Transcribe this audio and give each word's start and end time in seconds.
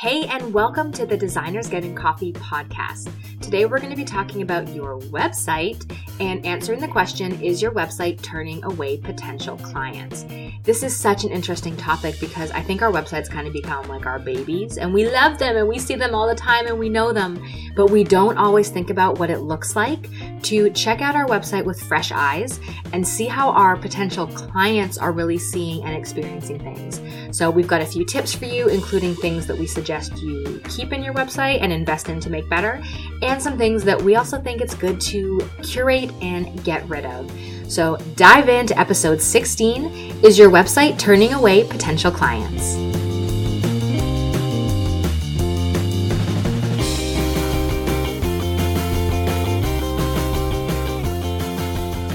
Hey, 0.00 0.26
and 0.26 0.54
welcome 0.54 0.92
to 0.92 1.04
the 1.06 1.16
Designers 1.16 1.66
Getting 1.66 1.92
Coffee 1.92 2.32
podcast. 2.32 3.10
Today, 3.40 3.64
we're 3.66 3.78
going 3.78 3.90
to 3.90 3.96
be 3.96 4.04
talking 4.04 4.42
about 4.42 4.72
your 4.72 5.00
website 5.00 5.92
and 6.20 6.46
answering 6.46 6.78
the 6.78 6.86
question 6.86 7.42
Is 7.42 7.60
your 7.60 7.72
website 7.72 8.22
turning 8.22 8.62
away 8.62 8.98
potential 8.98 9.56
clients? 9.56 10.24
This 10.68 10.82
is 10.82 10.94
such 10.94 11.24
an 11.24 11.30
interesting 11.30 11.78
topic 11.78 12.20
because 12.20 12.50
I 12.50 12.60
think 12.60 12.82
our 12.82 12.92
websites 12.92 13.26
kind 13.26 13.46
of 13.46 13.54
become 13.54 13.88
like 13.88 14.04
our 14.04 14.18
babies 14.18 14.76
and 14.76 14.92
we 14.92 15.08
love 15.08 15.38
them 15.38 15.56
and 15.56 15.66
we 15.66 15.78
see 15.78 15.94
them 15.94 16.14
all 16.14 16.28
the 16.28 16.34
time 16.34 16.66
and 16.66 16.78
we 16.78 16.90
know 16.90 17.10
them, 17.10 17.42
but 17.74 17.90
we 17.90 18.04
don't 18.04 18.36
always 18.36 18.68
think 18.68 18.90
about 18.90 19.18
what 19.18 19.30
it 19.30 19.38
looks 19.38 19.74
like 19.74 20.10
to 20.42 20.68
check 20.72 21.00
out 21.00 21.16
our 21.16 21.24
website 21.24 21.64
with 21.64 21.80
fresh 21.80 22.12
eyes 22.12 22.60
and 22.92 23.08
see 23.08 23.24
how 23.24 23.48
our 23.52 23.78
potential 23.78 24.26
clients 24.26 24.98
are 24.98 25.10
really 25.10 25.38
seeing 25.38 25.82
and 25.84 25.96
experiencing 25.96 26.58
things. 26.58 27.00
So, 27.34 27.50
we've 27.50 27.66
got 27.66 27.80
a 27.80 27.86
few 27.86 28.04
tips 28.04 28.34
for 28.34 28.44
you, 28.44 28.68
including 28.68 29.14
things 29.14 29.46
that 29.46 29.56
we 29.56 29.66
suggest 29.66 30.18
you 30.18 30.60
keep 30.68 30.92
in 30.92 31.02
your 31.02 31.14
website 31.14 31.62
and 31.62 31.72
invest 31.72 32.10
in 32.10 32.20
to 32.20 32.28
make 32.28 32.46
better, 32.50 32.82
and 33.22 33.42
some 33.42 33.56
things 33.56 33.84
that 33.84 34.00
we 34.02 34.16
also 34.16 34.38
think 34.38 34.60
it's 34.60 34.74
good 34.74 35.00
to 35.00 35.40
curate 35.62 36.12
and 36.20 36.62
get 36.62 36.86
rid 36.90 37.06
of. 37.06 37.30
So, 37.68 37.96
dive 38.16 38.48
into 38.48 38.78
episode 38.78 39.20
16 39.20 40.24
Is 40.24 40.38
your 40.38 40.50
website 40.50 40.98
turning 40.98 41.34
away 41.34 41.64
potential 41.64 42.10
clients? 42.10 42.74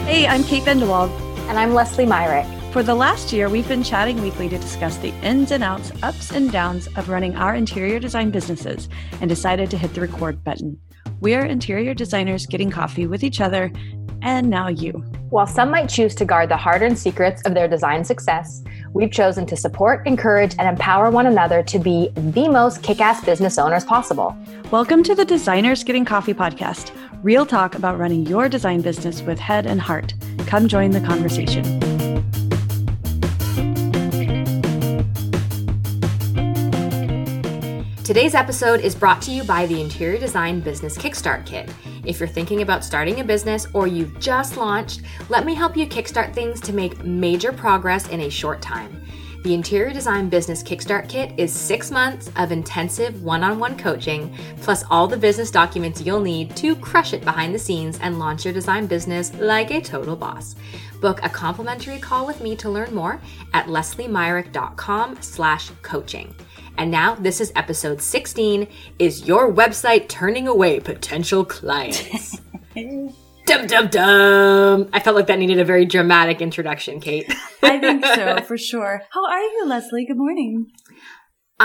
Hey, 0.08 0.26
I'm 0.28 0.44
Kate 0.44 0.64
Vanderwald. 0.64 1.12
And 1.50 1.60
I'm 1.60 1.76
Leslie 1.76 2.08
Myrick. 2.08 2.48
For 2.72 2.82
the 2.82 2.96
last 2.96 3.32
year, 3.32 3.48
we've 3.48 3.68
been 3.68 3.84
chatting 3.84 4.20
weekly 4.24 4.50
to 4.50 4.58
discuss 4.58 4.98
the 4.98 5.14
ins 5.22 5.52
and 5.52 5.64
outs, 5.64 5.92
ups 6.02 6.32
and 6.32 6.52
downs 6.52 6.88
of 6.96 7.10
running 7.10 7.36
our 7.36 7.54
interior 7.54 8.00
design 8.00 8.32
businesses 8.32 8.90
and 9.22 9.30
decided 9.30 9.70
to 9.70 9.78
hit 9.78 9.94
the 9.94 10.02
record 10.02 10.44
button. 10.44 10.80
We're 11.20 11.46
interior 11.46 11.94
designers 11.94 12.48
getting 12.48 12.72
coffee 12.72 13.06
with 13.06 13.24
each 13.24 13.40
other, 13.40 13.72
and 14.24 14.50
now 14.50 14.70
you. 14.70 14.92
While 15.30 15.48
some 15.48 15.70
might 15.70 15.90
choose 15.90 16.16
to 16.16 16.26
guard 16.26 16.50
the 16.50 16.58
hard 16.58 16.82
earned 16.82 16.98
secrets 16.98 17.42
of 17.44 17.54
their 17.54 17.68
design 17.68 18.04
success, 18.04 18.64
we've 18.94 19.12
chosen 19.12 19.46
to 19.48 19.56
support, 19.56 20.06
encourage, 20.08 20.56
and 20.58 20.68
empower 20.68 21.12
one 21.12 21.28
another 21.28 21.62
to 21.64 21.80
be 21.80 22.10
the 22.16 22.48
most 22.48 22.82
kick 22.82 23.02
ass 23.02 23.24
business 23.24 23.58
owners 23.58 23.84
possible. 23.84 24.36
Welcome 24.72 25.04
to 25.04 25.16
the 25.16 25.26
Designers 25.26 25.84
Getting 25.84 26.06
Coffee 26.06 26.34
podcast, 26.34 26.92
real 27.22 27.46
talk 27.46 27.76
about 27.76 28.00
running 28.00 28.26
your 28.26 28.50
design 28.50 28.82
business 28.82 29.22
with 29.22 29.40
head 29.40 29.66
and 29.66 29.82
heart. 29.82 30.14
Come 30.48 30.68
join 30.68 30.92
the 30.92 31.02
conversation. 31.02 31.93
Today's 38.04 38.36
episode 38.36 38.82
is 38.82 38.96
brought 38.96 39.22
to 39.22 39.32
you 39.32 39.46
by 39.46 39.66
the 39.66 39.80
Interior 39.80 40.20
Design 40.20 40.60
Business 40.60 40.98
Kickstart 40.98 41.46
Kit. 41.46 41.74
If 42.04 42.20
you're 42.20 42.28
thinking 42.28 42.62
about 42.62 42.84
starting 42.84 43.22
a 43.22 43.24
business 43.24 43.66
or 43.72 43.88
you've 43.88 44.20
just 44.20 44.58
launched, 44.58 45.04
let 45.30 45.46
me 45.46 45.56
help 45.56 45.78
you 45.78 45.88
kickstart 45.88 46.34
things 46.34 46.60
to 46.62 46.74
make 46.74 47.06
major 47.06 47.54
progress 47.54 48.10
in 48.10 48.20
a 48.20 48.30
short 48.30 48.62
time. 48.62 49.02
The 49.46 49.54
Interior 49.54 49.94
Design 49.94 50.28
Business 50.28 50.62
Kickstart 50.62 51.08
Kit 51.08 51.32
is 51.38 51.54
six 51.54 51.92
months 51.92 52.30
of 52.36 52.52
intensive 52.52 53.24
one 53.24 53.42
on 53.42 53.58
one 53.58 53.78
coaching, 53.78 54.36
plus 54.62 54.84
all 54.92 55.08
the 55.08 55.16
business 55.16 55.50
documents 55.50 56.02
you'll 56.02 56.20
need 56.20 56.54
to 56.58 56.76
crush 56.76 57.14
it 57.14 57.24
behind 57.24 57.56
the 57.56 57.60
scenes 57.60 58.00
and 58.02 58.20
launch 58.20 58.44
your 58.44 58.54
design 58.54 58.86
business 58.86 59.34
like 59.36 59.72
a 59.72 59.80
total 59.80 60.18
boss. 60.18 60.58
Book 61.00 61.22
a 61.24 61.30
complimentary 61.30 62.00
call 62.00 62.28
with 62.28 62.42
me 62.42 62.58
to 62.58 62.70
learn 62.70 62.94
more 62.94 63.22
at 63.54 63.68
lesliemyrick.com 63.68 65.22
slash 65.22 65.70
coaching. 65.82 66.36
And 66.78 66.92
now 66.92 67.16
this 67.16 67.40
is 67.40 67.52
episode 67.56 68.02
16 68.02 68.68
Is 69.00 69.28
your 69.28 69.54
website 69.54 70.08
turning 70.08 70.48
away 70.48 70.80
potential 70.80 71.46
clients? 71.46 72.40
dum 73.46 73.68
dum 73.68 73.88
dum. 73.88 74.90
I 74.94 75.00
felt 75.00 75.16
like 75.16 75.28
that 75.28 75.40
needed 75.40 75.60
a 75.60 75.66
very 75.66 75.86
dramatic 75.86 76.42
introduction, 76.42 77.00
Kate. 77.00 77.32
I 77.64 77.80
think 77.80 78.06
so, 78.06 78.42
for 78.48 78.58
sure. 78.58 79.04
How 79.10 79.26
are 79.26 79.42
you, 79.42 79.66
Leslie? 79.68 80.06
Good 80.06 80.18
morning. 80.18 80.72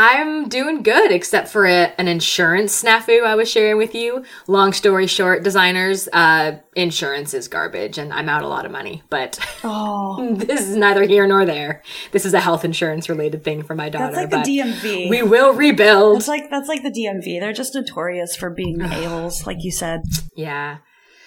I'm 0.01 0.49
doing 0.49 0.85
good, 0.85 1.11
except 1.11 1.49
for 1.49 1.67
a, 1.67 1.93
an 1.99 2.07
insurance 2.07 2.85
snafu 2.85 3.25
I 3.25 3.35
was 3.35 3.51
sharing 3.51 3.79
with 3.79 3.97
you. 3.97 4.23
Long 4.47 4.73
story 4.73 5.09
short, 5.09 5.43
designers, 5.43 6.09
uh, 6.13 6.59
insurance 6.77 7.35
is 7.35 7.49
garbage, 7.49 7.99
and 7.99 8.13
I'm 8.13 8.29
out 8.29 8.45
a 8.45 8.47
lot 8.47 8.65
of 8.65 8.71
money. 8.71 9.03
But 9.11 9.41
Oh, 9.65 10.35
this 10.37 10.61
is 10.61 10.77
neither 10.77 11.03
here 11.03 11.27
nor 11.27 11.45
there. 11.45 11.83
This 12.13 12.25
is 12.25 12.33
a 12.33 12.39
health 12.39 12.65
insurance 12.65 13.09
related 13.09 13.43
thing 13.43 13.65
for 13.65 13.75
my 13.75 13.89
daughter. 13.89 14.15
that's 14.15 14.33
like 14.33 14.45
the 14.45 14.59
DMV. 14.59 15.11
We 15.11 15.25
will 15.25 15.53
rebuild. 15.53 16.19
That's 16.19 16.29
like 16.29 16.49
that's 16.49 16.69
like 16.69 16.85
the 16.85 16.93
DMV. 16.93 17.41
They're 17.41 17.53
just 17.53 17.75
notorious 17.75 18.37
for 18.37 18.51
being 18.51 18.81
a-holes, 18.81 19.49
like 19.49 19.59
you 19.63 19.73
said. 19.73 20.03
Yeah. 20.37 20.79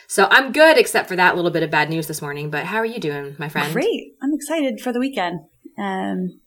So 0.08 0.30
I'm 0.32 0.54
good, 0.54 0.78
except 0.78 1.10
for 1.10 1.18
that 1.18 1.36
little 1.36 1.52
bit 1.52 1.64
of 1.64 1.72
bad 1.72 1.90
news 1.90 2.08
this 2.08 2.22
morning. 2.22 2.50
But 2.50 2.64
how 2.68 2.78
are 2.78 2.86
you 2.86 3.00
doing, 3.02 3.36
my 3.38 3.50
friend? 3.50 3.74
Great. 3.74 4.14
I'm 4.24 4.34
excited 4.34 4.80
for 4.80 4.94
the 4.94 5.00
weekend. 5.02 5.42
Um, 5.78 6.40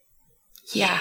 yeah. 0.73 1.01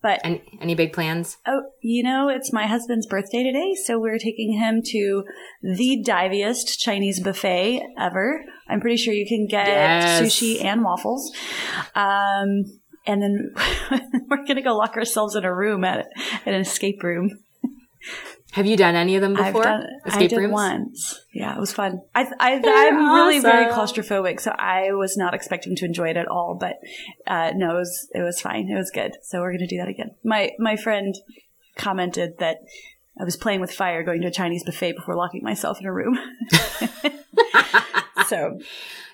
But 0.00 0.20
Any, 0.22 0.42
any 0.60 0.74
big 0.76 0.92
plans? 0.92 1.38
oh, 1.46 1.62
you 1.82 2.02
know, 2.04 2.28
it's 2.28 2.52
my 2.52 2.66
husband's 2.66 3.06
birthday 3.06 3.42
today, 3.42 3.74
so 3.74 3.98
we're 3.98 4.18
taking 4.18 4.52
him 4.52 4.80
to 4.86 5.24
the 5.62 6.02
diviest 6.04 6.78
Chinese 6.78 7.20
buffet 7.20 7.82
ever. 7.98 8.44
I'm 8.68 8.80
pretty 8.80 8.96
sure 8.96 9.12
you 9.12 9.26
can 9.26 9.46
get 9.48 9.66
Yes. 9.66 10.20
sushi 10.20 10.64
and 10.64 10.84
waffles. 10.84 11.32
Um, 11.96 12.64
and 13.06 13.20
then 13.22 13.52
we're 14.28 14.46
gonna 14.46 14.62
go 14.62 14.76
lock 14.76 14.96
ourselves 14.96 15.34
in 15.34 15.44
a 15.44 15.52
room 15.54 15.82
at, 15.84 16.06
at 16.46 16.54
an 16.54 16.60
escape 16.60 17.02
room. 17.02 17.30
Have 18.58 18.66
you 18.66 18.76
done 18.76 18.96
any 18.96 19.14
of 19.14 19.22
them 19.22 19.36
I've 19.36 19.52
before? 19.52 19.62
done, 19.62 19.86
I 20.04 20.08
Escape 20.08 20.30
did 20.30 20.36
rooms? 20.38 20.52
once. 20.52 21.20
Yeah, 21.32 21.56
it 21.56 21.60
was 21.60 21.72
fun. 21.72 22.02
I, 22.12 22.28
I, 22.40 22.60
I'm 22.64 23.14
really 23.14 23.38
very 23.38 23.72
claustrophobic, 23.72 24.40
so 24.40 24.50
I 24.50 24.90
was 24.94 25.16
not 25.16 25.32
expecting 25.32 25.76
to 25.76 25.84
enjoy 25.84 26.08
it 26.08 26.16
at 26.16 26.26
all. 26.26 26.56
But 26.58 26.80
uh, 27.28 27.52
no, 27.54 27.76
it 27.76 27.78
was 27.78 28.08
it 28.16 28.22
was 28.22 28.40
fine. 28.40 28.68
It 28.68 28.74
was 28.74 28.90
good. 28.90 29.16
So 29.22 29.38
we're 29.38 29.52
gonna 29.52 29.68
do 29.68 29.76
that 29.76 29.86
again. 29.86 30.10
My 30.24 30.50
my 30.58 30.74
friend 30.74 31.14
commented 31.76 32.38
that 32.40 32.58
I 33.20 33.22
was 33.22 33.36
playing 33.36 33.60
with 33.60 33.70
fire, 33.70 34.02
going 34.02 34.22
to 34.22 34.26
a 34.26 34.32
Chinese 34.32 34.64
buffet 34.64 34.94
before 34.96 35.14
locking 35.14 35.44
myself 35.44 35.78
in 35.78 35.86
a 35.86 35.92
room. 35.92 36.18
so 38.26 38.58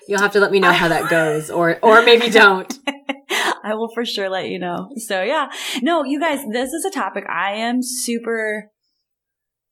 You'll 0.07 0.21
have 0.21 0.33
to 0.33 0.39
let 0.39 0.51
me 0.51 0.59
know 0.59 0.71
how 0.71 0.87
that 0.87 1.09
goes, 1.09 1.49
or 1.49 1.79
or 1.81 2.03
maybe 2.03 2.29
don't. 2.29 2.71
I 3.63 3.73
will 3.73 3.89
for 3.93 4.05
sure 4.05 4.29
let 4.29 4.49
you 4.49 4.59
know. 4.59 4.91
So 4.97 5.23
yeah, 5.23 5.49
no, 5.81 6.03
you 6.03 6.19
guys, 6.19 6.45
this 6.51 6.71
is 6.73 6.85
a 6.85 6.91
topic 6.91 7.25
I 7.27 7.53
am 7.53 7.81
super 7.81 8.69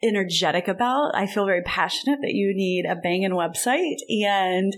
energetic 0.03 0.67
about. 0.67 1.15
I 1.15 1.27
feel 1.27 1.45
very 1.45 1.63
passionate 1.63 2.19
that 2.21 2.33
you 2.33 2.53
need 2.55 2.85
a 2.85 2.95
banging 2.95 3.31
website 3.31 3.97
and 4.09 4.73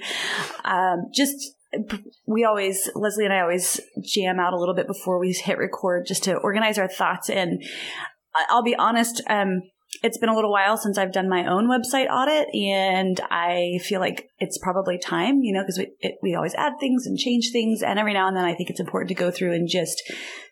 um, 0.63 1.05
just 1.13 1.55
we 2.25 2.45
always 2.45 2.89
Leslie 2.95 3.25
and 3.25 3.33
I 3.33 3.41
always 3.41 3.79
jam 4.03 4.39
out 4.39 4.53
a 4.53 4.59
little 4.59 4.75
bit 4.75 4.87
before 4.87 5.19
we 5.19 5.31
hit 5.33 5.57
record 5.57 6.05
just 6.07 6.23
to 6.23 6.35
organize 6.37 6.77
our 6.77 6.87
thoughts. 6.87 7.29
And 7.29 7.61
I'll 8.49 8.63
be 8.63 8.75
honest, 8.75 9.21
um, 9.27 9.61
it's 10.03 10.17
been 10.17 10.29
a 10.29 10.35
little 10.35 10.51
while 10.51 10.77
since 10.77 10.97
I've 10.97 11.13
done 11.13 11.29
my 11.29 11.45
own 11.45 11.69
website 11.69 12.09
audit, 12.09 12.53
and 12.53 13.19
I 13.31 13.79
feel 13.83 13.99
like 13.99 14.29
it's 14.39 14.57
probably 14.57 14.97
time, 14.97 15.41
you 15.41 15.53
know, 15.53 15.61
because 15.61 15.77
we 15.77 16.17
we 16.21 16.35
always 16.35 16.55
add 16.55 16.73
things 16.79 17.05
and 17.05 17.17
change 17.17 17.51
things, 17.51 17.81
and 17.81 17.97
every 17.97 18.13
now 18.13 18.27
and 18.27 18.35
then 18.35 18.45
I 18.45 18.55
think 18.55 18.69
it's 18.69 18.79
important 18.79 19.09
to 19.09 19.15
go 19.15 19.31
through 19.31 19.53
and 19.53 19.69
just 19.69 20.01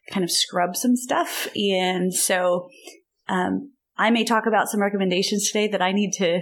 kind 0.09 0.23
of 0.23 0.31
scrub 0.31 0.75
some 0.75 0.95
stuff. 0.95 1.47
And 1.55 2.13
so, 2.13 2.69
um, 3.28 3.72
I 3.97 4.09
may 4.09 4.23
talk 4.23 4.45
about 4.45 4.69
some 4.69 4.81
recommendations 4.81 5.49
today 5.49 5.67
that 5.67 5.81
I 5.81 5.91
need 5.91 6.11
to 6.13 6.41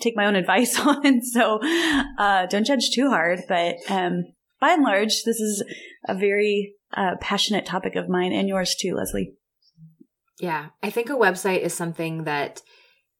take 0.00 0.16
my 0.16 0.26
own 0.26 0.36
advice 0.36 0.78
on. 0.86 1.22
So, 1.22 1.60
uh, 2.18 2.46
don't 2.46 2.66
judge 2.66 2.90
too 2.94 3.10
hard. 3.10 3.40
But 3.48 3.76
um, 3.88 4.24
by 4.60 4.72
and 4.72 4.82
large, 4.82 5.24
this 5.24 5.40
is 5.40 5.64
a 6.06 6.14
very 6.14 6.74
uh, 6.96 7.16
passionate 7.20 7.66
topic 7.66 7.96
of 7.96 8.08
mine 8.08 8.32
and 8.32 8.48
yours 8.48 8.76
too, 8.78 8.94
Leslie. 8.94 9.32
Yeah, 10.40 10.68
I 10.82 10.90
think 10.90 11.10
a 11.10 11.14
website 11.14 11.60
is 11.60 11.74
something 11.74 12.24
that 12.24 12.60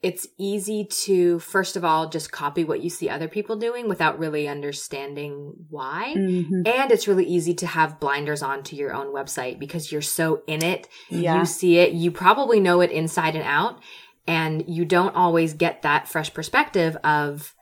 it's 0.04 0.28
easy 0.36 0.84
to 0.84 1.38
first 1.38 1.76
of 1.76 1.84
all 1.84 2.10
just 2.10 2.30
copy 2.30 2.62
what 2.62 2.82
you 2.82 2.90
see 2.90 3.08
other 3.08 3.26
people 3.26 3.56
doing 3.56 3.88
without 3.88 4.18
really 4.18 4.46
understanding 4.46 5.54
why. 5.70 6.12
Mm-hmm. 6.14 6.66
And 6.66 6.90
it's 6.92 7.08
really 7.08 7.24
easy 7.24 7.54
to 7.54 7.66
have 7.66 7.98
blinders 8.00 8.42
on 8.42 8.62
to 8.64 8.76
your 8.76 8.92
own 8.92 9.14
website 9.14 9.58
because 9.58 9.90
you're 9.90 10.02
so 10.02 10.42
in 10.46 10.62
it. 10.62 10.88
Yeah. 11.08 11.38
You 11.38 11.46
see 11.46 11.78
it, 11.78 11.92
you 11.92 12.10
probably 12.10 12.60
know 12.60 12.82
it 12.82 12.90
inside 12.90 13.34
and 13.34 13.44
out, 13.44 13.80
and 14.26 14.68
you 14.68 14.84
don't 14.84 15.16
always 15.16 15.54
get 15.54 15.80
that 15.80 16.06
fresh 16.06 16.34
perspective 16.34 16.98
of 17.02 17.54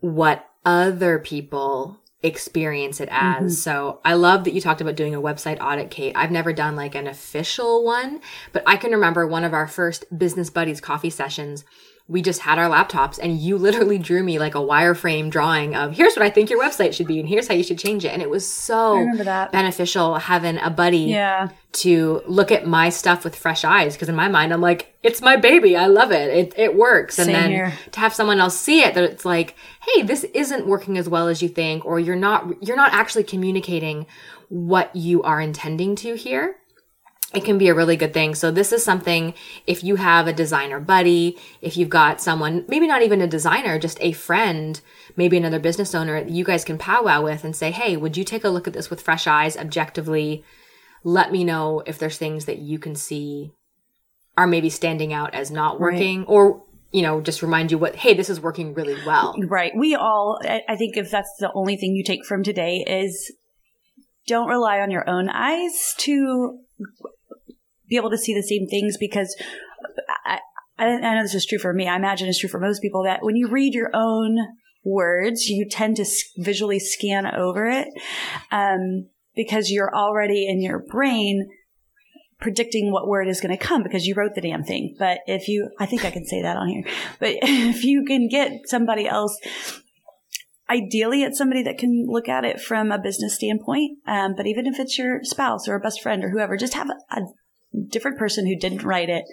what 0.00 0.44
other 0.64 1.20
people 1.20 1.99
experience 2.22 3.00
it 3.00 3.08
as. 3.10 3.56
Mhm. 3.56 3.58
So 3.58 4.00
I 4.04 4.14
love 4.14 4.44
that 4.44 4.52
you 4.52 4.60
talked 4.60 4.80
about 4.80 4.94
doing 4.94 5.14
a 5.14 5.20
website 5.22 5.58
audit, 5.60 5.90
Kate. 5.90 6.12
I've 6.14 6.30
never 6.30 6.52
done 6.52 6.76
like 6.76 6.94
an 6.94 7.06
official 7.06 7.84
one, 7.84 8.20
but 8.52 8.62
I 8.66 8.76
can 8.76 8.90
remember 8.90 9.26
one 9.26 9.44
of 9.44 9.54
our 9.54 9.66
first 9.66 10.04
business 10.16 10.50
buddies 10.50 10.80
coffee 10.80 11.10
sessions 11.10 11.64
we 12.10 12.22
just 12.22 12.40
had 12.40 12.58
our 12.58 12.68
laptops 12.68 13.20
and 13.22 13.38
you 13.38 13.56
literally 13.56 13.96
drew 13.96 14.24
me 14.24 14.40
like 14.40 14.56
a 14.56 14.58
wireframe 14.58 15.30
drawing 15.30 15.76
of 15.76 15.92
here's 15.92 16.14
what 16.14 16.24
I 16.24 16.30
think 16.30 16.50
your 16.50 16.60
website 16.60 16.92
should 16.92 17.06
be 17.06 17.20
and 17.20 17.28
here's 17.28 17.46
how 17.46 17.54
you 17.54 17.62
should 17.62 17.78
change 17.78 18.04
it. 18.04 18.08
And 18.08 18.20
it 18.20 18.28
was 18.28 18.44
so 18.44 19.06
beneficial 19.52 20.16
having 20.16 20.58
a 20.58 20.70
buddy 20.70 20.98
yeah. 20.98 21.50
to 21.72 22.20
look 22.26 22.50
at 22.50 22.66
my 22.66 22.88
stuff 22.88 23.22
with 23.22 23.36
fresh 23.36 23.64
eyes. 23.64 23.96
Cause 23.96 24.08
in 24.08 24.16
my 24.16 24.26
mind, 24.26 24.52
I'm 24.52 24.60
like, 24.60 24.92
it's 25.04 25.22
my 25.22 25.36
baby. 25.36 25.76
I 25.76 25.86
love 25.86 26.10
it. 26.10 26.36
It, 26.36 26.54
it 26.58 26.74
works. 26.76 27.14
Same 27.14 27.28
and 27.28 27.34
then 27.36 27.50
here. 27.50 27.72
to 27.92 28.00
have 28.00 28.12
someone 28.12 28.40
else 28.40 28.58
see 28.58 28.82
it 28.82 28.94
that 28.94 29.04
it's 29.04 29.24
like, 29.24 29.54
Hey, 29.80 30.02
this 30.02 30.24
isn't 30.34 30.66
working 30.66 30.98
as 30.98 31.08
well 31.08 31.28
as 31.28 31.40
you 31.42 31.48
think, 31.48 31.84
or 31.86 32.00
you're 32.00 32.16
not, 32.16 32.60
you're 32.60 32.76
not 32.76 32.92
actually 32.92 33.24
communicating 33.24 34.04
what 34.48 34.94
you 34.96 35.22
are 35.22 35.40
intending 35.40 35.94
to 35.94 36.16
here 36.16 36.56
it 37.32 37.44
can 37.44 37.58
be 37.58 37.68
a 37.68 37.74
really 37.74 37.96
good 37.96 38.12
thing. 38.12 38.34
So 38.34 38.50
this 38.50 38.72
is 38.72 38.84
something 38.84 39.34
if 39.66 39.84
you 39.84 39.96
have 39.96 40.26
a 40.26 40.32
designer 40.32 40.80
buddy, 40.80 41.38
if 41.60 41.76
you've 41.76 41.88
got 41.88 42.20
someone, 42.20 42.64
maybe 42.66 42.88
not 42.88 43.02
even 43.02 43.20
a 43.20 43.26
designer, 43.26 43.78
just 43.78 43.98
a 44.00 44.12
friend, 44.12 44.80
maybe 45.16 45.36
another 45.36 45.60
business 45.60 45.94
owner 45.94 46.24
you 46.26 46.44
guys 46.44 46.64
can 46.64 46.78
powwow 46.78 47.22
with 47.22 47.44
and 47.44 47.54
say, 47.54 47.70
Hey, 47.70 47.96
would 47.96 48.16
you 48.16 48.24
take 48.24 48.44
a 48.44 48.48
look 48.48 48.66
at 48.66 48.72
this 48.72 48.90
with 48.90 49.02
fresh 49.02 49.26
eyes, 49.26 49.56
objectively? 49.56 50.44
Let 51.04 51.30
me 51.30 51.44
know 51.44 51.82
if 51.86 51.98
there's 51.98 52.18
things 52.18 52.46
that 52.46 52.58
you 52.58 52.78
can 52.78 52.96
see 52.96 53.52
are 54.36 54.46
maybe 54.46 54.70
standing 54.70 55.12
out 55.12 55.34
as 55.34 55.50
not 55.50 55.78
working 55.78 56.20
right. 56.20 56.28
or 56.28 56.64
you 56.92 57.02
know, 57.02 57.20
just 57.20 57.40
remind 57.40 57.70
you 57.70 57.78
what, 57.78 57.94
hey, 57.94 58.14
this 58.14 58.28
is 58.28 58.40
working 58.40 58.74
really 58.74 58.96
well. 59.06 59.36
Right. 59.46 59.70
We 59.76 59.94
all, 59.94 60.40
I 60.44 60.74
think 60.74 60.96
if 60.96 61.08
that's 61.08 61.32
the 61.38 61.52
only 61.54 61.76
thing 61.76 61.94
you 61.94 62.02
take 62.02 62.26
from 62.26 62.42
today 62.42 62.84
is 62.84 63.32
don't 64.26 64.48
rely 64.48 64.80
on 64.80 64.90
your 64.90 65.08
own 65.08 65.28
eyes 65.28 65.94
to 65.98 66.58
be 67.90 67.96
able 67.96 68.10
to 68.10 68.16
see 68.16 68.32
the 68.32 68.42
same 68.42 68.66
things 68.66 68.96
because 68.96 69.36
I, 70.24 70.38
I 70.78 71.14
know 71.14 71.22
this 71.22 71.34
is 71.34 71.44
true 71.44 71.58
for 71.58 71.74
me. 71.74 71.86
I 71.86 71.96
imagine 71.96 72.28
it's 72.28 72.38
true 72.38 72.48
for 72.48 72.60
most 72.60 72.80
people 72.80 73.02
that 73.04 73.22
when 73.22 73.36
you 73.36 73.48
read 73.48 73.74
your 73.74 73.90
own 73.92 74.38
words, 74.82 75.48
you 75.48 75.68
tend 75.68 75.96
to 75.96 76.06
visually 76.38 76.78
scan 76.78 77.26
over 77.26 77.66
it 77.66 77.88
um, 78.50 79.08
because 79.36 79.70
you're 79.70 79.94
already 79.94 80.48
in 80.48 80.62
your 80.62 80.78
brain 80.78 81.48
predicting 82.40 82.90
what 82.90 83.06
word 83.06 83.28
is 83.28 83.40
going 83.40 83.54
to 83.54 83.62
come 83.62 83.82
because 83.82 84.06
you 84.06 84.14
wrote 84.14 84.34
the 84.34 84.40
damn 84.40 84.64
thing. 84.64 84.96
But 84.98 85.18
if 85.26 85.48
you, 85.48 85.68
I 85.78 85.84
think 85.84 86.06
I 86.06 86.10
can 86.10 86.24
say 86.24 86.40
that 86.40 86.56
on 86.56 86.68
here, 86.68 86.84
but 87.18 87.30
if 87.42 87.84
you 87.84 88.04
can 88.06 88.28
get 88.28 88.52
somebody 88.66 89.06
else 89.06 89.38
ideally 90.70 91.24
it's 91.24 91.36
somebody 91.36 91.64
that 91.64 91.78
can 91.78 92.06
look 92.08 92.28
at 92.28 92.44
it 92.44 92.60
from 92.60 92.92
a 92.92 92.98
business 92.98 93.34
standpoint 93.34 93.98
um, 94.06 94.34
but 94.36 94.46
even 94.46 94.66
if 94.66 94.78
it's 94.78 94.96
your 94.96 95.18
spouse 95.24 95.66
or 95.66 95.74
a 95.74 95.80
best 95.80 96.00
friend 96.00 96.22
or 96.22 96.30
whoever 96.30 96.56
just 96.56 96.74
have 96.74 96.88
a, 96.88 97.16
a, 97.16 97.22
different 97.88 98.18
person 98.18 98.46
who 98.46 98.56
didn't 98.56 98.82
write 98.82 99.08
it 99.08 99.24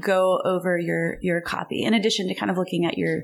go 0.00 0.40
over 0.44 0.78
your 0.78 1.16
your 1.22 1.40
copy 1.40 1.82
in 1.82 1.94
addition 1.94 2.28
to 2.28 2.34
kind 2.34 2.50
of 2.50 2.58
looking 2.58 2.84
at 2.84 2.98
your 2.98 3.22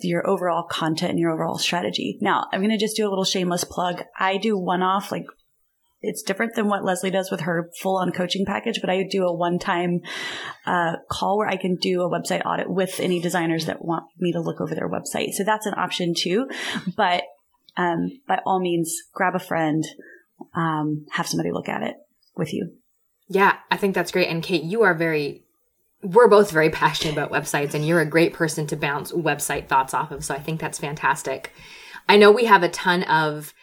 your 0.00 0.26
overall 0.28 0.62
content 0.62 1.10
and 1.10 1.18
your 1.18 1.32
overall 1.32 1.58
strategy. 1.58 2.16
Now, 2.20 2.46
I'm 2.52 2.60
going 2.60 2.70
to 2.70 2.78
just 2.78 2.96
do 2.96 3.06
a 3.06 3.10
little 3.10 3.24
shameless 3.24 3.64
plug. 3.64 4.04
I 4.18 4.36
do 4.36 4.56
one 4.56 4.82
off 4.82 5.10
like 5.10 5.26
it's 6.02 6.22
different 6.22 6.54
than 6.54 6.68
what 6.68 6.84
Leslie 6.84 7.10
does 7.10 7.30
with 7.30 7.40
her 7.40 7.70
full 7.82 7.96
on 7.96 8.12
coaching 8.12 8.46
package, 8.46 8.80
but 8.80 8.88
I 8.88 9.02
do 9.02 9.24
a 9.24 9.34
one 9.34 9.58
time 9.58 10.00
uh, 10.64 10.94
call 11.10 11.36
where 11.36 11.48
I 11.48 11.56
can 11.56 11.76
do 11.76 12.02
a 12.02 12.08
website 12.08 12.46
audit 12.46 12.70
with 12.70 13.00
any 13.00 13.20
designers 13.20 13.66
that 13.66 13.84
want 13.84 14.04
me 14.18 14.32
to 14.32 14.40
look 14.40 14.60
over 14.60 14.74
their 14.74 14.88
website. 14.88 15.32
So 15.32 15.44
that's 15.44 15.66
an 15.66 15.74
option 15.76 16.14
too. 16.16 16.48
But 16.96 17.24
um, 17.76 18.20
by 18.26 18.40
all 18.46 18.60
means, 18.60 18.96
grab 19.12 19.34
a 19.34 19.40
friend, 19.40 19.84
um, 20.54 21.06
have 21.12 21.26
somebody 21.26 21.50
look 21.52 21.68
at 21.68 21.82
it 21.82 21.96
with 22.34 22.54
you. 22.54 22.79
Yeah, 23.32 23.58
I 23.70 23.76
think 23.76 23.94
that's 23.94 24.10
great. 24.10 24.28
And 24.28 24.42
Kate, 24.42 24.64
you 24.64 24.82
are 24.82 24.92
very, 24.92 25.44
we're 26.02 26.26
both 26.26 26.50
very 26.50 26.68
passionate 26.68 27.12
about 27.12 27.30
websites, 27.30 27.74
and 27.74 27.86
you're 27.86 28.00
a 28.00 28.06
great 28.06 28.34
person 28.34 28.66
to 28.66 28.76
bounce 28.76 29.12
website 29.12 29.68
thoughts 29.68 29.94
off 29.94 30.10
of. 30.10 30.24
So 30.24 30.34
I 30.34 30.40
think 30.40 30.60
that's 30.60 30.80
fantastic. 30.80 31.52
I 32.08 32.16
know 32.16 32.32
we 32.32 32.46
have 32.46 32.64
a 32.64 32.68
ton 32.68 33.04
of 33.04 33.54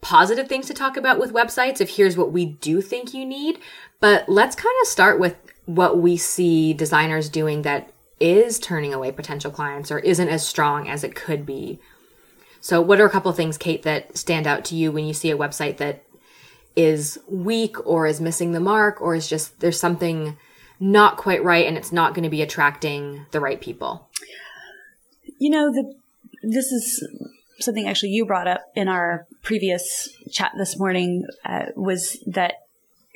positive 0.00 0.48
things 0.48 0.66
to 0.66 0.74
talk 0.74 0.96
about 0.96 1.20
with 1.20 1.32
websites 1.32 1.80
if 1.80 1.96
here's 1.96 2.16
what 2.16 2.32
we 2.32 2.46
do 2.46 2.82
think 2.82 3.14
you 3.14 3.24
need, 3.24 3.60
but 4.00 4.28
let's 4.28 4.56
kind 4.56 4.74
of 4.82 4.88
start 4.88 5.20
with 5.20 5.36
what 5.66 5.98
we 5.98 6.16
see 6.16 6.72
designers 6.72 7.28
doing 7.28 7.62
that 7.62 7.92
is 8.18 8.58
turning 8.58 8.92
away 8.92 9.12
potential 9.12 9.52
clients 9.52 9.92
or 9.92 10.00
isn't 10.00 10.28
as 10.28 10.46
strong 10.46 10.88
as 10.88 11.04
it 11.04 11.14
could 11.14 11.46
be. 11.46 11.78
So, 12.60 12.80
what 12.80 13.00
are 13.00 13.06
a 13.06 13.10
couple 13.10 13.30
things, 13.32 13.56
Kate, 13.56 13.84
that 13.84 14.16
stand 14.18 14.48
out 14.48 14.64
to 14.66 14.74
you 14.74 14.90
when 14.90 15.04
you 15.04 15.14
see 15.14 15.30
a 15.30 15.38
website 15.38 15.76
that 15.76 16.02
is 16.76 17.18
weak 17.26 17.84
or 17.86 18.06
is 18.06 18.20
missing 18.20 18.52
the 18.52 18.60
mark 18.60 19.00
or 19.00 19.14
is 19.14 19.28
just 19.28 19.58
there's 19.60 19.80
something 19.80 20.36
not 20.78 21.16
quite 21.16 21.42
right 21.42 21.66
and 21.66 21.76
it's 21.76 21.90
not 21.90 22.14
going 22.14 22.22
to 22.22 22.30
be 22.30 22.42
attracting 22.42 23.24
the 23.30 23.40
right 23.40 23.60
people? 23.60 24.08
You 25.38 25.50
know, 25.50 25.72
the 25.72 25.94
this 26.42 26.70
is 26.70 27.06
something 27.58 27.88
actually 27.88 28.10
you 28.10 28.26
brought 28.26 28.46
up 28.46 28.60
in 28.74 28.88
our 28.88 29.26
previous 29.42 30.08
chat 30.30 30.52
this 30.58 30.78
morning 30.78 31.24
uh, 31.44 31.66
was 31.74 32.22
that 32.26 32.54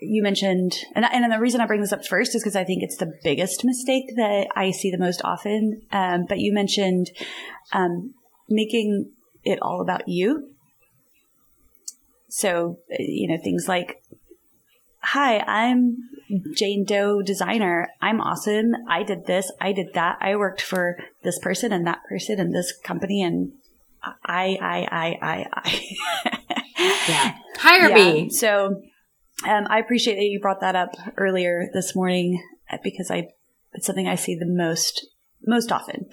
you 0.03 0.23
mentioned, 0.23 0.73
and, 0.95 1.05
and 1.05 1.31
the 1.31 1.39
reason 1.39 1.61
I 1.61 1.67
bring 1.67 1.83
this 1.83 1.93
up 1.93 2.07
first 2.07 2.35
is 2.35 2.43
because 2.43 2.57
I 2.57 2.65
think 2.65 2.83
it's 2.83 2.97
the 2.97 3.13
biggest 3.23 3.65
mistake 3.67 4.17
that 4.17 4.49
I 4.57 4.71
see 4.71 4.91
the 4.91 4.99
most 4.99 5.21
often. 5.25 5.83
Um, 5.93 6.25
but 6.27 6.39
you 6.39 6.55
mentioned 6.55 7.11
um, 7.73 8.15
making 8.49 9.13
it 9.45 9.59
all 9.61 9.83
about 9.83 10.09
you 10.09 10.55
so, 12.31 12.79
you 12.99 13.29
know, 13.29 13.39
things 13.43 13.67
like, 13.67 14.03
hi, 15.03 15.39
I'm 15.41 15.97
Jane 16.55 16.85
Doe 16.85 17.23
designer. 17.23 17.89
I'm 18.01 18.21
awesome. 18.21 18.73
I 18.89 19.03
did 19.03 19.27
this. 19.27 19.51
I 19.61 19.73
did 19.73 19.95
that. 19.95 20.19
I 20.21 20.37
worked 20.37 20.63
for 20.63 20.97
this 21.25 21.41
person 21.41 21.73
and 21.73 21.87
that 21.89 22.03
person 22.09 22.39
and 22.39 22.55
this 22.55 22.73
company 22.85 23.23
and 23.23 23.53
I, 24.03 24.57
I, 24.61 24.89
I, 24.91 25.19
I, 25.21 25.47
I. 25.53 26.87
yeah. 27.09 27.37
Hire 27.57 27.89
yeah. 27.91 27.95
me. 27.95 28.31
So, 28.31 28.81
um, 29.47 29.67
I 29.69 29.81
appreciate 29.81 30.15
that 30.15 30.25
you 30.25 30.39
brought 30.41 30.61
that 30.61 30.77
up 30.77 30.91
earlier 31.17 31.69
this 31.75 31.97
morning 31.97 32.43
uh, 32.71 32.79
because 32.83 33.11
I, 33.11 33.29
it's 33.73 33.87
something 33.87 34.07
I 34.07 34.15
see 34.15 34.37
the 34.37 34.47
most, 34.47 35.07
most 35.45 35.73
often. 35.73 36.07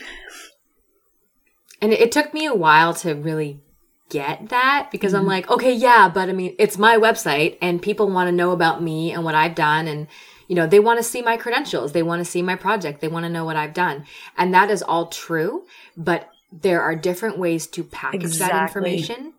And 1.80 1.94
it 1.94 2.12
took 2.12 2.34
me 2.34 2.46
a 2.48 2.56
while 2.56 2.94
to 2.96 3.14
really 3.14 3.62
get 4.10 4.50
that 4.50 4.90
because 4.92 5.14
mm-hmm. 5.14 5.22
I'm 5.22 5.28
like, 5.28 5.50
okay, 5.50 5.74
yeah, 5.74 6.10
but 6.10 6.30
I 6.30 6.34
mean, 6.34 6.56
it's 6.58 6.78
my 6.78 6.98
website 6.98 7.58
and 7.62 7.82
people 7.82 8.10
want 8.10 8.28
to 8.28 8.32
know 8.32 8.52
about 8.52 8.82
me 8.82 9.12
and 9.12 9.24
what 9.24 9.36
I've 9.36 9.56
done 9.56 9.88
and 9.88 10.08
you 10.48 10.56
know, 10.56 10.66
they 10.66 10.80
want 10.80 10.98
to 10.98 11.04
see 11.04 11.22
my 11.22 11.36
credentials, 11.38 11.92
they 11.92 12.04
want 12.04 12.22
to 12.22 12.26
see 12.26 12.42
my 12.42 12.56
project, 12.56 13.02
they 13.02 13.08
want 13.08 13.26
to 13.26 13.30
know 13.30 13.44
what 13.44 13.58
I've 13.58 13.74
done. 13.74 14.06
And 14.38 14.54
that 14.54 14.72
is 14.72 14.82
all 14.82 15.08
true, 15.08 15.66
but 15.96 16.30
there 16.52 16.82
are 16.82 16.96
different 16.96 17.38
ways 17.38 17.68
to 17.68 17.84
package 17.84 18.24
exactly. 18.24 18.58
that 18.58 18.68
information 18.68 19.34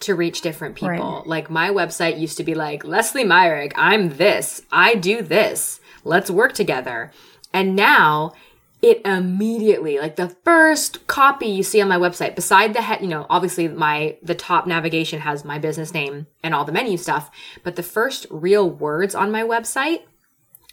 to 0.00 0.14
reach 0.14 0.40
different 0.42 0.74
people. 0.74 0.88
Right. 0.88 1.26
Like 1.26 1.48
my 1.48 1.70
website 1.70 2.20
used 2.20 2.36
to 2.36 2.44
be 2.44 2.54
like, 2.54 2.84
Leslie 2.84 3.24
Myrick, 3.24 3.72
I'm 3.76 4.16
this, 4.16 4.62
I 4.70 4.94
do 4.94 5.22
this, 5.22 5.80
let's 6.04 6.30
work 6.30 6.52
together. 6.52 7.12
And 7.54 7.74
now 7.74 8.34
it 8.82 9.00
immediately. 9.04 9.98
Like 9.98 10.16
the 10.16 10.28
first 10.28 11.06
copy 11.06 11.46
you 11.46 11.62
see 11.62 11.80
on 11.80 11.88
my 11.88 11.96
website 11.96 12.34
beside 12.34 12.74
the 12.74 12.82
head 12.82 13.00
you 13.00 13.06
know 13.06 13.26
obviously 13.30 13.68
my 13.68 14.18
the 14.22 14.34
top 14.34 14.66
navigation 14.66 15.20
has 15.20 15.44
my 15.44 15.58
business 15.58 15.94
name 15.94 16.26
and 16.42 16.52
all 16.52 16.64
the 16.64 16.72
menu 16.72 16.96
stuff 16.96 17.30
but 17.62 17.76
the 17.76 17.82
first 17.82 18.26
real 18.28 18.68
words 18.68 19.14
on 19.14 19.30
my 19.30 19.42
website 19.42 20.02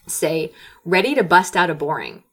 say 0.07 0.51
ready 0.83 1.13
to 1.13 1.23
bust 1.23 1.55
out 1.55 1.69
a 1.69 1.75
boring. 1.75 2.23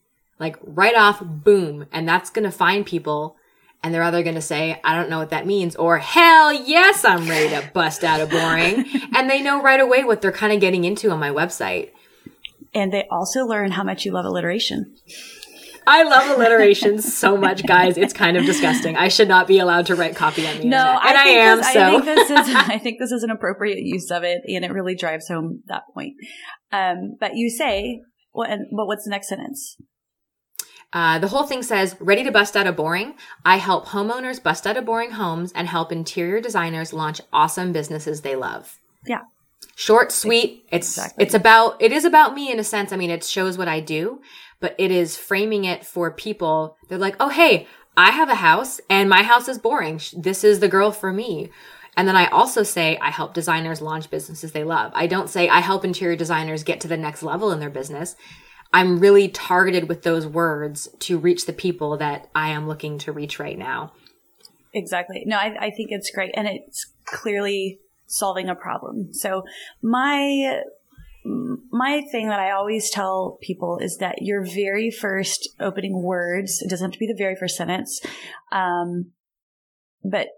Like 0.40 0.56
right 0.62 0.96
off 0.96 1.22
boom 1.22 1.86
and 1.92 2.08
that's 2.08 2.30
going 2.30 2.44
to 2.44 2.50
find 2.50 2.86
people 2.86 3.36
and 3.82 3.92
they're 3.92 4.02
either 4.02 4.22
going 4.22 4.34
to 4.34 4.42
say 4.42 4.80
i 4.84 4.94
don't 4.94 5.10
know 5.10 5.18
what 5.18 5.30
that 5.30 5.46
means 5.46 5.76
or 5.76 5.98
hell 5.98 6.52
yes 6.52 7.04
i'm 7.04 7.28
ready 7.28 7.50
to 7.50 7.70
bust 7.72 8.02
out 8.02 8.20
a 8.20 8.26
boring 8.26 8.84
and 9.14 9.30
they 9.30 9.40
know 9.40 9.62
right 9.62 9.80
away 9.80 10.02
what 10.02 10.20
they're 10.20 10.32
kind 10.32 10.52
of 10.52 10.60
getting 10.60 10.84
into 10.84 11.10
on 11.10 11.20
my 11.20 11.30
website. 11.30 11.90
And 12.74 12.92
they 12.92 13.06
also 13.10 13.46
learn 13.46 13.72
how 13.72 13.82
much 13.82 14.04
you 14.04 14.12
love 14.12 14.24
alliteration 14.24 14.94
I 15.86 16.02
love 16.02 16.36
alliteration 16.36 17.00
so 17.00 17.36
much, 17.36 17.64
guys. 17.66 17.96
It's 17.96 18.12
kind 18.12 18.36
of 18.36 18.44
disgusting. 18.44 18.96
I 18.96 19.08
should 19.08 19.28
not 19.28 19.46
be 19.46 19.58
allowed 19.58 19.86
to 19.86 19.94
write 19.94 20.16
copy 20.16 20.46
on 20.46 20.58
the 20.58 20.64
no, 20.64 20.78
internet. 20.78 21.06
and 21.06 21.18
I, 21.18 21.22
I 21.22 21.28
am. 21.28 21.58
This, 21.58 21.72
so 21.72 21.80
I 21.80 21.90
think 21.90 22.04
this 22.04 22.30
is 22.30 22.54
I 22.54 22.78
think 22.78 22.98
this 22.98 23.12
is 23.12 23.22
an 23.22 23.30
appropriate 23.30 23.78
use 23.78 24.10
of 24.10 24.24
it, 24.24 24.42
and 24.46 24.64
it 24.64 24.72
really 24.72 24.96
drives 24.96 25.28
home 25.28 25.62
that 25.66 25.82
point. 25.94 26.14
Um, 26.72 27.16
but 27.20 27.36
you 27.36 27.50
say, 27.50 28.00
what? 28.32 28.48
But 28.48 28.86
what's 28.86 29.04
the 29.04 29.10
next 29.10 29.28
sentence? 29.28 29.76
Uh, 30.92 31.18
the 31.18 31.28
whole 31.28 31.44
thing 31.44 31.62
says, 31.62 31.96
ready 32.00 32.24
to 32.24 32.32
bust 32.32 32.56
out 32.56 32.66
a 32.66 32.72
boring? 32.72 33.14
I 33.44 33.56
help 33.56 33.86
homeowners 33.86 34.42
bust 34.42 34.66
out 34.66 34.76
of 34.76 34.84
boring 34.84 35.12
homes 35.12 35.52
and 35.52 35.68
help 35.68 35.92
interior 35.92 36.40
designers 36.40 36.92
launch 36.92 37.20
awesome 37.32 37.72
businesses 37.72 38.22
they 38.22 38.36
love. 38.36 38.78
Yeah. 39.06 39.22
Short, 39.74 40.10
sweet. 40.10 40.64
It's, 40.70 40.96
exactly. 40.96 41.24
it's 41.24 41.34
about, 41.34 41.82
it 41.82 41.92
is 41.92 42.04
about 42.04 42.34
me 42.34 42.50
in 42.50 42.58
a 42.58 42.64
sense. 42.64 42.92
I 42.92 42.96
mean, 42.96 43.10
it 43.10 43.24
shows 43.24 43.58
what 43.58 43.68
I 43.68 43.80
do, 43.80 44.22
but 44.60 44.74
it 44.78 44.90
is 44.90 45.16
framing 45.16 45.64
it 45.64 45.84
for 45.84 46.10
people. 46.10 46.76
They're 46.88 46.98
like, 46.98 47.16
oh, 47.20 47.28
hey, 47.28 47.66
I 47.96 48.10
have 48.10 48.28
a 48.28 48.36
house 48.36 48.80
and 48.90 49.08
my 49.08 49.22
house 49.22 49.48
is 49.48 49.58
boring. 49.58 50.00
This 50.16 50.44
is 50.44 50.60
the 50.60 50.68
girl 50.68 50.90
for 50.90 51.12
me. 51.12 51.50
And 51.96 52.06
then 52.06 52.16
I 52.16 52.26
also 52.26 52.62
say 52.62 52.98
I 52.98 53.10
help 53.10 53.32
designers 53.32 53.80
launch 53.80 54.10
businesses 54.10 54.52
they 54.52 54.64
love. 54.64 54.92
I 54.94 55.06
don't 55.06 55.30
say 55.30 55.48
I 55.48 55.60
help 55.60 55.84
interior 55.84 56.16
designers 56.16 56.62
get 56.62 56.80
to 56.82 56.88
the 56.88 56.96
next 56.96 57.22
level 57.22 57.50
in 57.52 57.60
their 57.60 57.70
business. 57.70 58.16
I'm 58.72 58.98
really 58.98 59.28
targeted 59.28 59.88
with 59.88 60.02
those 60.02 60.26
words 60.26 60.88
to 61.00 61.18
reach 61.18 61.46
the 61.46 61.52
people 61.54 61.96
that 61.96 62.28
I 62.34 62.50
am 62.50 62.68
looking 62.68 62.98
to 62.98 63.12
reach 63.12 63.38
right 63.38 63.56
now. 63.56 63.92
Exactly. 64.74 65.22
No, 65.24 65.38
I, 65.38 65.56
I 65.58 65.70
think 65.70 65.90
it's 65.90 66.10
great. 66.10 66.32
And 66.34 66.46
it's 66.46 66.92
clearly 67.06 67.78
solving 68.06 68.50
a 68.50 68.54
problem. 68.54 69.14
So 69.14 69.44
my 69.82 70.60
my 71.70 72.02
thing 72.10 72.28
that 72.28 72.40
I 72.40 72.52
always 72.52 72.90
tell 72.90 73.38
people 73.42 73.78
is 73.80 73.98
that 73.98 74.22
your 74.22 74.44
very 74.44 74.90
first 74.90 75.48
opening 75.60 76.02
words, 76.02 76.62
it 76.62 76.70
doesn't 76.70 76.86
have 76.86 76.92
to 76.92 76.98
be 76.98 77.06
the 77.06 77.14
very 77.16 77.36
first 77.36 77.56
sentence, 77.56 78.00
um, 78.52 79.12
but 80.04 80.28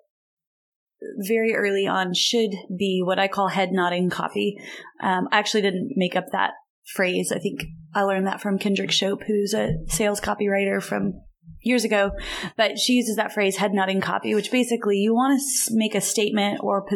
very 1.19 1.55
early 1.55 1.87
on 1.87 2.15
should 2.15 2.51
be 2.77 3.03
what 3.05 3.19
I 3.19 3.29
call 3.29 3.49
head 3.49 3.71
nodding 3.73 4.11
copy. 4.11 4.59
Um, 5.01 5.29
I 5.31 5.39
actually 5.39 5.63
didn't 5.63 5.93
make 5.97 6.17
up 6.17 6.27
that 6.33 6.53
phrase. 6.95 7.31
I 7.33 7.39
think 7.39 7.65
I 7.95 8.03
learned 8.03 8.27
that 8.27 8.41
from 8.41 8.59
Kendrick 8.59 8.91
Shope, 8.91 9.23
who's 9.27 9.55
a 9.55 9.75
sales 9.89 10.21
copywriter 10.21 10.83
from 10.83 11.21
years 11.61 11.85
ago, 11.85 12.13
but 12.57 12.79
she 12.79 12.95
uses 12.95 13.17
that 13.17 13.33
phrase 13.33 13.57
head 13.57 13.73
nodding 13.73 14.01
copy, 14.01 14.35
which 14.35 14.51
basically 14.51 14.97
you 14.97 15.15
want 15.15 15.41
to 15.41 15.75
make 15.75 15.95
a 15.95 16.01
statement 16.01 16.61
or 16.63 16.87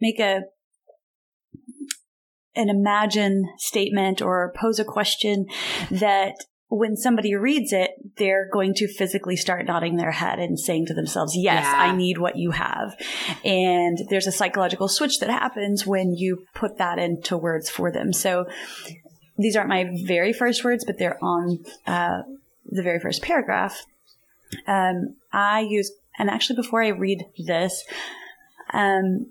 make 0.00 0.18
a 0.18 0.42
an 2.56 2.68
imagine 2.68 3.44
statement 3.58 4.20
or 4.20 4.52
pose 4.56 4.78
a 4.78 4.84
question 4.84 5.46
that 5.90 6.34
when 6.70 6.96
somebody 6.96 7.34
reads 7.34 7.72
it, 7.72 7.90
they're 8.16 8.48
going 8.52 8.74
to 8.74 8.86
physically 8.86 9.36
start 9.36 9.66
nodding 9.66 9.96
their 9.96 10.12
head 10.12 10.38
and 10.38 10.58
saying 10.58 10.86
to 10.86 10.94
themselves, 10.94 11.34
Yes, 11.36 11.64
yeah. 11.64 11.74
I 11.76 11.96
need 11.96 12.18
what 12.18 12.36
you 12.36 12.52
have. 12.52 12.94
And 13.44 13.98
there's 14.08 14.28
a 14.28 14.32
psychological 14.32 14.86
switch 14.86 15.18
that 15.18 15.30
happens 15.30 15.84
when 15.84 16.14
you 16.14 16.44
put 16.54 16.78
that 16.78 16.98
into 16.98 17.36
words 17.36 17.68
for 17.68 17.90
them. 17.90 18.12
So 18.12 18.46
these 19.36 19.56
aren't 19.56 19.68
my 19.68 19.90
very 20.06 20.32
first 20.32 20.62
words, 20.62 20.84
but 20.84 20.96
they're 20.96 21.18
on 21.22 21.64
uh, 21.88 22.22
the 22.66 22.82
very 22.82 23.00
first 23.00 23.20
paragraph. 23.20 23.84
Um, 24.66 25.16
I 25.32 25.60
use, 25.60 25.90
and 26.18 26.30
actually 26.30 26.56
before 26.56 26.84
I 26.84 26.88
read 26.88 27.24
this, 27.46 27.84
um, 28.72 29.26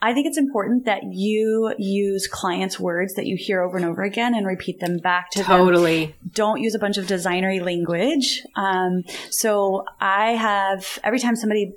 I 0.00 0.14
think 0.14 0.26
it's 0.26 0.38
important 0.38 0.84
that 0.84 1.02
you 1.04 1.74
use 1.78 2.28
clients' 2.28 2.78
words 2.78 3.14
that 3.14 3.26
you 3.26 3.36
hear 3.36 3.62
over 3.62 3.76
and 3.76 3.84
over 3.84 4.02
again 4.02 4.34
and 4.34 4.46
repeat 4.46 4.80
them 4.80 4.98
back 4.98 5.30
to 5.30 5.42
totally. 5.42 5.56
them. 5.56 5.66
Totally. 5.66 6.14
Don't 6.34 6.60
use 6.60 6.74
a 6.74 6.78
bunch 6.78 6.98
of 6.98 7.06
designery 7.06 7.60
language. 7.60 8.44
Um, 8.54 9.02
so 9.30 9.84
I 10.00 10.32
have 10.32 10.98
every 11.02 11.18
time 11.18 11.34
somebody 11.34 11.74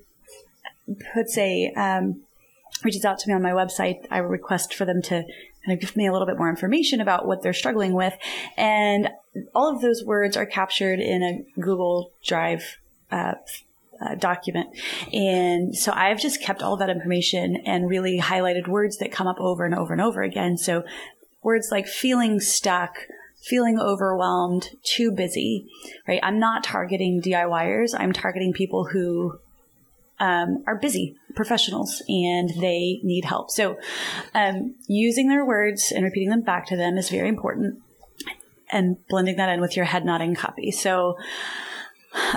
puts 1.13 1.37
a 1.37 1.71
um, 1.75 2.21
reaches 2.83 3.05
out 3.05 3.19
to 3.19 3.27
me 3.27 3.33
on 3.33 3.41
my 3.41 3.51
website, 3.51 4.05
I 4.11 4.19
request 4.19 4.73
for 4.73 4.85
them 4.85 5.01
to 5.03 5.23
kind 5.65 5.77
of 5.77 5.79
give 5.79 5.95
me 5.95 6.07
a 6.07 6.11
little 6.11 6.27
bit 6.27 6.37
more 6.37 6.49
information 6.49 7.01
about 7.01 7.27
what 7.27 7.41
they're 7.41 7.53
struggling 7.53 7.93
with, 7.93 8.13
and 8.57 9.09
all 9.53 9.73
of 9.73 9.81
those 9.81 10.03
words 10.03 10.35
are 10.35 10.45
captured 10.45 10.99
in 10.99 11.23
a 11.23 11.61
Google 11.61 12.11
Drive 12.23 12.77
uh, 13.11 13.33
uh, 14.01 14.15
document. 14.15 14.69
And 15.13 15.75
so 15.75 15.91
I've 15.93 16.19
just 16.19 16.41
kept 16.41 16.63
all 16.63 16.77
that 16.77 16.89
information 16.89 17.57
and 17.65 17.89
really 17.89 18.19
highlighted 18.19 18.67
words 18.67 18.97
that 18.97 19.11
come 19.11 19.27
up 19.27 19.39
over 19.39 19.65
and 19.65 19.75
over 19.75 19.93
and 19.93 20.01
over 20.01 20.21
again. 20.21 20.57
So 20.57 20.83
words 21.43 21.69
like 21.71 21.87
feeling 21.87 22.39
stuck, 22.39 22.97
feeling 23.41 23.79
overwhelmed, 23.79 24.69
too 24.83 25.11
busy, 25.11 25.67
right? 26.07 26.19
I'm 26.23 26.39
not 26.39 26.63
targeting 26.63 27.21
DIYers. 27.21 27.93
I'm 27.97 28.13
targeting 28.13 28.53
people 28.53 28.85
who 28.85 29.39
um, 30.19 30.63
are 30.67 30.75
busy 30.75 31.15
professionals 31.35 32.03
and 32.07 32.49
they 32.61 32.99
need 33.03 33.25
help. 33.25 33.49
So, 33.49 33.77
um, 34.35 34.75
using 34.87 35.27
their 35.27 35.43
words 35.43 35.91
and 35.91 36.03
repeating 36.05 36.29
them 36.29 36.41
back 36.43 36.67
to 36.67 36.77
them 36.77 36.97
is 36.97 37.09
very 37.09 37.27
important 37.27 37.79
and 38.71 38.97
blending 39.07 39.37
that 39.37 39.49
in 39.49 39.59
with 39.59 39.75
your 39.75 39.85
head 39.85 40.05
nodding 40.05 40.35
copy. 40.35 40.71
So, 40.71 41.17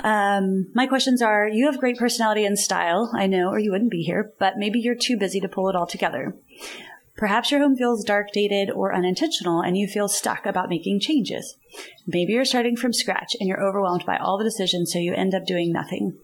um, 0.03 0.67
my 0.73 0.87
questions 0.87 1.21
are 1.21 1.47
you 1.47 1.65
have 1.65 1.79
great 1.79 1.97
personality 1.97 2.45
and 2.45 2.57
style, 2.57 3.11
I 3.13 3.27
know, 3.27 3.49
or 3.49 3.59
you 3.59 3.71
wouldn't 3.71 3.91
be 3.91 4.03
here, 4.03 4.31
but 4.39 4.57
maybe 4.57 4.79
you're 4.79 4.95
too 4.95 5.17
busy 5.17 5.39
to 5.41 5.49
pull 5.49 5.69
it 5.69 5.75
all 5.75 5.87
together. 5.87 6.35
Perhaps 7.17 7.49
your 7.49 7.61
home 7.61 7.77
feels 7.77 8.03
dark, 8.03 8.31
dated, 8.33 8.69
or 8.69 8.93
unintentional, 8.93 9.61
and 9.61 9.77
you 9.77 9.87
feel 9.87 10.09
stuck 10.09 10.45
about 10.45 10.67
making 10.67 10.99
changes. 10.99 11.55
Maybe 12.05 12.33
you're 12.33 12.43
starting 12.43 12.75
from 12.75 12.91
scratch 12.91 13.37
and 13.39 13.47
you're 13.47 13.63
overwhelmed 13.63 14.05
by 14.05 14.17
all 14.17 14.37
the 14.37 14.43
decisions, 14.43 14.91
so 14.91 14.99
you 14.99 15.13
end 15.13 15.33
up 15.33 15.45
doing 15.45 15.71
nothing. 15.71 16.17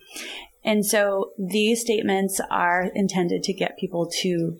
And 0.63 0.85
so 0.85 1.31
these 1.37 1.81
statements 1.81 2.41
are 2.51 2.91
intended 2.93 3.41
to 3.43 3.53
get 3.53 3.79
people 3.79 4.09
to 4.21 4.59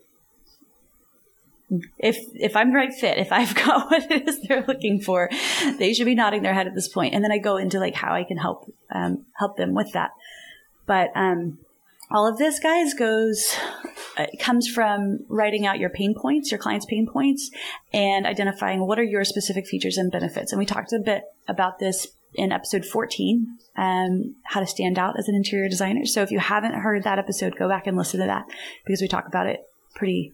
if 1.97 2.17
if 2.33 2.55
I'm 2.55 2.71
the 2.71 2.77
right 2.77 2.93
fit, 2.93 3.17
if 3.17 3.31
I've 3.31 3.55
got 3.65 3.89
what 3.89 4.11
it 4.11 4.27
is 4.27 4.39
they're 4.41 4.65
looking 4.67 5.01
for, 5.01 5.29
they 5.77 5.93
should 5.93 6.05
be 6.05 6.15
nodding 6.15 6.43
their 6.43 6.53
head 6.53 6.67
at 6.67 6.75
this 6.75 6.87
point. 6.87 7.13
And 7.13 7.23
then 7.23 7.31
I 7.31 7.37
go 7.37 7.57
into 7.57 7.79
like 7.79 7.95
how 7.95 8.13
I 8.13 8.23
can 8.23 8.37
help 8.37 8.71
um, 8.93 9.25
help 9.37 9.57
them 9.57 9.73
with 9.73 9.91
that. 9.93 10.11
But 10.85 11.11
um, 11.15 11.59
all 12.09 12.27
of 12.27 12.37
this, 12.37 12.59
guys, 12.59 12.93
goes 12.93 13.55
uh, 14.17 14.25
comes 14.39 14.67
from 14.67 15.19
writing 15.29 15.65
out 15.65 15.79
your 15.79 15.89
pain 15.89 16.13
points, 16.13 16.51
your 16.51 16.59
client's 16.59 16.85
pain 16.85 17.07
points, 17.07 17.49
and 17.93 18.25
identifying 18.25 18.85
what 18.85 18.99
are 18.99 19.03
your 19.03 19.23
specific 19.23 19.65
features 19.67 19.97
and 19.97 20.11
benefits. 20.11 20.51
And 20.51 20.59
we 20.59 20.65
talked 20.65 20.91
a 20.91 20.99
bit 20.99 21.23
about 21.47 21.79
this 21.79 22.07
in 22.33 22.51
episode 22.51 22.85
14, 22.85 23.57
um, 23.75 24.35
how 24.43 24.59
to 24.59 24.67
stand 24.67 24.97
out 24.97 25.17
as 25.17 25.27
an 25.27 25.35
interior 25.35 25.67
designer. 25.67 26.05
So 26.05 26.21
if 26.21 26.31
you 26.31 26.39
haven't 26.39 26.73
heard 26.73 27.03
that 27.03 27.19
episode, 27.19 27.55
go 27.57 27.67
back 27.67 27.87
and 27.87 27.97
listen 27.97 28.19
to 28.21 28.25
that 28.25 28.45
because 28.85 29.01
we 29.01 29.07
talk 29.07 29.27
about 29.27 29.47
it 29.47 29.61
pretty 29.95 30.33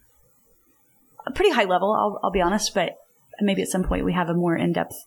a 1.27 1.31
pretty 1.31 1.51
high 1.51 1.65
level, 1.65 1.93
I'll, 1.93 2.19
I'll 2.23 2.31
be 2.31 2.41
honest, 2.41 2.73
but 2.73 2.97
maybe 3.39 3.61
at 3.61 3.67
some 3.67 3.83
point 3.83 4.05
we 4.05 4.13
have 4.13 4.29
a 4.29 4.33
more 4.33 4.55
in 4.55 4.73
depth 4.73 5.05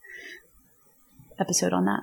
episode 1.39 1.73
on 1.73 1.87
that. 1.87 2.00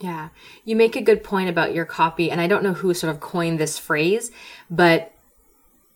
Yeah. 0.00 0.28
You 0.64 0.76
make 0.76 0.96
a 0.96 1.02
good 1.02 1.24
point 1.24 1.48
about 1.48 1.74
your 1.74 1.84
copy, 1.84 2.30
and 2.30 2.40
I 2.40 2.46
don't 2.46 2.62
know 2.62 2.74
who 2.74 2.92
sort 2.94 3.14
of 3.14 3.20
coined 3.20 3.58
this 3.58 3.78
phrase, 3.78 4.30
but 4.70 5.12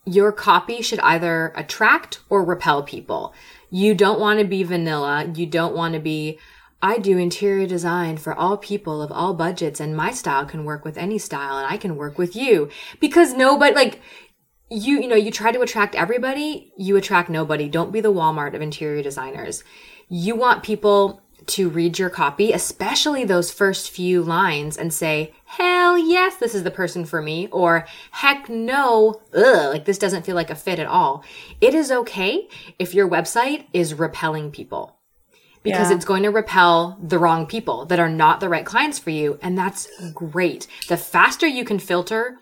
your 0.05 0.33
copy 0.33 0.81
should 0.81 1.01
either 1.01 1.53
attract 1.55 2.21
or 2.31 2.45
repel 2.45 2.83
people. 2.83 3.35
You 3.71 3.95
don't 3.95 4.21
want 4.21 4.39
to 4.39 4.47
be 4.47 4.63
vanilla. 4.63 5.31
You 5.35 5.47
don't 5.47 5.75
want 5.75 5.95
to 5.95 6.01
be, 6.01 6.39
I 6.81 6.99
do 6.99 7.19
interior 7.19 7.67
design 7.67 8.17
for 8.17 8.33
all 8.33 8.57
people 8.57 9.03
of 9.03 9.13
all 9.13 9.35
budgets, 9.35 9.81
and 9.81 9.97
my 9.97 10.13
style 10.13 10.47
can 10.47 10.65
work 10.65 10.85
with 10.85 10.97
any 10.97 11.19
style, 11.19 11.59
and 11.59 11.67
I 11.67 11.77
can 11.77 11.97
work 11.97 12.17
with 12.17 12.35
you. 12.35 12.71
Because 13.01 13.35
nobody, 13.35 13.75
like, 13.75 14.01
you 14.71 15.01
you 15.01 15.09
know 15.09 15.17
you 15.17 15.31
try 15.31 15.53
to 15.53 15.61
attract 15.61 15.95
everybody 15.95 16.73
you 16.77 16.97
attract 16.97 17.31
nobody. 17.31 17.69
Don't 17.69 17.93
be 17.93 18.01
the 18.01 18.13
walmart 18.13 18.55
of 18.55 18.63
interior 18.63 19.03
designers. 19.03 19.65
You 20.09 20.37
want 20.37 20.63
people 20.63 21.23
to 21.47 21.69
read 21.69 21.99
your 21.99 22.11
copy 22.11 22.53
especially 22.53 23.25
those 23.25 23.51
first 23.51 23.91
few 23.91 24.23
lines 24.23 24.77
and 24.77 24.93
say 24.93 25.33
hell 25.45 25.97
yes 25.97 26.37
this 26.37 26.55
is 26.55 26.63
the 26.63 26.71
person 26.71 27.05
for 27.05 27.23
me 27.23 27.49
or 27.51 27.87
heck 28.11 28.49
no 28.49 29.21
ugh, 29.35 29.73
like 29.73 29.85
this 29.85 29.99
doesn't 29.99 30.27
feel 30.27 30.35
like 30.35 30.51
a 30.51 30.55
fit 30.55 30.79
at 30.79 30.87
all. 30.87 31.25
It 31.61 31.75
is 31.75 31.91
okay 31.91 32.49
if 32.79 32.95
your 32.95 33.09
website 33.09 33.67
is 33.73 33.95
repelling 33.95 34.51
people 34.51 34.97
because 35.63 35.91
yeah. 35.91 35.97
it's 35.97 36.05
going 36.05 36.23
to 36.23 36.31
repel 36.31 36.99
the 37.03 37.19
wrong 37.19 37.47
people 37.47 37.87
that 37.87 38.01
are 38.01 38.11
not 38.11 38.41
the 38.41 38.49
right 38.49 38.67
clients 38.67 38.99
for 38.99 39.11
you 39.11 39.39
and 39.41 39.57
that's 39.57 39.89
great. 40.13 40.67
The 40.89 40.97
faster 40.97 41.47
you 41.47 41.65
can 41.65 41.79
filter 41.79 42.39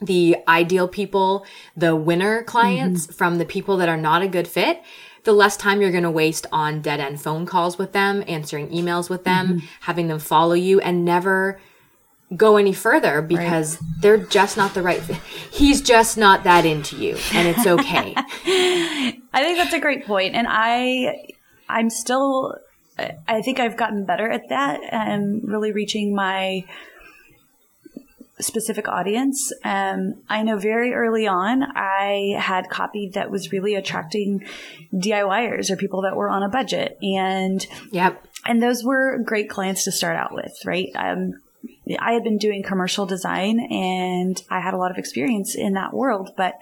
the 0.00 0.36
ideal 0.48 0.88
people, 0.88 1.46
the 1.76 1.94
winner 1.96 2.42
clients 2.42 3.06
mm-hmm. 3.06 3.12
from 3.12 3.38
the 3.38 3.44
people 3.44 3.76
that 3.78 3.88
are 3.88 3.96
not 3.96 4.22
a 4.22 4.28
good 4.28 4.48
fit, 4.48 4.82
the 5.24 5.32
less 5.32 5.56
time 5.56 5.80
you're 5.80 5.90
going 5.90 6.02
to 6.02 6.10
waste 6.10 6.46
on 6.50 6.80
dead 6.80 7.00
end 7.00 7.20
phone 7.20 7.46
calls 7.46 7.78
with 7.78 7.92
them, 7.92 8.24
answering 8.26 8.68
emails 8.70 9.10
with 9.10 9.24
them, 9.24 9.48
mm-hmm. 9.48 9.66
having 9.80 10.08
them 10.08 10.18
follow 10.18 10.54
you 10.54 10.80
and 10.80 11.04
never 11.04 11.60
go 12.36 12.56
any 12.56 12.72
further 12.72 13.20
because 13.20 13.80
right. 13.80 13.90
they're 14.00 14.16
just 14.16 14.56
not 14.56 14.72
the 14.74 14.82
right 14.82 15.00
fit. 15.00 15.16
He's 15.50 15.80
just 15.80 16.16
not 16.16 16.44
that 16.44 16.64
into 16.64 16.96
you 16.96 17.16
and 17.32 17.48
it's 17.48 17.66
okay. 17.66 18.14
I 18.16 19.42
think 19.42 19.58
that's 19.58 19.74
a 19.74 19.80
great 19.80 20.06
point 20.06 20.34
and 20.34 20.46
I 20.48 21.34
I'm 21.68 21.90
still 21.90 22.56
I 23.26 23.40
think 23.42 23.58
I've 23.58 23.76
gotten 23.76 24.04
better 24.04 24.30
at 24.30 24.48
that 24.50 24.80
and 24.92 25.42
really 25.46 25.72
reaching 25.72 26.14
my 26.14 26.64
specific 28.42 28.88
audience. 28.88 29.52
Um, 29.64 30.22
I 30.28 30.42
know 30.42 30.58
very 30.58 30.92
early 30.92 31.26
on, 31.26 31.62
I 31.62 32.36
had 32.38 32.68
copy 32.68 33.10
that 33.14 33.30
was 33.30 33.52
really 33.52 33.74
attracting 33.74 34.44
DIYers 34.94 35.70
or 35.70 35.76
people 35.76 36.02
that 36.02 36.16
were 36.16 36.28
on 36.28 36.42
a 36.42 36.48
budget, 36.48 36.98
and 37.02 37.66
yep, 37.92 38.24
and 38.46 38.62
those 38.62 38.84
were 38.84 39.18
great 39.18 39.50
clients 39.50 39.84
to 39.84 39.92
start 39.92 40.16
out 40.16 40.34
with, 40.34 40.54
right? 40.64 40.90
Um, 40.94 41.40
I 41.98 42.12
had 42.12 42.24
been 42.24 42.38
doing 42.38 42.62
commercial 42.62 43.06
design, 43.06 43.60
and 43.60 44.42
I 44.50 44.60
had 44.60 44.74
a 44.74 44.78
lot 44.78 44.90
of 44.90 44.98
experience 44.98 45.54
in 45.54 45.74
that 45.74 45.92
world, 45.92 46.30
but 46.36 46.58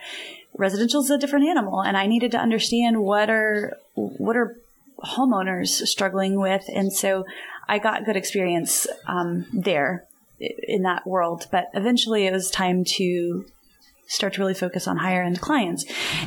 residential 0.56 1.02
is 1.02 1.10
a 1.10 1.18
different 1.18 1.46
animal, 1.46 1.82
and 1.82 1.96
I 1.96 2.06
needed 2.06 2.32
to 2.32 2.38
understand 2.38 3.00
what 3.00 3.30
are 3.30 3.76
what 3.94 4.36
are 4.36 4.56
homeowners 5.04 5.86
struggling 5.86 6.40
with, 6.40 6.64
and 6.68 6.92
so 6.92 7.24
I 7.68 7.78
got 7.78 8.04
good 8.04 8.16
experience 8.16 8.86
um, 9.06 9.46
there 9.52 10.07
in 10.40 10.82
that 10.82 11.06
world. 11.06 11.46
But 11.50 11.68
eventually 11.74 12.26
it 12.26 12.32
was 12.32 12.50
time 12.50 12.84
to 12.96 13.46
start 14.06 14.34
to 14.34 14.40
really 14.40 14.54
focus 14.54 14.88
on 14.88 14.96
higher 14.96 15.22
end 15.22 15.40
clients. 15.40 15.84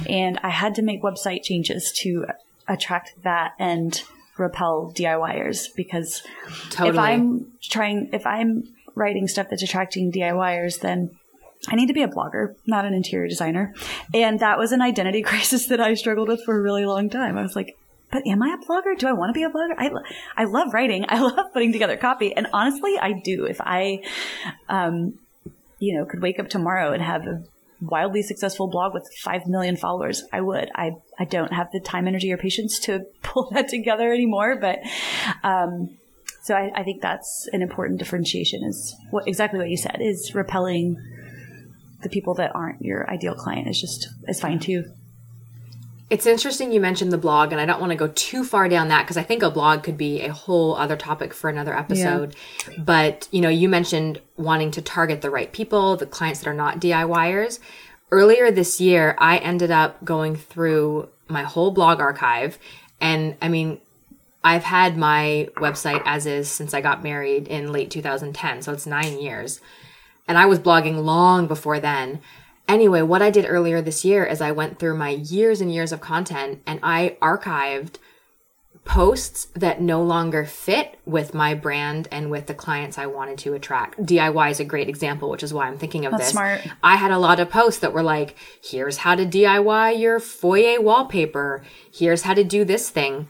And 0.07 0.39
I 0.43 0.49
had 0.49 0.75
to 0.75 0.81
make 0.81 1.01
website 1.01 1.43
changes 1.43 1.91
to 2.03 2.25
attract 2.67 3.13
that 3.23 3.53
end 3.59 4.03
repel 4.37 4.91
DIYers 4.95 5.67
because 5.75 6.23
Totally. 6.69 6.89
if 6.89 6.97
I'm 6.97 7.51
trying, 7.61 8.09
if 8.13 8.25
I'm 8.25 8.63
writing 8.95 9.27
stuff 9.27 9.47
that's 9.49 9.63
attracting 9.63 10.11
DIYers, 10.11 10.79
then 10.79 11.11
I 11.67 11.75
need 11.75 11.87
to 11.87 11.93
be 11.93 12.01
a 12.01 12.07
blogger, 12.07 12.55
not 12.65 12.85
an 12.85 12.93
interior 12.93 13.27
designer. 13.27 13.73
And 14.13 14.39
that 14.39 14.57
was 14.57 14.71
an 14.71 14.81
identity 14.81 15.21
crisis 15.23 15.67
that 15.67 15.79
I 15.79 15.93
struggled 15.93 16.27
with 16.27 16.43
for 16.43 16.57
a 16.57 16.61
really 16.61 16.85
long 16.85 17.09
time. 17.09 17.37
I 17.37 17.41
was 17.41 17.55
like, 17.55 17.77
but 18.11 18.27
am 18.27 18.43
I 18.43 18.55
a 18.55 18.65
blogger? 18.65 18.97
Do 18.97 19.07
I 19.07 19.13
want 19.13 19.29
to 19.29 19.33
be 19.33 19.43
a 19.43 19.49
blogger? 19.49 19.75
I, 19.77 19.91
I 20.35 20.43
love 20.45 20.73
writing. 20.73 21.05
I 21.09 21.19
love 21.19 21.53
putting 21.53 21.71
together 21.71 21.97
copy. 21.97 22.35
And 22.35 22.47
honestly, 22.53 22.97
I 22.99 23.13
do. 23.13 23.45
If 23.45 23.61
I, 23.61 24.03
um, 24.69 25.17
you 25.79 25.97
know, 25.97 26.05
could 26.05 26.21
wake 26.21 26.39
up 26.39 26.49
tomorrow 26.49 26.91
and 26.91 27.01
have 27.01 27.25
a 27.25 27.43
wildly 27.79 28.21
successful 28.21 28.67
blog 28.67 28.93
with 28.93 29.09
5 29.23 29.47
million 29.47 29.75
followers, 29.75 30.23
I 30.31 30.41
would. 30.41 30.69
I, 30.75 30.97
I 31.17 31.25
don't 31.25 31.53
have 31.53 31.71
the 31.71 31.79
time, 31.79 32.07
energy, 32.07 32.31
or 32.31 32.37
patience 32.37 32.79
to 32.81 33.05
pull 33.23 33.49
that 33.51 33.69
together 33.69 34.11
anymore. 34.11 34.57
But, 34.59 34.79
um, 35.43 35.97
so 36.43 36.55
I, 36.55 36.71
I 36.75 36.83
think 36.83 37.01
that's 37.01 37.47
an 37.53 37.61
important 37.61 37.99
differentiation 37.99 38.63
is 38.63 38.95
what 39.11 39.27
exactly 39.27 39.59
what 39.59 39.69
you 39.69 39.77
said 39.77 39.97
is 40.01 40.33
repelling 40.33 40.97
the 42.01 42.09
people 42.09 42.33
that 42.33 42.55
aren't 42.55 42.81
your 42.81 43.07
ideal 43.09 43.35
client 43.35 43.67
is 43.67 43.79
just 43.79 44.07
is 44.27 44.39
fine 44.39 44.59
too. 44.59 44.85
It's 46.11 46.25
interesting 46.25 46.73
you 46.73 46.81
mentioned 46.81 47.13
the 47.13 47.17
blog, 47.17 47.53
and 47.53 47.61
I 47.61 47.65
don't 47.65 47.79
want 47.79 47.91
to 47.91 47.95
go 47.95 48.09
too 48.09 48.43
far 48.43 48.67
down 48.67 48.89
that 48.89 49.03
because 49.03 49.15
I 49.15 49.23
think 49.23 49.43
a 49.43 49.49
blog 49.49 49.81
could 49.81 49.97
be 49.97 50.19
a 50.19 50.33
whole 50.33 50.75
other 50.75 50.97
topic 50.97 51.33
for 51.33 51.49
another 51.49 51.73
episode. 51.73 52.35
But, 52.77 53.29
you 53.31 53.39
know, 53.39 53.47
you 53.47 53.69
mentioned 53.69 54.19
wanting 54.35 54.71
to 54.71 54.81
target 54.81 55.21
the 55.21 55.29
right 55.29 55.49
people, 55.53 55.95
the 55.95 56.05
clients 56.05 56.41
that 56.41 56.49
are 56.49 56.53
not 56.53 56.81
DIYers. 56.81 57.59
Earlier 58.11 58.51
this 58.51 58.81
year, 58.81 59.15
I 59.19 59.37
ended 59.37 59.71
up 59.71 60.03
going 60.03 60.35
through 60.35 61.07
my 61.29 61.43
whole 61.43 61.71
blog 61.71 62.01
archive. 62.01 62.59
And 62.99 63.37
I 63.41 63.47
mean, 63.47 63.79
I've 64.43 64.65
had 64.65 64.97
my 64.97 65.47
website 65.55 66.01
as 66.05 66.25
is 66.25 66.51
since 66.51 66.73
I 66.73 66.81
got 66.81 67.03
married 67.03 67.47
in 67.47 67.71
late 67.71 67.89
2010. 67.89 68.63
So 68.63 68.73
it's 68.73 68.85
nine 68.85 69.21
years. 69.21 69.61
And 70.27 70.37
I 70.37 70.45
was 70.45 70.59
blogging 70.59 71.05
long 71.05 71.47
before 71.47 71.79
then. 71.79 72.19
Anyway, 72.71 73.01
what 73.01 73.21
I 73.21 73.29
did 73.31 73.45
earlier 73.49 73.81
this 73.81 74.05
year 74.05 74.23
is 74.23 74.39
I 74.39 74.53
went 74.53 74.79
through 74.79 74.95
my 74.97 75.09
years 75.09 75.59
and 75.59 75.73
years 75.73 75.91
of 75.91 75.99
content 75.99 76.61
and 76.65 76.79
I 76.81 77.17
archived 77.21 77.95
posts 78.85 79.47
that 79.53 79.81
no 79.81 80.01
longer 80.01 80.45
fit 80.45 80.97
with 81.05 81.33
my 81.33 81.53
brand 81.53 82.07
and 82.13 82.31
with 82.31 82.47
the 82.47 82.53
clients 82.53 82.97
I 82.97 83.07
wanted 83.07 83.37
to 83.39 83.53
attract. 83.53 83.99
DIY 83.99 84.51
is 84.51 84.61
a 84.61 84.65
great 84.65 84.87
example, 84.87 85.29
which 85.29 85.43
is 85.43 85.53
why 85.53 85.67
I'm 85.67 85.77
thinking 85.77 86.05
of 86.05 86.11
That's 86.11 86.23
this. 86.23 86.31
smart. 86.31 86.61
I 86.81 86.95
had 86.95 87.11
a 87.11 87.19
lot 87.19 87.41
of 87.41 87.49
posts 87.49 87.81
that 87.81 87.91
were 87.91 88.03
like, 88.03 88.37
here's 88.63 88.97
how 88.97 89.15
to 89.15 89.25
DIY 89.25 89.99
your 89.99 90.21
foyer 90.21 90.81
wallpaper. 90.81 91.63
Here's 91.93 92.21
how 92.21 92.33
to 92.33 92.43
do 92.45 92.63
this 92.63 92.89
thing. 92.89 93.27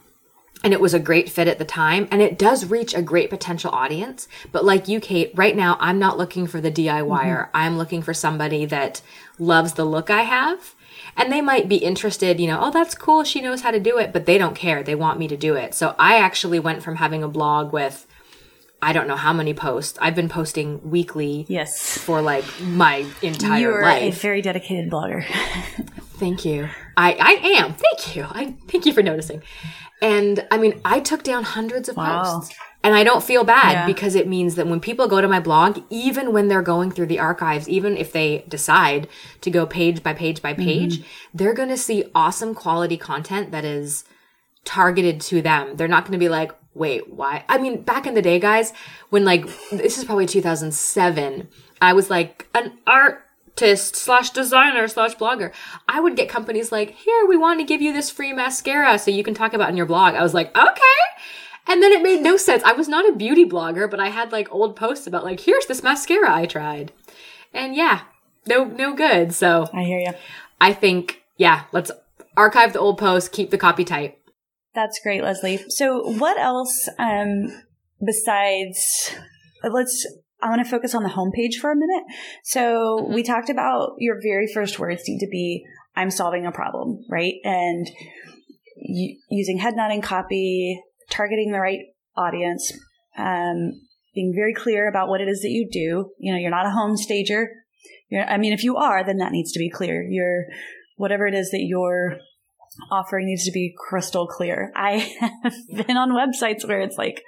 And 0.63 0.73
it 0.73 0.81
was 0.81 0.93
a 0.93 0.99
great 0.99 1.29
fit 1.29 1.47
at 1.47 1.57
the 1.57 1.65
time. 1.65 2.07
And 2.11 2.21
it 2.21 2.37
does 2.37 2.65
reach 2.65 2.93
a 2.93 3.01
great 3.01 3.29
potential 3.29 3.71
audience. 3.71 4.27
But 4.51 4.63
like 4.63 4.87
you, 4.87 4.99
Kate, 4.99 5.31
right 5.33 5.55
now, 5.55 5.77
I'm 5.79 5.97
not 5.97 6.17
looking 6.17 6.45
for 6.45 6.61
the 6.61 6.71
DIYer. 6.71 7.07
Mm-hmm. 7.07 7.57
I'm 7.57 7.77
looking 7.77 8.01
for 8.01 8.13
somebody 8.13 8.65
that 8.65 9.01
loves 9.39 9.73
the 9.73 9.85
look 9.85 10.09
I 10.09 10.21
have. 10.21 10.75
And 11.17 11.31
they 11.31 11.41
might 11.41 11.67
be 11.67 11.77
interested, 11.77 12.39
you 12.39 12.47
know, 12.47 12.59
oh, 12.61 12.71
that's 12.71 12.95
cool. 12.95 13.23
She 13.23 13.41
knows 13.41 13.61
how 13.61 13.71
to 13.71 13.79
do 13.79 13.97
it, 13.97 14.13
but 14.13 14.25
they 14.25 14.37
don't 14.37 14.55
care. 14.55 14.83
They 14.83 14.95
want 14.95 15.19
me 15.19 15.27
to 15.27 15.37
do 15.37 15.55
it. 15.55 15.73
So 15.73 15.95
I 15.97 16.17
actually 16.17 16.59
went 16.59 16.83
from 16.83 16.97
having 16.97 17.23
a 17.23 17.27
blog 17.27 17.73
with, 17.73 18.05
I 18.81 18.93
don't 18.93 19.07
know 19.07 19.15
how 19.15 19.31
many 19.33 19.53
posts. 19.53 19.97
I've 20.01 20.15
been 20.15 20.29
posting 20.29 20.89
weekly 20.89 21.45
Yes. 21.47 21.97
for 21.97 22.21
like 22.21 22.45
my 22.61 23.05
entire 23.21 23.59
You're 23.59 23.81
life. 23.83 24.17
a 24.17 24.19
very 24.19 24.41
dedicated 24.41 24.89
blogger. 24.89 25.23
Thank 26.13 26.45
you. 26.45 26.67
I, 26.97 27.13
I 27.13 27.31
am. 27.59 27.73
Thank 27.73 28.15
you. 28.15 28.25
I 28.29 28.55
thank 28.67 28.85
you 28.85 28.93
for 28.93 29.01
noticing. 29.01 29.41
And 30.01 30.45
I 30.51 30.57
mean, 30.57 30.79
I 30.83 30.99
took 30.99 31.23
down 31.23 31.43
hundreds 31.43 31.89
of 31.89 31.97
Wow. 31.97 32.23
posts. 32.23 32.55
And 32.83 32.95
I 32.95 33.03
don't 33.03 33.23
feel 33.23 33.43
bad 33.43 33.71
Yeah. 33.73 33.85
because 33.85 34.15
it 34.15 34.27
means 34.27 34.55
that 34.55 34.65
when 34.65 34.79
people 34.79 35.07
go 35.07 35.21
to 35.21 35.27
my 35.27 35.39
blog, 35.39 35.83
even 35.91 36.33
when 36.33 36.47
they're 36.47 36.63
going 36.63 36.89
through 36.89 37.05
the 37.07 37.19
archives, 37.19 37.69
even 37.69 37.95
if 37.95 38.11
they 38.11 38.43
decide 38.47 39.07
to 39.41 39.51
go 39.51 39.67
page 39.67 40.01
by 40.01 40.13
page 40.13 40.41
by 40.41 40.53
mm-hmm. 40.53 40.63
page, 40.63 41.03
they're 41.31 41.53
going 41.53 41.69
to 41.69 41.77
see 41.77 42.05
awesome 42.15 42.55
quality 42.55 42.97
content 42.97 43.51
that 43.51 43.63
is 43.63 44.03
targeted 44.65 45.21
to 45.21 45.41
them. 45.43 45.75
They're 45.75 45.87
not 45.87 46.05
going 46.05 46.13
to 46.13 46.17
be 46.17 46.29
like, 46.29 46.51
wait, 46.73 47.11
why? 47.11 47.43
I 47.49 47.57
mean, 47.57 47.81
back 47.81 48.05
in 48.07 48.13
the 48.13 48.21
day, 48.21 48.39
guys, 48.39 48.73
when 49.09 49.25
like, 49.25 49.45
this 49.71 49.97
is 49.97 50.05
probably 50.05 50.25
2007, 50.25 51.47
I 51.81 51.93
was 51.93 52.09
like 52.09 52.47
an 52.53 52.77
artist 52.87 53.95
slash 53.95 54.29
designer 54.29 54.87
slash 54.87 55.15
blogger. 55.15 55.51
I 55.87 55.99
would 55.99 56.15
get 56.15 56.29
companies 56.29 56.71
like, 56.71 56.91
here, 56.91 57.25
we 57.27 57.37
want 57.37 57.59
to 57.59 57.65
give 57.65 57.81
you 57.81 57.93
this 57.93 58.09
free 58.09 58.33
mascara 58.33 58.97
so 58.99 59.11
you 59.11 59.23
can 59.23 59.33
talk 59.33 59.53
about 59.53 59.69
in 59.69 59.77
your 59.77 59.85
blog. 59.85 60.15
I 60.15 60.23
was 60.23 60.33
like, 60.33 60.55
okay. 60.55 60.81
And 61.67 61.81
then 61.81 61.91
it 61.91 62.01
made 62.01 62.21
no 62.21 62.37
sense. 62.37 62.63
I 62.63 62.73
was 62.73 62.87
not 62.87 63.07
a 63.07 63.15
beauty 63.15 63.45
blogger, 63.45 63.89
but 63.89 63.99
I 63.99 64.09
had 64.09 64.31
like 64.31 64.51
old 64.51 64.75
posts 64.75 65.07
about 65.07 65.23
like, 65.23 65.41
here's 65.41 65.65
this 65.65 65.83
mascara 65.83 66.33
I 66.33 66.45
tried. 66.45 66.91
And 67.53 67.75
yeah, 67.75 68.01
no, 68.47 68.65
no 68.65 68.93
good. 68.95 69.33
So 69.33 69.69
I 69.73 69.83
hear 69.83 69.99
you. 69.99 70.13
I 70.59 70.73
think, 70.73 71.21
yeah, 71.37 71.63
let's 71.71 71.91
archive 72.35 72.73
the 72.73 72.79
old 72.79 72.97
posts, 72.97 73.29
keep 73.29 73.51
the 73.51 73.57
copy 73.57 73.83
tight. 73.83 74.17
That's 74.73 74.99
great, 75.03 75.23
Leslie. 75.23 75.59
So, 75.69 76.01
what 76.13 76.37
else 76.37 76.87
um, 76.97 77.47
besides? 78.05 79.11
Let's. 79.63 80.07
I 80.43 80.49
want 80.49 80.63
to 80.63 80.69
focus 80.69 80.95
on 80.95 81.03
the 81.03 81.09
homepage 81.09 81.59
for 81.59 81.71
a 81.71 81.75
minute. 81.75 82.03
So, 82.43 83.07
we 83.13 83.21
talked 83.21 83.49
about 83.49 83.93
your 83.99 84.17
very 84.23 84.47
first 84.53 84.79
words 84.79 85.03
need 85.07 85.19
to 85.19 85.27
be 85.29 85.65
"I'm 85.95 86.09
solving 86.09 86.45
a 86.45 86.51
problem," 86.51 87.03
right? 87.09 87.35
And 87.43 87.89
u- 88.77 89.17
using 89.29 89.57
head 89.57 89.75
nodding 89.75 90.01
copy, 90.01 90.81
targeting 91.09 91.51
the 91.51 91.59
right 91.59 91.81
audience, 92.15 92.71
um, 93.17 93.73
being 94.15 94.33
very 94.35 94.53
clear 94.53 94.87
about 94.87 95.09
what 95.09 95.21
it 95.21 95.27
is 95.27 95.41
that 95.41 95.49
you 95.49 95.67
do. 95.69 96.11
You 96.17 96.33
know, 96.33 96.39
you're 96.39 96.49
not 96.49 96.65
a 96.65 96.71
home 96.71 96.95
stager. 96.97 97.49
You're, 98.09 98.23
I 98.23 98.37
mean, 98.37 98.53
if 98.53 98.63
you 98.63 98.77
are, 98.77 99.03
then 99.03 99.17
that 99.17 99.31
needs 99.31 99.51
to 99.53 99.59
be 99.59 99.69
clear. 99.69 100.01
You're 100.01 100.45
whatever 100.97 101.27
it 101.27 101.33
is 101.33 101.51
that 101.51 101.61
you're 101.61 102.19
offering 102.91 103.27
needs 103.27 103.45
to 103.45 103.51
be 103.51 103.73
crystal 103.77 104.27
clear. 104.27 104.71
I 104.75 105.09
have 105.43 105.87
been 105.87 105.97
on 105.97 106.11
websites 106.11 106.67
where 106.67 106.81
it's 106.81 106.97
like, 106.97 107.21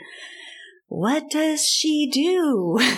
what 0.87 1.29
does 1.29 1.65
she 1.65 2.09
do? 2.11 2.77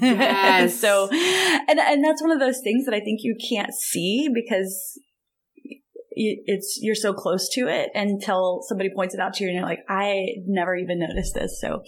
Yes. 0.00 0.78
so, 0.80 1.08
and 1.10 1.78
and 1.78 2.04
that's 2.04 2.22
one 2.22 2.30
of 2.30 2.38
those 2.40 2.60
things 2.62 2.84
that 2.86 2.94
I 2.94 3.00
think 3.00 3.20
you 3.22 3.36
can't 3.50 3.72
see 3.74 4.28
because 4.32 4.98
it's 6.16 6.78
you're 6.80 6.94
so 6.94 7.12
close 7.12 7.48
to 7.50 7.66
it 7.68 7.90
until 7.94 8.60
somebody 8.68 8.90
points 8.94 9.14
it 9.14 9.20
out 9.20 9.34
to 9.34 9.44
you 9.44 9.50
and 9.50 9.56
you're 9.58 9.66
like, 9.66 9.84
I 9.88 10.26
never 10.46 10.76
even 10.76 11.00
noticed 11.00 11.34
this. 11.34 11.60
So, 11.60 11.82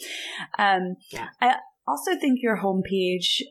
um, 0.59 0.97
Yeah. 1.13 1.29
I 1.41 1.57
also 1.87 2.17
think 2.17 2.41
your 2.43 2.59
homepage 2.59 3.43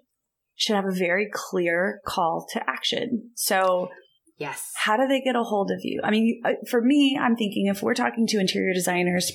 should 0.55 0.75
have 0.75 0.85
a 0.85 0.91
very 0.91 1.29
clear 1.31 2.01
call 2.05 2.45
to 2.51 2.69
action. 2.69 3.31
So, 3.35 3.89
Yes. 4.37 4.71
how 4.75 4.97
do 4.97 5.07
they 5.07 5.21
get 5.21 5.35
a 5.35 5.43
hold 5.43 5.71
of 5.71 5.79
you? 5.81 6.01
I 6.03 6.11
mean, 6.11 6.41
uh, 6.45 6.53
for 6.69 6.81
me, 6.81 7.17
I'm 7.21 7.35
thinking 7.35 7.67
if 7.67 7.81
we're 7.81 7.93
talking 7.93 8.27
to 8.27 8.39
interior 8.39 8.73
designers, 8.73 9.31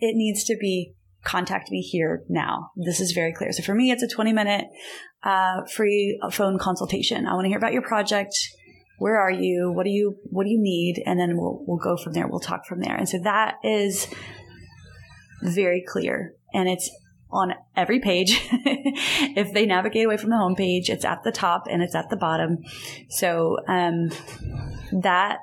it 0.00 0.16
needs 0.16 0.44
to 0.44 0.56
be 0.58 0.94
contact 1.24 1.70
me 1.70 1.80
here 1.80 2.22
now. 2.28 2.70
This 2.76 3.00
is 3.00 3.12
very 3.12 3.32
clear. 3.32 3.50
So 3.52 3.62
for 3.62 3.74
me, 3.74 3.90
it's 3.90 4.02
a 4.02 4.08
20 4.08 4.32
minute 4.32 4.66
uh, 5.22 5.64
free 5.74 6.20
phone 6.30 6.58
consultation. 6.58 7.26
I 7.26 7.34
want 7.34 7.44
to 7.44 7.48
hear 7.48 7.58
about 7.58 7.72
your 7.72 7.82
project. 7.82 8.34
Where 8.98 9.18
are 9.18 9.30
you? 9.30 9.72
What 9.74 9.84
do 9.84 9.90
you 9.90 10.16
What 10.24 10.44
do 10.44 10.50
you 10.50 10.60
need? 10.60 11.02
And 11.04 11.18
then 11.18 11.36
we'll 11.36 11.64
we'll 11.66 11.78
go 11.78 11.96
from 11.96 12.12
there. 12.12 12.28
We'll 12.28 12.40
talk 12.40 12.66
from 12.66 12.80
there. 12.80 12.94
And 12.94 13.08
so 13.08 13.18
that 13.24 13.56
is 13.64 14.06
very 15.42 15.84
clear, 15.86 16.34
and 16.52 16.68
it's 16.68 16.88
on 17.34 17.52
every 17.76 18.00
page. 18.00 18.48
if 18.52 19.52
they 19.52 19.66
navigate 19.66 20.06
away 20.06 20.16
from 20.16 20.30
the 20.30 20.36
homepage, 20.36 20.88
it's 20.88 21.04
at 21.04 21.22
the 21.24 21.32
top 21.32 21.64
and 21.70 21.82
it's 21.82 21.94
at 21.94 22.08
the 22.08 22.16
bottom. 22.16 22.58
So 23.10 23.58
um, 23.68 24.10
that 24.92 25.40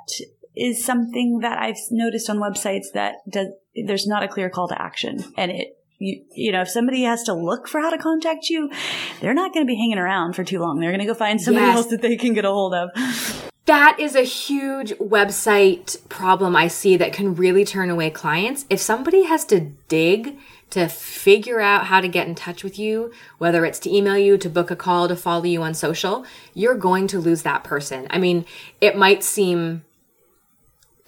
is 0.55 0.83
something 0.83 1.39
that 1.39 1.57
I've 1.59 1.77
noticed 1.91 2.29
on 2.29 2.37
websites 2.37 2.87
that 2.93 3.15
does, 3.29 3.47
there's 3.85 4.07
not 4.07 4.23
a 4.23 4.27
clear 4.27 4.49
call 4.49 4.67
to 4.69 4.81
action, 4.81 5.23
and 5.37 5.51
it. 5.51 5.77
You, 6.03 6.25
you 6.35 6.51
know, 6.51 6.61
if 6.61 6.67
somebody 6.69 7.03
has 7.03 7.21
to 7.25 7.33
look 7.35 7.67
for 7.67 7.79
how 7.79 7.91
to 7.91 7.97
contact 7.99 8.49
you, 8.49 8.71
they're 9.19 9.35
not 9.35 9.53
going 9.53 9.63
to 9.63 9.67
be 9.67 9.75
hanging 9.75 9.99
around 9.99 10.33
for 10.35 10.43
too 10.43 10.57
long. 10.57 10.79
They're 10.79 10.89
going 10.89 11.01
to 11.01 11.05
go 11.05 11.13
find 11.13 11.39
somebody 11.39 11.67
Yes. 11.67 11.75
else 11.75 11.85
that 11.91 12.01
they 12.01 12.17
can 12.17 12.33
get 12.33 12.43
a 12.43 12.49
hold 12.49 12.73
of. 12.73 12.89
That 13.71 14.01
is 14.01 14.17
a 14.17 14.23
huge 14.23 14.91
website 14.95 15.97
problem 16.09 16.57
I 16.57 16.67
see 16.67 16.97
that 16.97 17.13
can 17.13 17.35
really 17.35 17.63
turn 17.63 17.89
away 17.89 18.09
clients. 18.09 18.65
If 18.69 18.81
somebody 18.81 19.23
has 19.23 19.45
to 19.45 19.71
dig 19.87 20.37
to 20.71 20.89
figure 20.89 21.61
out 21.61 21.85
how 21.85 22.01
to 22.01 22.09
get 22.09 22.27
in 22.27 22.35
touch 22.35 22.65
with 22.65 22.77
you, 22.77 23.13
whether 23.37 23.63
it's 23.63 23.79
to 23.79 23.95
email 23.95 24.17
you, 24.17 24.37
to 24.39 24.49
book 24.49 24.71
a 24.71 24.75
call, 24.75 25.07
to 25.07 25.15
follow 25.15 25.45
you 25.45 25.61
on 25.61 25.73
social, 25.73 26.25
you're 26.53 26.75
going 26.75 27.07
to 27.07 27.17
lose 27.17 27.43
that 27.43 27.63
person. 27.63 28.07
I 28.09 28.17
mean, 28.17 28.45
it 28.81 28.97
might 28.97 29.23
seem 29.23 29.85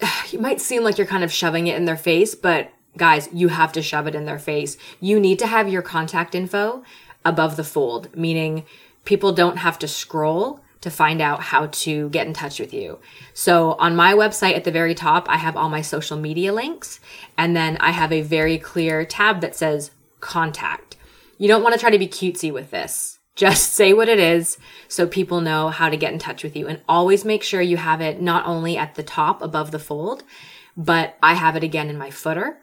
it 0.32 0.40
might 0.40 0.62
seem 0.62 0.84
like 0.84 0.96
you're 0.96 1.06
kind 1.06 1.22
of 1.22 1.30
shoving 1.30 1.66
it 1.66 1.76
in 1.76 1.84
their 1.84 1.98
face, 1.98 2.34
but 2.34 2.72
guys, 2.96 3.28
you 3.30 3.48
have 3.48 3.72
to 3.72 3.82
shove 3.82 4.06
it 4.06 4.14
in 4.14 4.24
their 4.24 4.38
face. 4.38 4.78
You 5.00 5.20
need 5.20 5.38
to 5.40 5.46
have 5.46 5.68
your 5.68 5.82
contact 5.82 6.34
info 6.34 6.82
above 7.26 7.56
the 7.56 7.62
fold, 7.62 8.16
meaning 8.16 8.64
people 9.04 9.32
don't 9.32 9.58
have 9.58 9.78
to 9.80 9.86
scroll 9.86 10.63
to 10.84 10.90
find 10.90 11.20
out 11.20 11.40
how 11.40 11.66
to 11.66 12.10
get 12.10 12.26
in 12.26 12.34
touch 12.34 12.60
with 12.60 12.72
you. 12.72 13.00
So 13.32 13.72
on 13.72 13.96
my 13.96 14.12
website 14.12 14.54
at 14.54 14.64
the 14.64 14.70
very 14.70 14.94
top, 14.94 15.26
I 15.30 15.38
have 15.38 15.56
all 15.56 15.70
my 15.70 15.80
social 15.80 16.18
media 16.18 16.52
links. 16.52 17.00
And 17.36 17.56
then 17.56 17.78
I 17.80 17.90
have 17.90 18.12
a 18.12 18.20
very 18.20 18.58
clear 18.58 19.04
tab 19.06 19.40
that 19.40 19.56
says 19.56 19.90
contact. 20.20 20.96
You 21.38 21.48
don't 21.48 21.62
want 21.62 21.72
to 21.72 21.80
try 21.80 21.90
to 21.90 21.98
be 21.98 22.06
cutesy 22.06 22.52
with 22.52 22.70
this. 22.70 23.18
Just 23.34 23.72
say 23.72 23.94
what 23.94 24.10
it 24.10 24.18
is 24.18 24.58
so 24.86 25.06
people 25.06 25.40
know 25.40 25.70
how 25.70 25.88
to 25.88 25.96
get 25.96 26.12
in 26.12 26.18
touch 26.18 26.44
with 26.44 26.54
you 26.54 26.68
and 26.68 26.82
always 26.86 27.24
make 27.24 27.42
sure 27.42 27.62
you 27.62 27.78
have 27.78 28.00
it 28.00 28.20
not 28.20 28.46
only 28.46 28.76
at 28.76 28.94
the 28.94 29.02
top 29.02 29.42
above 29.42 29.70
the 29.70 29.78
fold, 29.78 30.22
but 30.76 31.16
I 31.22 31.34
have 31.34 31.56
it 31.56 31.64
again 31.64 31.88
in 31.88 31.96
my 31.96 32.10
footer. 32.10 32.58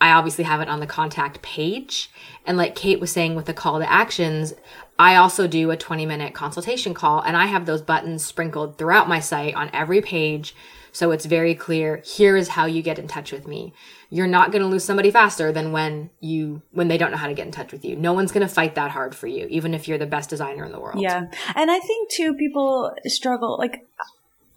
I 0.00 0.12
obviously 0.12 0.44
have 0.44 0.62
it 0.62 0.68
on 0.68 0.80
the 0.80 0.86
contact 0.86 1.42
page. 1.42 2.10
And 2.46 2.56
like 2.56 2.74
Kate 2.74 3.00
was 3.00 3.12
saying 3.12 3.34
with 3.34 3.44
the 3.44 3.52
call 3.52 3.78
to 3.78 3.92
actions, 3.92 4.54
I 5.00 5.16
also 5.16 5.46
do 5.46 5.70
a 5.70 5.78
20 5.78 6.04
minute 6.04 6.34
consultation 6.34 6.92
call 6.92 7.22
and 7.22 7.34
I 7.34 7.46
have 7.46 7.64
those 7.64 7.80
buttons 7.80 8.22
sprinkled 8.22 8.76
throughout 8.76 9.08
my 9.08 9.18
site 9.18 9.54
on 9.54 9.70
every 9.72 10.02
page. 10.02 10.54
So 10.92 11.10
it's 11.10 11.24
very 11.24 11.54
clear. 11.54 12.02
Here 12.04 12.36
is 12.36 12.48
how 12.48 12.66
you 12.66 12.82
get 12.82 12.98
in 12.98 13.08
touch 13.08 13.32
with 13.32 13.46
me. 13.46 13.72
You're 14.10 14.26
not 14.26 14.52
going 14.52 14.60
to 14.60 14.68
lose 14.68 14.84
somebody 14.84 15.10
faster 15.10 15.52
than 15.52 15.72
when 15.72 16.10
you, 16.20 16.60
when 16.72 16.88
they 16.88 16.98
don't 16.98 17.12
know 17.12 17.16
how 17.16 17.28
to 17.28 17.34
get 17.34 17.46
in 17.46 17.52
touch 17.52 17.72
with 17.72 17.82
you. 17.82 17.96
No 17.96 18.12
one's 18.12 18.30
going 18.30 18.46
to 18.46 18.52
fight 18.52 18.74
that 18.74 18.90
hard 18.90 19.14
for 19.14 19.26
you, 19.26 19.46
even 19.48 19.72
if 19.72 19.88
you're 19.88 19.96
the 19.96 20.04
best 20.04 20.28
designer 20.28 20.66
in 20.66 20.72
the 20.72 20.80
world. 20.80 21.00
Yeah. 21.00 21.30
And 21.54 21.70
I 21.70 21.78
think 21.78 22.10
too, 22.10 22.34
people 22.34 22.92
struggle, 23.06 23.56
like, 23.56 23.86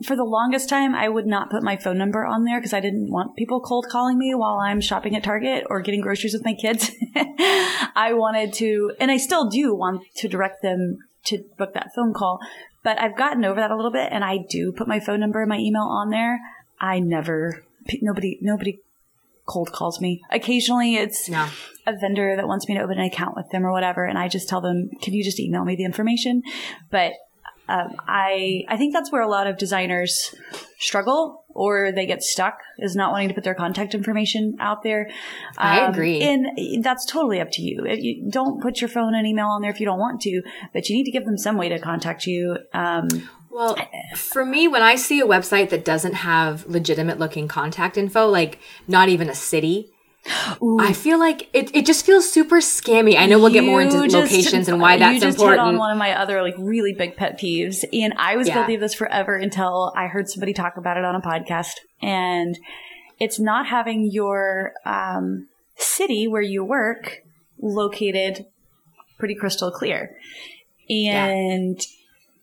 for 0.03 0.15
the 0.15 0.23
longest 0.23 0.69
time, 0.69 0.93
I 0.95 1.09
would 1.09 1.25
not 1.25 1.49
put 1.49 1.63
my 1.63 1.77
phone 1.77 1.97
number 1.97 2.25
on 2.25 2.43
there 2.43 2.59
because 2.59 2.73
I 2.73 2.79
didn't 2.79 3.11
want 3.11 3.35
people 3.35 3.61
cold 3.61 3.87
calling 3.89 4.17
me 4.17 4.33
while 4.35 4.59
I'm 4.59 4.81
shopping 4.81 5.15
at 5.15 5.23
Target 5.23 5.65
or 5.69 5.81
getting 5.81 6.01
groceries 6.01 6.33
with 6.33 6.45
my 6.45 6.53
kids. 6.53 6.91
I 7.15 8.11
wanted 8.13 8.53
to, 8.53 8.93
and 8.99 9.11
I 9.11 9.17
still 9.17 9.49
do 9.49 9.73
want 9.73 10.03
to 10.17 10.27
direct 10.27 10.61
them 10.61 10.97
to 11.25 11.43
book 11.57 11.73
that 11.73 11.91
phone 11.95 12.13
call, 12.13 12.39
but 12.83 12.99
I've 12.99 13.17
gotten 13.17 13.45
over 13.45 13.59
that 13.59 13.71
a 13.71 13.75
little 13.75 13.91
bit 13.91 14.09
and 14.11 14.23
I 14.23 14.39
do 14.49 14.71
put 14.71 14.87
my 14.87 14.99
phone 14.99 15.19
number 15.19 15.41
and 15.41 15.49
my 15.49 15.57
email 15.57 15.83
on 15.83 16.09
there. 16.09 16.39
I 16.79 16.99
never, 16.99 17.63
nobody, 18.01 18.37
nobody 18.41 18.79
cold 19.45 19.71
calls 19.71 20.01
me. 20.01 20.21
Occasionally 20.31 20.95
it's 20.95 21.29
No. 21.29 21.47
a 21.85 21.93
vendor 21.99 22.35
that 22.35 22.47
wants 22.47 22.67
me 22.67 22.75
to 22.75 22.81
open 22.81 22.97
an 22.99 23.05
account 23.05 23.35
with 23.35 23.49
them 23.51 23.65
or 23.65 23.71
whatever, 23.71 24.05
and 24.05 24.17
I 24.17 24.27
just 24.27 24.47
tell 24.49 24.61
them, 24.61 24.89
"Can 25.01 25.13
you 25.13 25.23
just 25.23 25.39
email 25.39 25.65
me 25.65 25.75
the 25.75 25.83
information?" 25.83 26.43
But 26.89 27.13
um, 27.69 27.95
I 28.07 28.63
I 28.67 28.77
think 28.77 28.93
that's 28.93 29.11
where 29.11 29.21
a 29.21 29.27
lot 29.29 29.47
of 29.47 29.57
designers 29.57 30.35
struggle 30.79 31.45
or 31.55 31.91
they 31.93 32.05
get 32.05 32.23
stuck 32.23 32.57
is 32.79 32.95
not 32.95 33.11
wanting 33.11 33.29
to 33.29 33.33
put 33.35 33.43
their 33.43 33.53
contact 33.55 33.93
information 33.93 34.57
out 34.59 34.83
there. 34.83 35.09
I 35.57 35.81
Um, 35.81 35.93
agree. 35.93 36.21
and 36.21 36.83
that's 36.83 37.05
totally 37.05 37.39
up 37.39 37.49
to 37.51 37.61
you. 37.61 37.85
You 37.87 38.29
don't 38.29 38.61
put 38.61 38.81
your 38.81 38.89
phone 38.89 39.13
and 39.15 39.25
email 39.27 39.47
on 39.47 39.61
there 39.61 39.71
if 39.71 39.79
you 39.79 39.85
don't 39.85 39.99
want 39.99 40.19
to, 40.21 40.41
but 40.73 40.89
you 40.89 40.95
need 40.97 41.05
to 41.05 41.11
give 41.11 41.25
them 41.25 41.37
some 41.37 41.55
way 41.57 41.69
to 41.69 41.79
contact 41.79 42.25
you. 42.25 42.57
Um, 42.73 43.07
Well, 43.51 43.77
for 44.15 44.43
me, 44.43 44.67
when 44.67 44.81
I 44.81 44.95
see 44.95 45.19
a 45.19 45.27
website 45.27 45.69
that 45.69 45.85
doesn't 45.85 46.15
have 46.15 46.65
legitimate 46.65 47.19
looking 47.19 47.47
contact 47.47 47.97
info, 47.97 48.27
like 48.27 48.57
not 48.87 49.09
even 49.09 49.29
a 49.29 49.35
city, 49.35 49.92
I 50.25 50.93
feel 50.93 51.19
like 51.19 51.49
it, 51.53 51.75
it 51.75 51.85
just 51.85 52.05
feels 52.05 52.31
super 52.31 52.57
scammy. 52.57 53.17
I 53.17 53.25
know 53.25 53.39
we'll 53.39 53.51
get 53.51 53.65
more 53.65 53.81
into 53.81 54.01
just- 54.07 54.15
locations 54.15 54.69
and 54.69 54.79
why 54.79 54.97
that's 54.97 55.15
you 55.15 55.19
just 55.21 55.39
hit 55.39 55.59
on 55.59 55.77
one 55.77 55.91
of 55.91 55.97
my 55.97 56.13
other 56.17 56.41
like 56.41 56.55
really 56.57 56.93
big 56.93 57.17
pet 57.17 57.37
peeves, 57.37 57.83
and 57.91 58.13
I 58.17 58.37
was 58.37 58.47
Yeah. 58.47 58.53
guilty 58.55 58.75
of 58.75 58.79
this 58.81 58.93
forever 58.93 59.35
until 59.35 59.91
I 59.97 60.07
heard 60.07 60.29
somebody 60.29 60.53
talk 60.53 60.77
about 60.77 60.95
it 60.97 61.03
on 61.03 61.15
a 61.15 61.21
podcast. 61.21 61.73
And 62.01 62.57
it's 63.19 63.39
not 63.39 63.67
having 63.67 64.09
your 64.11 64.71
um, 64.85 65.47
city 65.75 66.25
where 66.27 66.41
you 66.41 66.63
work 66.63 67.23
located 67.61 68.45
pretty 69.19 69.35
crystal 69.35 69.71
clear. 69.71 70.15
And 70.89 71.79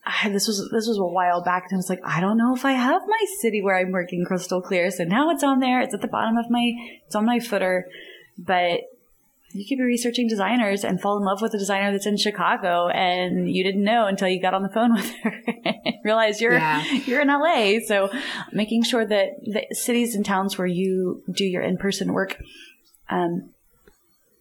I, 0.05 0.29
this 0.31 0.47
was 0.47 0.69
this 0.73 0.87
was 0.87 0.99
a 0.99 1.05
while 1.05 1.43
back, 1.43 1.65
and 1.69 1.75
I 1.75 1.77
was 1.77 1.89
like, 1.91 2.01
I 2.05 2.21
don't 2.21 2.39
know 2.39 2.55
if 2.55 2.65
I 2.65 2.73
have 2.73 3.03
my 3.07 3.25
city 3.41 3.63
where 3.63 3.77
I'm 3.77 3.93
working 3.93 4.25
crystal 4.25 4.61
clear. 4.63 4.91
So 4.91 5.05
now 5.05 5.31
it's 5.31 5.45
on 5.45 5.61
there. 5.61 5.81
It's 5.81 5.95
at 5.95 6.01
the 6.01 6.09
bottom 6.09 6.37
of 6.37 6.51
my 6.51 6.73
it's 7.07 7.15
on 7.15 7.25
my 7.27 7.39
footer, 7.41 7.87
but 8.39 8.81
you 9.53 9.67
could 9.69 9.79
be 9.79 9.85
researching 9.85 10.29
designers 10.29 10.85
and 10.85 11.01
fall 11.01 11.19
in 11.19 11.25
love 11.25 11.43
with 11.43 11.53
a 11.55 11.59
designer 11.59 11.91
that's 11.91 12.07
in 12.07 12.17
Chicago 12.17 12.87
and 12.89 13.51
you 13.51 13.65
didn't 13.65 13.83
know 13.83 14.07
until 14.07 14.29
you 14.29 14.41
got 14.41 14.55
on 14.55 14.63
the 14.63 14.69
phone 14.69 14.95
with 14.95 15.11
her 15.25 15.43
and 15.65 15.77
realized 16.05 16.41
you're 16.41 16.53
Yeah. 16.53 16.85
you're 17.05 17.21
in 17.21 17.27
LA. 17.27 17.81
So 17.85 18.11
making 18.53 18.85
sure 18.85 19.05
that 19.05 19.31
the 19.43 19.67
cities 19.75 20.15
and 20.15 20.25
towns 20.25 20.57
where 20.57 20.69
you 20.69 21.25
do 21.33 21.45
your 21.45 21.63
in-person 21.63 22.13
work 22.13 22.41
um, 23.09 23.51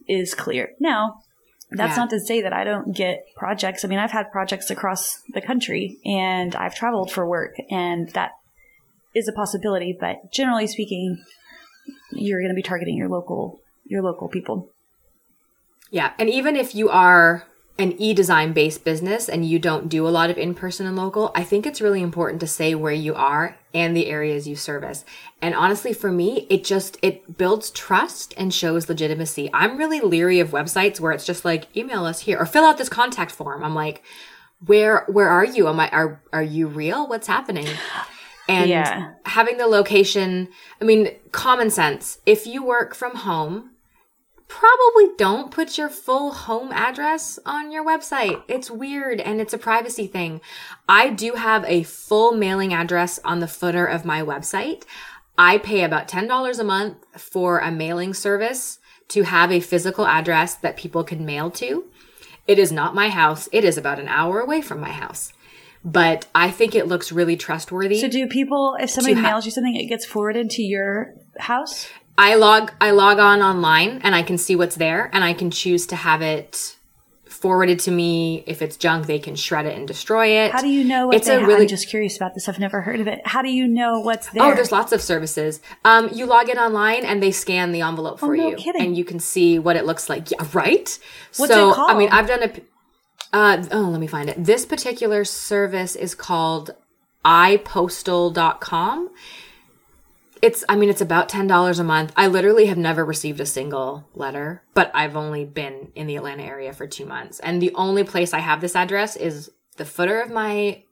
is 0.08 0.36
clear. 0.36 0.74
Now, 0.80 1.22
that's 1.71 1.95
Yeah. 1.95 2.03
not 2.03 2.10
to 2.12 2.19
say 2.19 2.41
that 2.41 2.53
I 2.53 2.63
don't 2.63 2.95
get 2.95 3.25
projects. 3.36 3.86
I 3.86 3.88
mean, 3.88 3.99
I've 3.99 4.12
had 4.12 4.32
projects 4.32 4.71
across 4.71 5.21
the 5.34 5.41
country 5.41 5.97
and 6.05 6.55
I've 6.55 6.75
traveled 6.75 7.12
for 7.12 7.27
work 7.27 7.55
and 7.69 8.10
that 8.10 8.32
is 9.13 9.27
a 9.27 9.34
possibility, 9.34 9.95
but 9.99 10.32
generally 10.32 10.67
speaking, 10.67 11.23
you're 12.12 12.39
going 12.39 12.49
to 12.51 12.55
be 12.55 12.63
targeting 12.63 12.97
your 12.97 13.10
local 13.10 13.60
your 13.86 14.01
local 14.03 14.27
people. 14.27 14.69
Yeah. 15.91 16.13
And 16.19 16.29
even 16.29 16.55
if 16.55 16.75
you 16.75 16.89
are 16.89 17.45
an 17.79 17.93
e-design 17.99 18.53
based 18.53 18.84
business 18.84 19.27
and 19.29 19.45
you 19.45 19.58
don't 19.58 19.89
do 19.89 20.08
a 20.08 20.10
lot 20.10 20.29
of 20.29 20.38
in-person 20.38 20.86
and 20.86 20.95
local, 20.95 21.32
I 21.34 21.43
think 21.43 21.65
it's 21.65 21.82
really 21.82 22.01
important 22.01 22.39
to 22.41 22.47
say 22.47 22.75
where 22.75 22.93
you 22.93 23.15
are 23.15 23.58
and 23.73 23.95
the 23.95 24.08
areas 24.08 24.47
you 24.47 24.55
service. 24.55 25.05
And 25.41 25.53
honestly, 25.53 25.93
for 25.93 26.12
me, 26.12 26.47
it 26.49 26.63
just, 26.63 26.97
it 27.01 27.38
builds 27.38 27.69
trust 27.71 28.34
and 28.38 28.53
shows 28.53 28.89
legitimacy. 28.89 29.49
I'm 29.53 29.77
really 29.77 29.99
leery 29.99 30.39
of 30.39 30.49
websites 30.49 30.99
where 30.99 31.12
it's 31.12 31.25
just 31.25 31.45
like, 31.45 31.75
email 31.77 32.05
us 32.05 32.21
here 32.21 32.39
or 32.39 32.45
fill 32.45 32.63
out 32.65 32.77
this 32.77 32.89
contact 32.89 33.32
form. 33.32 33.63
I'm 33.63 33.75
like, 33.75 34.03
where, 34.65 35.05
where 35.08 35.29
are 35.29 35.45
you? 35.45 35.67
Am 35.67 35.79
I, 35.79 35.89
are, 35.89 36.21
are 36.34 36.43
you 36.43 36.67
real? 36.67 37.08
What's 37.08 37.27
happening? 37.27 37.67
And 38.47 38.69
Yeah. 38.69 39.13
having 39.25 39.58
the 39.58 39.67
location, 39.67 40.49
I 40.82 40.86
mean, 40.86 41.12
common 41.32 41.69
sense. 41.69 42.19
If 42.25 42.47
you 42.47 42.63
work 42.63 42.95
from 42.95 43.17
home, 43.17 43.71
probably 44.49 45.15
don't 45.15 45.51
put 45.51 45.77
your 45.77 45.89
full 45.89 46.31
home 46.33 46.71
address 46.73 47.39
on 47.45 47.71
your 47.71 47.85
website. 47.85 48.43
It's 48.49 48.69
weird 48.69 49.21
and 49.21 49.39
it's 49.39 49.53
a 49.53 49.57
privacy 49.57 50.07
thing. 50.07 50.41
I 50.89 51.09
do 51.12 51.35
have 51.35 51.63
a 51.65 51.83
full 51.83 52.33
mailing 52.33 52.73
address 52.73 53.19
on 53.23 53.39
the 53.39 53.47
footer 53.47 53.85
of 53.85 54.03
my 54.03 54.21
website. 54.21 54.83
I 55.38 55.59
pay 55.59 55.83
about 55.83 56.09
$10 56.09 56.59
a 56.59 56.63
month 56.63 56.97
for 57.15 57.59
a 57.59 57.71
mailing 57.71 58.13
service 58.13 58.79
to 59.09 59.23
have 59.23 59.51
a 59.51 59.62
physical 59.62 60.05
address 60.05 60.55
that 60.55 60.75
people 60.75 61.03
can 61.03 61.25
mail 61.25 61.49
to. 61.51 61.85
It 62.47 62.59
is 62.59 62.71
not 62.71 62.95
my 62.95 63.09
house. 63.09 63.47
It 63.51 63.63
is 63.63 63.77
about 63.77 63.99
an 63.99 64.07
hour 64.07 64.39
away 64.39 64.62
from 64.62 64.81
my 64.81 64.91
house. 64.91 65.31
But 65.85 66.27
I 66.35 66.51
think 66.51 66.75
it 66.75 66.88
looks 66.88 67.12
really 67.12 67.38
trustworthy. 67.38 68.01
So 68.01 68.09
do 68.09 68.27
people, 68.27 68.75
if 68.79 68.89
somebody 68.89 69.13
ha- 69.13 69.21
mails 69.21 69.45
you 69.45 69.51
something, 69.51 69.75
it 69.75 69.88
gets 69.88 70.05
forwarded 70.05 70.49
to 70.51 70.63
your 70.63 71.13
house? 71.38 71.88
I 72.19 72.36
log 72.36 72.71
I 72.82 72.91
log 72.91 73.17
on 73.19 73.41
online 73.41 74.01
and 74.03 74.13
I 74.13 74.23
can 74.23 74.38
see 74.38 74.55
what's 74.55 74.75
there 74.75 75.10
and 75.13 75.23
I 75.23 75.34
can 75.34 75.49
choose 75.51 75.88
to 75.88 75.95
have 75.95 76.21
it 76.21 76.75
forwarded 77.27 77.79
to 77.79 77.91
me. 77.91 78.43
If 78.45 78.62
it's 78.62 78.75
junk, 78.75 79.05
they 79.08 79.19
can 79.19 79.36
shred 79.38 79.65
it 79.65 79.77
and 79.77 79.88
destroy 79.88 80.27
it. 80.43 80.51
How 80.51 80.60
do 80.62 80.67
you 80.67 80.84
know 80.84 81.08
what 81.08 81.15
It's 81.15 81.27
they 81.27 81.38
a 81.38 81.39
ha- 81.39 81.45
really- 81.45 81.62
I'm 81.62 81.67
just 81.69 81.88
curious 81.88 82.17
about 82.17 82.34
this. 82.34 82.49
I've 82.49 82.60
never 82.60 82.82
heard 82.82 82.99
of 82.99 83.08
it. 83.08 83.21
How 83.25 83.41
do 83.41 83.49
you 83.49 83.65
know 83.69 84.01
what's 84.01 84.29
there? 84.32 84.43
Oh, 84.43 84.53
there's 84.53 84.73
lots 84.73 84.91
of 84.91 85.01
services. 85.01 85.62
Um, 85.86 86.10
you 86.12 86.25
log 86.25 86.49
in 86.49 86.58
online 86.58 87.05
and 87.05 87.23
they 87.23 87.32
scan 87.32 87.71
the 87.71 87.79
envelope 87.82 88.19
for 88.19 88.34
Oh, 88.34 88.38
no 88.38 88.49
you, 88.49 88.55
kidding. 88.58 88.82
and 88.82 88.97
you 88.97 89.05
can 89.05 89.19
see 89.21 89.58
what 89.58 89.77
it 89.77 89.86
looks 89.86 90.10
like. 90.10 90.29
Yeah, 90.29 90.45
right. 90.51 90.99
What's 91.38 91.53
so, 91.53 91.71
it 91.71 91.77
I 91.79 91.97
mean. 91.97 92.10
I've 92.10 92.27
done 92.27 92.43
a. 92.43 92.51
Uh, 93.32 93.63
oh, 93.71 93.84
let 93.84 94.01
me 94.01 94.08
find 94.08 94.27
it. 94.27 94.43
This 94.43 94.65
particular 94.65 95.23
service 95.23 95.95
is 95.95 96.13
called 96.15 96.71
ipostal.com. 97.23 99.10
It's, 100.41 100.63
I 100.69 100.75
mean, 100.75 100.89
it's 100.89 101.02
about 101.02 101.30
$10 101.30 101.80
a 101.80 101.84
month. 101.84 102.13
I 102.15 102.28
literally 102.28 102.67
have 102.67 102.78
never 102.78 103.04
received 103.04 103.41
a 103.41 103.45
single 103.45 104.08
letter, 104.15 104.63
but 104.73 104.89
I've 104.93 105.17
only 105.17 105.43
been 105.43 105.91
in 105.95 106.08
the 106.08 106.15
Atlanta 106.15 106.43
area 106.43 106.71
for 106.71 106.88
two 106.88 107.06
months. 107.06 107.39
And 107.39 107.62
the 107.62 107.73
only 107.75 108.04
place 108.04 108.34
I 108.34 108.39
have 108.39 108.62
this 108.62 108.75
address 108.75 109.15
is 109.15 109.52
the 109.75 109.86
footer 109.86 110.21
of 110.21 110.30
my 110.30 110.84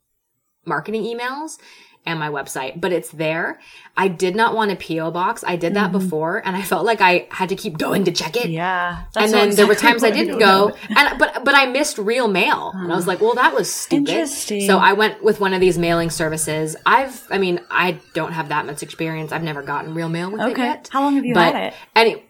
marketing 0.65 1.03
emails 1.03 1.57
and 2.05 2.19
my 2.19 2.29
website, 2.29 2.79
but 2.79 2.91
it's 2.93 3.10
there. 3.12 3.60
I 3.95 4.07
did 4.07 4.36
not 4.36 4.55
want 4.55 4.71
a 4.71 4.75
PO 4.75 5.12
box. 5.12 5.43
I 5.45 5.55
did 5.55 5.73
that 5.73 5.91
mm-hmm. 5.91 5.99
before 5.99 6.41
and 6.45 6.55
I 6.55 6.62
felt 6.62 6.86
like 6.86 7.01
I 7.01 7.27
had 7.29 7.49
to 7.49 7.55
keep 7.55 7.77
going 7.77 8.05
to 8.05 8.12
check 8.12 8.38
it. 8.38 8.49
Yeah. 8.49 9.03
and 9.15 9.33
then 9.33 9.55
there 9.55 9.67
were 9.67 9.75
times 9.75 10.03
I 10.03 10.12
didn't 10.12 10.39
go, 10.39 10.73
and 10.95 11.19
but 11.19 11.43
but 11.43 11.55
I 11.55 11.65
missed 11.65 11.97
real 11.97 12.27
mail, 12.27 12.71
and 12.73 12.91
I 12.91 12.95
was 12.95 13.05
ah, 13.05 13.12
like, 13.12 13.21
"Well, 13.21 13.36
that 13.36 13.53
was 13.53 13.71
stupid." 13.71 14.10
Interesting. 14.10 14.67
So 14.67 14.77
I 14.77 14.93
went 14.93 15.23
with 15.23 15.39
one 15.39 15.53
of 15.53 15.60
these 15.60 15.77
mailing 15.77 16.10
services. 16.10 16.75
I've, 16.86 17.25
I 17.29 17.38
mean, 17.38 17.60
I 17.69 17.99
don't 18.13 18.33
have 18.33 18.49
that 18.49 18.65
much 18.65 18.83
experience. 18.83 19.31
I've 19.31 19.43
never 19.43 19.62
gotten 19.62 19.93
real 19.93 20.10
mail 20.10 20.31
with 20.31 20.41
it 20.41 20.51
Okay. 20.51 20.63
yet. 20.63 20.89
How 20.91 21.01
long 21.01 21.15
have 21.15 21.25
you 21.25 21.33
but 21.33 21.53
had 21.53 21.63
it? 21.67 21.73
Any, 21.95 22.23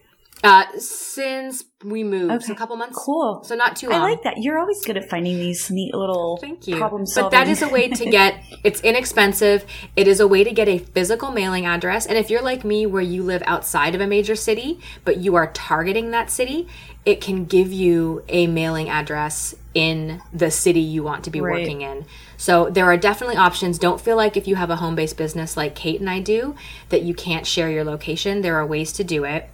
Uh, 0.44 0.64
since 0.78 1.64
we 1.84 2.04
moved, 2.04 2.32
Okay. 2.32 2.44
so 2.46 2.52
a 2.52 2.56
couple 2.56 2.76
months. 2.76 2.96
Cool. 2.96 3.42
So 3.44 3.54
not 3.54 3.74
too 3.76 3.88
long. 3.88 4.00
I 4.00 4.10
like 4.10 4.22
that. 4.22 4.34
You're 4.38 4.58
always 4.58 4.84
good 4.84 4.96
at 4.96 5.08
finding 5.10 5.36
these 5.38 5.68
neat 5.70 5.94
little 5.94 6.38
Thank 6.40 6.66
you. 6.68 6.76
problem 6.76 7.06
solving. 7.06 7.30
But 7.30 7.44
that 7.44 7.48
is 7.48 7.62
a 7.62 7.68
way 7.68 7.88
to 7.88 8.04
get 8.06 8.42
it's 8.64 8.80
inexpensive. 8.82 9.64
It 9.96 10.06
is 10.06 10.20
a 10.20 10.28
way 10.28 10.44
to 10.44 10.52
get 10.52 10.68
a 10.68 10.78
physical 10.78 11.30
mailing 11.32 11.66
address. 11.66 12.06
And 12.06 12.16
if 12.16 12.30
you're 12.30 12.42
like 12.42 12.64
me 12.64 12.86
where 12.86 13.02
you 13.02 13.22
live 13.22 13.42
outside 13.46 13.94
of 13.94 14.00
a 14.00 14.06
major 14.06 14.36
city, 14.36 14.78
but 15.04 15.18
you 15.18 15.34
are 15.34 15.48
targeting 15.52 16.10
that 16.12 16.30
city, 16.30 16.68
it 17.04 17.20
can 17.20 17.44
give 17.44 17.72
you 17.72 18.22
a 18.28 18.46
mailing 18.46 18.88
address 18.88 19.54
in 19.74 20.20
the 20.32 20.50
city 20.50 20.80
you 20.80 21.02
want 21.02 21.24
to 21.24 21.30
be 21.30 21.40
Right. 21.40 21.60
working 21.60 21.82
in. 21.82 22.04
So 22.36 22.68
there 22.70 22.84
are 22.84 22.96
definitely 22.96 23.36
options. 23.36 23.78
Don't 23.78 24.00
feel 24.00 24.16
like 24.16 24.36
if 24.36 24.46
you 24.46 24.56
have 24.56 24.70
a 24.70 24.76
home-based 24.76 25.16
business 25.16 25.56
like 25.56 25.74
Kate 25.74 26.00
and 26.00 26.08
I 26.10 26.20
do 26.20 26.54
that 26.90 27.02
you 27.02 27.14
can't 27.14 27.46
share 27.46 27.70
your 27.70 27.84
location. 27.84 28.42
There 28.42 28.56
are 28.56 28.66
ways 28.66 28.92
to 28.92 29.04
do 29.04 29.24
it. 29.24 29.48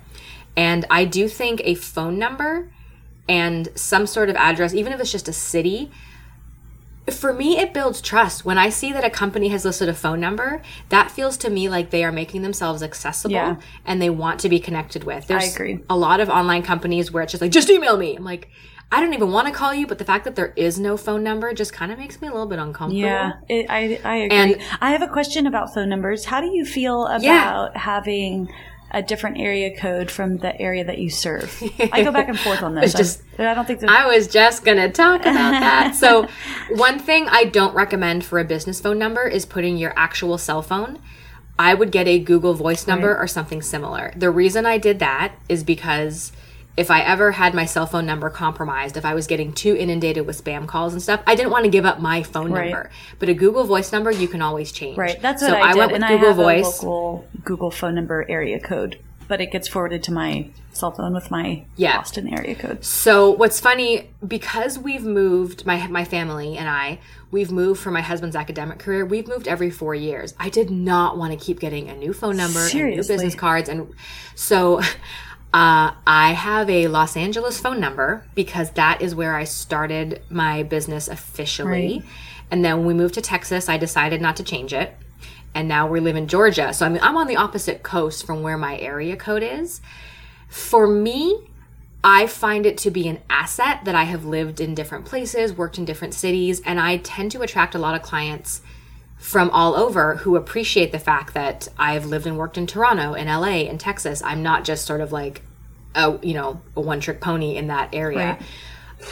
And 0.56 0.84
I 0.90 1.04
do 1.04 1.28
think 1.28 1.60
a 1.64 1.74
phone 1.74 2.18
number 2.18 2.70
and 3.28 3.68
some 3.74 4.06
sort 4.06 4.30
of 4.30 4.36
address, 4.36 4.74
even 4.74 4.92
if 4.92 5.00
it's 5.00 5.10
just 5.12 5.28
a 5.28 5.32
city, 5.32 5.90
for 7.10 7.34
me, 7.34 7.58
it 7.58 7.74
builds 7.74 8.00
trust. 8.00 8.44
When 8.46 8.56
I 8.56 8.70
see 8.70 8.90
that 8.92 9.04
a 9.04 9.10
company 9.10 9.48
has 9.48 9.64
listed 9.64 9.88
a 9.90 9.94
phone 9.94 10.20
number, 10.20 10.62
that 10.88 11.10
feels 11.10 11.36
to 11.38 11.50
me 11.50 11.68
like 11.68 11.90
they 11.90 12.02
are 12.02 12.12
making 12.12 12.42
themselves 12.42 12.82
accessible 12.82 13.34
Yeah. 13.34 13.56
and 13.84 14.00
they 14.00 14.08
want 14.10 14.40
to 14.40 14.48
be 14.48 14.58
connected 14.58 15.04
with. 15.04 15.26
There's 15.26 15.54
agree. 15.54 15.80
a 15.90 15.96
lot 15.96 16.20
of 16.20 16.30
online 16.30 16.62
companies 16.62 17.12
where 17.12 17.22
it's 17.22 17.32
just 17.32 17.42
like, 17.42 17.50
just 17.52 17.68
email 17.68 17.98
me. 17.98 18.16
I'm 18.16 18.24
like, 18.24 18.48
I 18.90 19.00
don't 19.00 19.12
even 19.12 19.32
want 19.32 19.48
to 19.48 19.52
call 19.52 19.74
you, 19.74 19.86
but 19.86 19.98
the 19.98 20.04
fact 20.04 20.24
that 20.24 20.36
there 20.36 20.52
is 20.56 20.78
no 20.78 20.96
phone 20.96 21.22
number 21.24 21.52
just 21.52 21.72
kind 21.72 21.90
of 21.92 21.98
makes 21.98 22.22
me 22.22 22.28
a 22.28 22.30
little 22.30 22.46
bit 22.46 22.58
uncomfortable. 22.58 23.00
Yeah, 23.00 23.32
it, 23.48 23.66
I 23.68 24.00
I 24.04 24.16
agree. 24.16 24.28
And- 24.38 24.56
I 24.80 24.90
have 24.92 25.02
a 25.02 25.08
question 25.08 25.46
about 25.46 25.74
phone 25.74 25.88
numbers. 25.88 26.26
How 26.26 26.40
do 26.40 26.46
you 26.46 26.64
feel 26.64 27.06
about 27.06 27.22
Yeah. 27.22 27.68
having 27.78 28.48
a 28.94 29.02
different 29.02 29.38
area 29.38 29.76
code 29.76 30.10
from 30.10 30.38
the 30.38 30.58
area 30.60 30.84
that 30.84 30.98
you 30.98 31.10
serve? 31.10 31.62
I 31.92 32.02
go 32.02 32.12
back 32.12 32.28
and 32.28 32.38
forth 32.38 32.62
on 32.62 32.74
this. 32.80 32.94
Just- 32.94 33.22
I, 33.38 33.48
I 33.48 33.54
don't 33.54 33.66
think. 33.66 33.84
I 33.84 34.06
was 34.06 34.28
just 34.28 34.64
going 34.64 34.78
to 34.78 34.88
talk 34.88 35.22
about 35.22 35.32
that. 35.60 35.94
So, 35.94 36.28
one 36.70 36.98
thing 36.98 37.26
I 37.28 37.44
don't 37.44 37.74
recommend 37.74 38.24
for 38.24 38.38
a 38.38 38.44
business 38.44 38.80
phone 38.80 38.98
number 38.98 39.26
is 39.26 39.44
putting 39.44 39.76
your 39.76 39.92
actual 39.96 40.38
cell 40.38 40.62
phone. 40.62 41.00
I 41.58 41.74
would 41.74 41.92
get 41.92 42.08
a 42.08 42.18
Google 42.18 42.54
Voice 42.54 42.86
number 42.86 43.16
or 43.16 43.28
something 43.28 43.62
similar. 43.62 44.12
The 44.16 44.30
reason 44.30 44.66
I 44.66 44.78
did 44.78 44.98
that 44.98 45.34
is 45.48 45.62
because 45.62 46.32
if 46.76 46.90
I 46.90 47.00
ever 47.02 47.32
had 47.32 47.54
my 47.54 47.64
cell 47.66 47.86
phone 47.86 48.04
number 48.06 48.28
compromised, 48.30 48.96
if 48.96 49.04
I 49.04 49.14
was 49.14 49.26
getting 49.28 49.52
too 49.52 49.76
inundated 49.76 50.26
with 50.26 50.42
spam 50.42 50.66
calls 50.66 50.92
and 50.92 51.00
stuff, 51.00 51.20
I 51.26 51.34
didn't 51.36 51.52
want 51.52 51.64
to 51.66 51.70
give 51.70 51.86
up 51.86 52.00
my 52.00 52.22
phone 52.22 52.50
Right. 52.50 52.70
number. 52.70 52.90
But 53.18 53.28
a 53.28 53.34
Google 53.34 53.64
Voice 53.64 53.92
number 53.92 54.10
you 54.10 54.26
can 54.28 54.42
always 54.42 54.72
change. 54.72 54.98
right, 54.98 55.20
that's 55.22 55.40
what 55.42 55.50
so 55.50 55.56
I, 55.56 55.72
did, 55.72 55.78
went 55.78 55.92
with 55.92 56.02
and 56.02 56.10
Google 56.20 56.26
I 56.48 56.54
have 56.56 56.64
Voice. 56.64 56.82
a 56.82 56.86
local 56.86 57.28
Google 57.44 57.70
phone 57.70 57.94
number 57.94 58.26
area 58.28 58.58
code, 58.58 58.98
but 59.28 59.40
it 59.40 59.52
gets 59.52 59.68
forwarded 59.68 60.02
to 60.04 60.12
my 60.12 60.48
cell 60.72 60.90
phone 60.90 61.14
with 61.14 61.30
my 61.30 61.62
Yeah. 61.76 61.98
Boston 61.98 62.28
area 62.34 62.56
code. 62.56 62.84
So 62.84 63.30
what's 63.30 63.60
funny 63.60 64.10
because 64.26 64.76
we've 64.76 65.04
moved 65.04 65.64
my 65.64 65.86
my 65.86 66.04
family 66.04 66.56
and 66.58 66.68
I 66.68 66.98
we've 67.30 67.52
moved 67.52 67.80
for 67.80 67.92
my 67.92 68.00
husband's 68.00 68.34
academic 68.34 68.80
career. 68.80 69.06
We've 69.06 69.28
moved 69.28 69.46
every 69.46 69.70
4 69.70 69.94
years. 69.94 70.34
I 70.40 70.48
did 70.48 70.70
not 70.70 71.16
want 71.16 71.32
to 71.32 71.38
keep 71.38 71.60
getting 71.60 71.88
a 71.88 71.94
new 71.96 72.12
phone 72.12 72.36
number 72.36 72.58
and 72.58 72.74
new 72.74 72.96
business 72.96 73.36
cards 73.36 73.68
and 73.68 73.92
so 74.34 74.80
uh, 75.54 75.94
I 76.04 76.32
have 76.32 76.68
a 76.68 76.88
Los 76.88 77.16
Angeles 77.16 77.60
phone 77.60 77.78
number 77.78 78.26
because 78.34 78.72
that 78.72 79.00
is 79.00 79.14
where 79.14 79.36
I 79.36 79.44
started 79.44 80.20
my 80.28 80.64
business 80.64 81.06
officially. 81.06 82.00
Right. 82.00 82.04
And 82.50 82.64
then 82.64 82.78
when 82.78 82.86
we 82.88 82.94
moved 82.94 83.14
to 83.14 83.20
Texas, 83.20 83.68
I 83.68 83.76
decided 83.76 84.20
not 84.20 84.34
to 84.38 84.42
change 84.42 84.72
it. 84.72 84.96
And 85.54 85.68
now 85.68 85.86
we 85.86 86.00
live 86.00 86.16
in 86.16 86.26
Georgia. 86.26 86.74
So 86.74 86.86
I 86.86 86.88
mean, 86.88 86.98
I'm 87.02 87.16
on 87.16 87.28
the 87.28 87.36
opposite 87.36 87.84
coast 87.84 88.26
from 88.26 88.42
where 88.42 88.58
my 88.58 88.76
area 88.78 89.14
code 89.14 89.44
is. 89.44 89.80
For 90.48 90.88
me, 90.88 91.48
I 92.02 92.26
find 92.26 92.66
it 92.66 92.76
to 92.78 92.90
be 92.90 93.06
an 93.06 93.20
asset 93.30 93.84
that 93.84 93.94
I 93.94 94.04
have 94.04 94.24
lived 94.24 94.60
in 94.60 94.74
different 94.74 95.04
places, 95.04 95.52
worked 95.52 95.78
in 95.78 95.84
different 95.84 96.14
cities, 96.14 96.62
and 96.66 96.80
I 96.80 96.96
tend 96.96 97.30
to 97.30 97.42
attract 97.42 97.76
a 97.76 97.78
lot 97.78 97.94
of 97.94 98.02
clients 98.02 98.60
from 99.24 99.48
all 99.50 99.74
over 99.74 100.16
who 100.16 100.36
appreciate 100.36 100.92
the 100.92 100.98
fact 100.98 101.32
that 101.32 101.66
I've 101.78 102.04
lived 102.04 102.26
and 102.26 102.36
worked 102.36 102.58
in 102.58 102.66
Toronto, 102.66 103.14
in 103.14 103.26
LA, 103.26 103.62
in 103.70 103.78
Texas. 103.78 104.22
I'm 104.22 104.42
not 104.42 104.64
just 104.64 104.84
sort 104.84 105.00
of 105.00 105.12
like 105.12 105.40
a, 105.94 106.18
you 106.22 106.34
know, 106.34 106.60
a 106.76 106.82
one 106.82 107.00
trick 107.00 107.22
pony 107.22 107.56
in 107.56 107.68
that 107.68 107.88
area. 107.94 108.18
Right. 108.38 108.42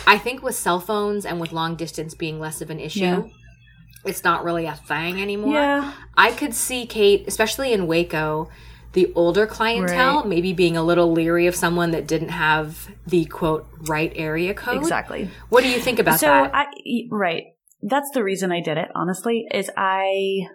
I 0.07 0.19
think 0.19 0.43
with 0.43 0.55
cell 0.55 0.81
phones 0.81 1.25
and 1.25 1.41
with 1.41 1.51
long 1.51 1.77
distance 1.77 2.13
being 2.15 2.39
less 2.39 2.61
of 2.61 2.69
an 2.69 2.79
issue, 2.79 3.01
Yeah. 3.01 3.23
it's 4.05 4.23
not 4.23 4.45
really 4.45 4.67
a 4.67 4.75
thing 4.75 5.19
anymore. 5.23 5.55
Yeah. 5.55 5.93
I 6.15 6.33
could 6.33 6.53
see 6.53 6.85
Kate, 6.85 7.25
especially 7.27 7.73
in 7.73 7.87
Waco, 7.87 8.51
the 8.93 9.11
older 9.15 9.47
clientele 9.47 10.17
Right. 10.19 10.27
maybe 10.29 10.53
being 10.53 10.77
a 10.77 10.83
little 10.83 11.11
leery 11.11 11.47
of 11.47 11.55
someone 11.55 11.91
that 11.93 12.07
didn't 12.07 12.29
have 12.29 12.91
the 13.07 13.25
quote 13.25 13.67
right 13.89 14.13
area 14.15 14.53
code. 14.53 14.77
Exactly. 14.77 15.31
What 15.49 15.63
do 15.63 15.71
you 15.71 15.81
think 15.81 15.99
about 15.99 16.21
so 16.21 16.27
that? 16.27 16.51
I 16.53 16.67
right. 17.11 17.55
That's 17.83 18.11
the 18.15 18.23
reason 18.23 18.53
I 18.53 18.61
did 18.61 18.79
it. 18.79 18.89
Honestly, 18.95 19.47
is 19.53 19.71
I. 19.77 20.47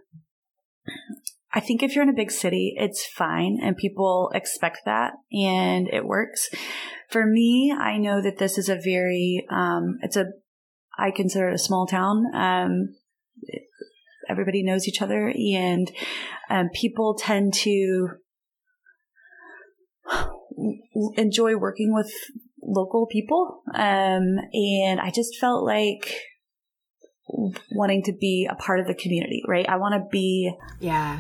I 1.53 1.59
think 1.59 1.81
if 1.81 1.95
you're 1.95 2.03
in 2.03 2.09
a 2.09 2.13
big 2.13 2.29
city, 2.29 2.75
it's 2.77 3.05
fine 3.05 3.57
and 3.63 3.75
people 3.75 4.31
expect 4.35 4.79
that 4.85 5.13
and 5.31 5.87
it 5.87 6.05
works. 6.05 6.49
For 7.09 7.25
me, 7.25 7.73
I 7.75 7.97
know 7.97 8.21
that 8.21 8.37
this 8.37 8.57
is 8.57 8.69
a 8.69 8.75
very, 8.75 9.45
um, 9.49 9.97
it's 10.01 10.17
a, 10.17 10.25
I 10.99 11.09
consider 11.09 11.49
it 11.49 11.55
a 11.55 11.57
small 11.57 11.87
town. 11.87 12.25
Um, 12.35 12.95
everybody 14.29 14.61
knows 14.61 14.87
each 14.87 15.01
other 15.01 15.33
and 15.35 15.89
um, 16.49 16.69
people 16.73 17.15
tend 17.17 17.53
to 17.55 18.09
enjoy 21.15 21.55
working 21.55 21.93
with 21.93 22.11
local 22.61 23.07
people. 23.07 23.61
Um, 23.73 24.37
and 24.53 24.99
I 24.99 25.11
just 25.13 25.37
felt 25.39 25.65
like 25.65 26.13
wanting 27.27 28.03
to 28.03 28.13
be 28.13 28.47
a 28.49 28.55
part 28.55 28.79
of 28.79 28.87
the 28.87 28.95
community, 28.95 29.43
right? 29.47 29.67
I 29.67 29.77
want 29.77 29.93
to 29.95 30.07
be, 30.09 30.51
yeah. 30.79 31.19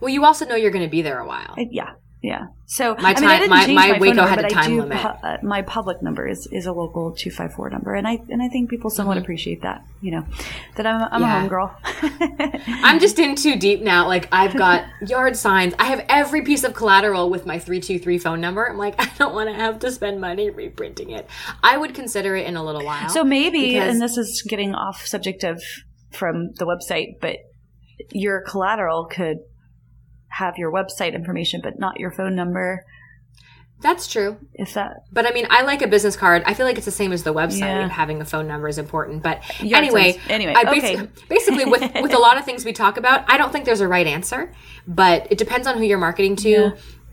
Well, 0.00 0.10
you 0.10 0.24
also 0.24 0.44
know 0.44 0.56
you're 0.56 0.70
going 0.70 0.84
to 0.84 0.90
be 0.90 1.02
there 1.02 1.18
a 1.18 1.26
while. 1.26 1.54
yeah, 1.56 1.92
yeah. 2.24 2.46
So 2.66 2.94
My 2.98 3.12
I 3.14 3.20
mean, 3.20 3.28
I 3.30 3.38
didn't 3.38 3.50
my- 3.50 3.64
change 3.66 3.76
my 3.76 3.86
my, 3.88 3.92
phone 3.92 4.00
Waco 4.00 4.14
number, 4.14 4.30
had 4.30 4.38
a 4.38 4.42
but 4.42 4.50
I 4.52 4.54
time 4.62 4.70
do 4.70 4.80
limit. 4.82 4.98
pu- 5.02 5.08
uh, 5.26 5.36
my 5.42 5.60
public 5.62 6.02
number 6.02 6.26
is, 6.26 6.48
is 6.50 6.64
a 6.64 6.72
local 6.72 7.12
two 7.14 7.30
five 7.30 7.52
four 7.52 7.68
number, 7.68 7.94
and 7.94 8.08
I 8.08 8.18
and 8.30 8.42
I 8.42 8.48
think 8.48 8.70
people 8.70 8.88
somewhat 8.88 9.18
appreciate 9.18 9.60
that. 9.62 9.84
You 10.00 10.12
know, 10.12 10.24
that 10.76 10.86
I'm 10.86 11.02
I'm 11.12 11.22
Mm-hmm. 11.22 11.22
Yeah. 11.22 11.44
a 11.44 11.48
homegirl. 11.48 12.60
I'm 12.82 12.98
just 12.98 13.18
in 13.18 13.36
too 13.36 13.56
deep 13.56 13.82
now. 13.82 14.06
Like 14.06 14.28
I've 14.32 14.56
got 14.56 14.86
yard 15.06 15.36
signs. 15.36 15.74
I 15.78 15.84
have 15.86 16.04
every 16.08 16.42
piece 16.42 16.64
of 16.64 16.72
collateral 16.74 17.28
with 17.30 17.44
my 17.44 17.58
323 17.58 18.18
phone 18.18 18.40
number. 18.40 18.66
I'm 18.68 18.78
like, 18.78 18.94
I 18.98 19.10
don't 19.18 19.34
want 19.34 19.50
to 19.50 19.54
have 19.54 19.78
to 19.80 19.90
spend 19.92 20.20
money 20.20 20.48
reprinting 20.50 21.10
it. 21.10 21.28
I 21.62 21.76
would 21.76 21.94
consider 21.94 22.34
it 22.36 22.46
in 22.46 22.56
a 22.56 22.64
little 22.64 22.84
while. 22.84 23.10
So 23.10 23.22
maybe, 23.24 23.76
and 23.76 24.00
this 24.00 24.16
is 24.16 24.42
getting 24.48 24.74
off 24.74 25.04
subject 25.06 25.44
of 25.44 25.62
from 26.12 26.52
the 26.54 26.64
website, 26.64 27.20
but 27.20 27.36
your 28.12 28.42
collateral 28.42 29.04
could 29.06 29.38
have 30.38 30.54
your 30.58 30.70
website 30.72 31.14
information, 31.14 31.60
but 31.62 31.78
not 31.78 31.98
your 32.00 32.10
phone 32.10 32.34
number. 32.34 32.84
that's 33.80 34.06
true. 34.06 34.36
If 34.54 34.72
that 34.74 35.04
But 35.12 35.26
I 35.26 35.30
mean, 35.32 35.46
I 35.50 35.60
like 35.62 35.82
a 35.82 35.86
business 35.86 36.16
card. 36.16 36.42
I 36.46 36.54
feel 36.54 36.64
like 36.64 36.76
it's 36.76 36.86
the 36.86 36.90
same 37.02 37.12
as 37.12 37.22
the 37.22 37.34
website. 37.34 37.58
Yeah. 37.60 37.88
Having 37.88 38.20
a 38.22 38.24
phone 38.24 38.46
number 38.48 38.66
is 38.68 38.78
important. 38.78 39.22
But 39.22 39.42
anyway. 39.60 40.18
Anyway, 40.28 40.54
I 40.56 40.62
okay. 40.70 40.96
basi- 40.96 41.08
basically 41.28 41.64
with 41.66 41.82
with 42.00 42.14
a 42.14 42.18
lot 42.18 42.38
of 42.38 42.44
things 42.46 42.64
we 42.64 42.72
talk 42.72 42.96
about, 42.96 43.24
I 43.30 43.36
don't 43.36 43.52
think 43.52 43.64
there's 43.66 43.82
a 43.82 43.88
right 43.88 44.06
answer. 44.06 44.52
But 44.88 45.26
it 45.30 45.36
depends 45.38 45.66
on 45.66 45.76
who 45.76 45.84
you're 45.84 45.98
marketing 45.98 46.36
to. 46.36 46.48
Yeah. 46.48 46.70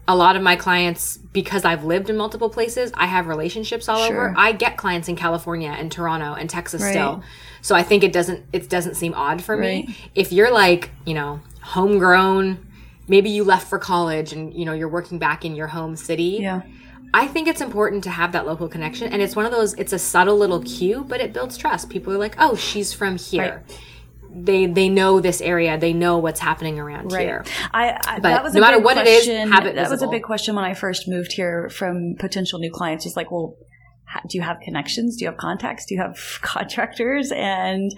A 0.08 0.16
lot 0.16 0.36
of 0.36 0.42
my 0.42 0.56
clients, 0.56 1.18
because 1.18 1.64
I've 1.64 1.84
lived 1.84 2.10
in 2.10 2.18
multiple 2.18 2.50
places, 2.50 2.92
I 2.96 3.06
have 3.06 3.28
relationships 3.28 3.88
all 3.90 4.08
Sure. 4.08 4.30
over. 4.30 4.34
I 4.38 4.52
get 4.52 4.76
clients 4.78 5.08
in 5.10 5.16
California 5.16 5.70
and 5.78 5.92
Toronto 5.92 6.34
and 6.34 6.50
Texas 6.50 6.82
Right. 6.82 6.92
still. 6.92 7.22
So 7.62 7.76
I 7.76 7.84
think 7.84 8.04
it 8.04 8.12
doesn't 8.14 8.46
it 8.54 8.70
doesn't 8.70 8.96
seem 8.96 9.14
odd 9.14 9.42
for 9.44 9.56
Right. 9.58 9.88
me. 9.88 9.96
If 10.16 10.32
you're 10.32 10.52
like, 10.52 10.90
you 11.06 11.14
know, 11.14 11.42
homegrown, 11.62 12.66
maybe 13.13 13.30
you 13.30 13.43
left 13.54 13.67
for 13.71 13.80
college 13.93 14.30
and 14.36 14.43
you 14.60 14.65
know 14.67 14.74
you're 14.80 14.93
working 15.00 15.17
back 15.28 15.39
in 15.47 15.52
your 15.60 15.67
home 15.78 15.95
city. 15.95 16.34
yeah. 16.41 16.62
I 17.13 17.28
think 17.28 17.50
it's 17.52 17.60
important 17.60 18.06
to 18.06 18.10
have 18.10 18.32
that 18.32 18.45
local 18.52 18.69
connection. 18.69 19.12
And 19.12 19.21
it's 19.21 19.36
one 19.36 19.45
of 19.45 19.52
those, 19.52 19.74
it's 19.74 19.91
a 19.91 20.00
subtle 20.00 20.38
little 20.38 20.62
cue, 20.63 21.04
but 21.12 21.19
it 21.19 21.34
builds 21.34 21.58
trust. 21.58 21.89
People 21.89 22.13
are 22.13 22.17
like, 22.17 22.36
oh, 22.45 22.56
she's 22.56 22.93
from 22.93 23.17
here. 23.17 23.63
They 24.34 24.65
they 24.65 24.88
know 24.88 25.19
this 25.19 25.41
area. 25.41 25.78
They 25.78 25.91
know 25.91 26.19
what's 26.19 26.39
happening 26.39 26.80
around 26.80 27.12
Right. 27.12 27.28
here. 27.28 27.43
I, 27.74 27.84
I 28.08 28.19
But 28.21 28.30
that 28.36 28.43
was 28.45 28.54
no 28.54 28.60
a 28.60 28.62
matter 28.62 28.78
big 28.78 28.86
what 28.86 28.97
it 28.97 29.08
is, 29.08 29.28
have 29.28 29.65
it 29.65 29.76
That 29.76 29.89
was 29.89 30.02
a 30.02 30.08
big 30.08 30.24
question 30.24 30.56
when 30.56 30.63
I 30.63 30.74
first 30.74 31.02
moved 31.13 31.34
here 31.34 31.67
from 31.69 32.15
potential 32.17 32.58
new 32.60 32.71
clients. 32.71 33.04
Just 33.04 33.17
like, 33.17 33.30
well, 33.30 33.47
do 34.28 34.38
you 34.38 34.41
have 34.41 34.60
connections? 34.60 35.17
Do 35.17 35.26
you 35.26 35.32
have 35.32 35.38
contacts? 35.38 35.86
Do 35.86 35.95
you 35.95 36.02
have 36.02 36.17
contractors? 36.41 37.32
And 37.32 37.91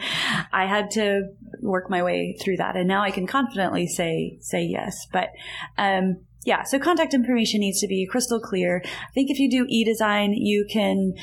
I 0.52 0.66
had 0.66 0.92
to 0.92 1.30
work 1.62 1.90
my 1.90 2.04
way 2.04 2.38
through 2.42 2.58
that. 2.58 2.76
And 2.76 2.88
now 2.88 3.02
I 3.02 3.12
can 3.12 3.28
confidently 3.28 3.88
say 3.88 4.38
say 4.42 4.64
yes. 4.64 5.08
But 5.12 5.30
um, 5.78 6.18
yeah, 6.46 6.64
so 6.64 6.78
contact 6.78 7.14
information 7.14 7.62
needs 7.62 7.80
to 7.82 7.88
be 7.88 8.06
crystal 8.06 8.40
clear. 8.40 8.82
I 8.86 9.12
think 9.14 9.30
if 9.30 9.40
you 9.40 9.50
do 9.50 9.66
e-design, 9.70 10.34
you 10.34 10.66
can, 10.70 11.14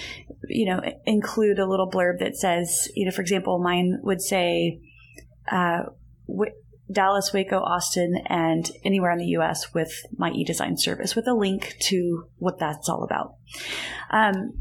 you 0.48 0.66
know, 0.66 0.80
include 1.04 1.58
a 1.58 1.66
little 1.66 1.90
blurb 1.90 2.20
that 2.20 2.36
says, 2.36 2.88
you 2.94 3.04
know, 3.04 3.10
for 3.10 3.20
example, 3.20 3.58
mine 3.58 3.98
would 4.02 4.22
say, 4.22 4.80
uh, 5.50 5.82
Dallas, 6.90 7.32
Waco, 7.32 7.58
Austin, 7.60 8.22
and 8.26 8.70
anywhere 8.84 9.12
in 9.12 9.18
the 9.18 9.36
US 9.36 9.72
with 9.74 9.92
my 10.16 10.30
e-design 10.30 10.76
service 10.76 11.14
with 11.14 11.28
a 11.28 11.34
link 11.34 11.76
to 11.82 12.24
what 12.38 12.58
that's 12.58 12.88
all 12.88 13.04
about. 13.04 13.34
Um, 14.10 14.54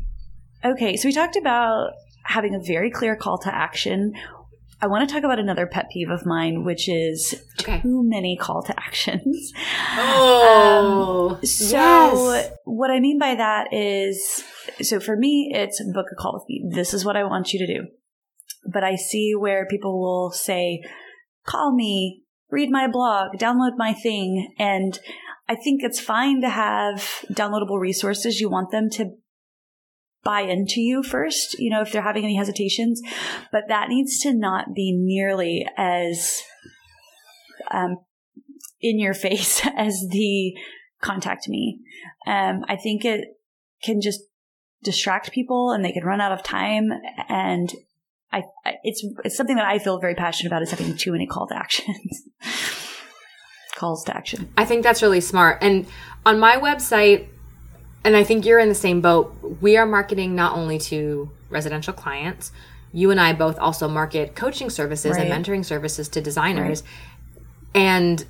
okay, 0.64 0.96
so 0.98 1.08
we 1.08 1.14
talked 1.14 1.36
about 1.36 1.92
having 2.24 2.54
a 2.56 2.60
very 2.60 2.92
clear 2.92 3.16
call 3.16 3.38
to 3.40 3.54
action. 3.54 4.14
I 4.82 4.88
want 4.88 5.08
to 5.08 5.14
talk 5.14 5.24
about 5.26 5.40
another 5.40 5.68
pet 5.68 5.88
peeve 5.92 6.10
of 6.10 6.26
mine, 6.26 6.64
which 6.64 6.88
is 6.88 7.36
Okay. 7.60 7.82
too 7.82 8.02
many 8.08 8.38
call 8.38 8.64
to 8.64 8.80
actions. 8.80 9.52
Oh, 9.98 11.32
um, 11.40 11.46
So, 11.46 11.76
yes. 12.34 12.52
what 12.64 12.90
I 12.92 13.00
mean 13.00 13.20
by 13.20 13.36
that 13.36 13.74
is 13.74 14.44
so 14.82 15.00
for 15.00 15.18
me, 15.18 15.52
it's 15.54 15.84
book 15.94 16.06
a 16.12 16.16
call 16.16 16.34
with 16.36 16.44
me. 16.48 16.70
This 16.74 16.94
is 16.94 17.04
what 17.04 17.18
I 17.18 17.24
want 17.24 17.52
you 17.54 17.60
to 17.60 17.68
do. 17.68 17.88
But 18.72 18.84
I 18.84 18.96
see 18.96 19.34
where 19.36 19.66
people 19.66 20.00
will 20.00 20.32
say, 20.32 20.82
call 21.46 21.74
me, 21.76 22.24
read 22.50 22.70
my 22.70 22.88
blog, 22.88 23.38
download 23.38 23.74
my 23.78 23.94
thing. 23.94 24.54
And 24.60 24.98
I 25.48 25.56
think 25.56 25.82
it's 25.84 26.00
fine 26.00 26.42
to 26.42 26.50
have 26.50 27.00
downloadable 27.32 27.80
resources. 27.80 28.40
You 28.40 28.50
want 28.50 28.72
them 28.72 28.90
to 28.92 29.12
buy 30.24 30.42
into 30.42 30.82
you 30.82 31.04
first, 31.04 31.58
you 31.60 31.70
know, 31.70 31.82
if 31.82 31.92
they're 31.92 32.02
having 32.02 32.24
any 32.24 32.36
hesitations. 32.36 33.02
But 33.52 33.64
that 33.70 33.90
needs 33.90 34.20
to 34.20 34.34
not 34.34 34.74
be 34.76 34.94
nearly 34.94 35.66
as 35.78 36.42
um, 37.72 37.98
in 38.82 39.00
your 39.00 39.14
face 39.14 39.66
as 39.78 40.08
the 40.10 40.54
contact 41.02 41.48
me. 41.48 41.80
Um, 42.28 42.66
I 42.68 42.76
think 42.76 43.06
it 43.06 43.26
can 43.84 44.02
just 44.02 44.22
distract 44.84 45.32
people 45.32 45.72
and 45.72 45.84
they 45.84 45.92
can 45.92 46.04
run 46.04 46.22
out 46.22 46.32
of 46.32 46.44
time. 46.44 46.92
And 47.28 47.74
I, 48.32 48.44
it's, 48.84 49.06
it's 49.24 49.36
something 49.36 49.56
that 49.56 49.66
I 49.66 49.80
feel 49.80 50.00
very 50.00 50.16
passionate 50.16 50.50
about 50.50 50.62
is 50.62 50.72
having 50.72 50.96
too 50.96 51.12
many 51.12 51.26
call 51.26 51.48
to 51.48 51.58
actions. 51.58 52.24
Calls 53.76 54.04
to 54.06 54.16
action. 54.16 54.52
I 54.58 54.66
think 54.66 54.84
that's 54.84 55.02
really 55.02 55.22
smart. 55.22 55.60
And 55.62 55.86
on 56.26 56.38
my 56.38 56.58
website, 56.58 57.30
and 58.04 58.16
I 58.16 58.24
think 58.24 58.46
you're 58.46 58.60
in 58.60 58.70
the 58.70 58.76
same 58.76 59.02
boat, 59.02 59.36
we 59.62 59.78
are 59.78 59.86
marketing 59.86 60.36
not 60.36 60.56
only 60.56 60.80
to 60.80 61.30
residential 61.50 61.94
clients, 61.94 62.52
you 62.94 63.12
and 63.12 63.20
I 63.20 63.34
both 63.34 63.60
also 63.60 63.88
market 63.88 64.36
coaching 64.36 64.70
services 64.70 65.18
and 65.18 65.30
mentoring 65.30 65.64
services 65.64 66.10
to 66.10 66.22
designers. 66.22 66.84
And 67.76 68.26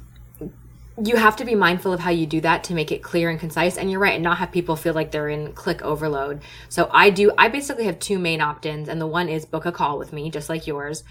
you 1.01 1.15
have 1.15 1.37
to 1.37 1.45
be 1.45 1.55
mindful 1.55 1.93
of 1.93 2.01
how 2.01 2.09
you 2.09 2.25
do 2.25 2.41
that 2.41 2.65
to 2.65 2.73
make 2.73 2.91
it 2.91 3.01
clear 3.01 3.29
and 3.29 3.39
concise. 3.39 3.77
And 3.77 3.89
you're 3.89 4.01
right, 4.01 4.15
and 4.15 4.23
not 4.23 4.39
have 4.39 4.51
people 4.51 4.75
feel 4.75 4.93
like 4.93 5.11
they're 5.11 5.29
in 5.29 5.53
click 5.53 5.81
overload. 5.81 6.41
So 6.67 6.89
I 6.91 7.09
do, 7.09 7.31
I 7.37 7.47
basically 7.47 7.85
have 7.85 7.99
two 7.99 8.19
main 8.19 8.41
opt 8.41 8.65
ins, 8.65 8.89
and 8.89 8.99
the 8.99 9.07
one 9.07 9.29
is 9.29 9.45
book 9.45 9.65
a 9.65 9.71
call 9.71 9.97
with 9.97 10.11
me, 10.11 10.29
just 10.29 10.49
like 10.49 10.67
yours. 10.67 11.03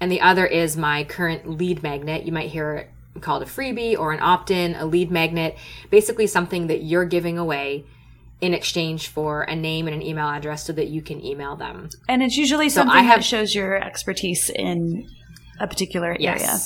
And 0.00 0.10
the 0.10 0.20
other 0.20 0.46
is 0.46 0.76
my 0.76 1.04
current 1.04 1.48
lead 1.48 1.82
magnet. 1.82 2.24
You 2.24 2.32
might 2.32 2.50
hear 2.50 2.74
it 2.74 2.90
called 3.20 3.42
a 3.42 3.46
freebie 3.46 3.98
or 3.98 4.12
an 4.12 4.20
opt 4.22 4.50
in, 4.50 4.74
a 4.76 4.86
lead 4.86 5.10
magnet, 5.10 5.56
basically 5.90 6.26
something 6.26 6.68
that 6.68 6.82
you're 6.82 7.04
giving 7.04 7.38
away 7.38 7.84
in 8.40 8.54
exchange 8.54 9.08
for 9.08 9.42
a 9.42 9.56
name 9.56 9.86
and 9.86 9.94
an 9.94 10.02
email 10.02 10.28
address 10.28 10.64
so 10.64 10.72
that 10.72 10.88
you 10.88 11.02
can 11.02 11.22
email 11.24 11.56
them. 11.56 11.90
And 12.08 12.22
it's 12.22 12.36
usually 12.36 12.68
something 12.68 12.96
I 12.96 13.02
have- 13.02 13.18
that 13.18 13.24
shows 13.24 13.54
your 13.54 13.76
expertise 13.76 14.50
in 14.50 15.08
a 15.58 15.66
particular 15.66 16.12
area. 16.12 16.58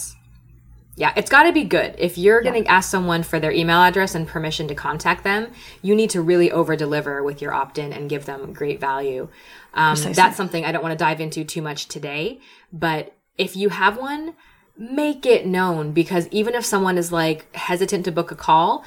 Yeah, 0.97 1.13
it's 1.17 1.29
got 1.29 1.43
to 1.45 1.53
be 1.53 1.65
good. 1.65 1.97
If 1.99 2.17
you're 2.17 2.41
going 2.41 2.63
to 2.63 2.71
ask 2.71 2.89
someone 2.89 3.25
for 3.25 3.41
their 3.41 3.51
email 3.51 3.79
address 3.79 4.15
and 4.15 4.29
permission 4.29 4.69
to 4.69 4.77
contact 4.77 5.25
them, 5.25 5.51
you 5.83 5.93
need 5.97 6.11
to 6.11 6.23
really 6.23 6.53
over 6.53 6.77
deliver 6.77 7.25
with 7.25 7.43
your 7.43 7.53
opt 7.53 7.79
in 7.79 7.93
and 7.93 8.09
give 8.09 8.27
them 8.27 8.53
great 8.53 8.81
value. 8.81 9.29
Um, 9.75 9.97
that's 10.13 10.37
something 10.37 10.65
I 10.65 10.71
don't 10.71 10.83
want 10.83 10.93
to 10.93 11.05
dive 11.05 11.21
into 11.21 11.43
too 11.43 11.63
much 11.63 11.89
today. 11.89 12.39
But 12.73 13.17
if 13.37 13.57
you 13.57 13.71
have 13.71 13.97
one, 13.99 14.35
make 14.77 15.25
it 15.25 15.47
known 15.47 15.93
because 15.93 16.29
even 16.29 16.55
if 16.55 16.65
someone 16.65 16.99
is 16.99 17.13
like 17.13 17.55
hesitant 17.55 18.05
to 18.05 18.13
book 18.13 18.31
a 18.31 18.37
call, 18.37 18.85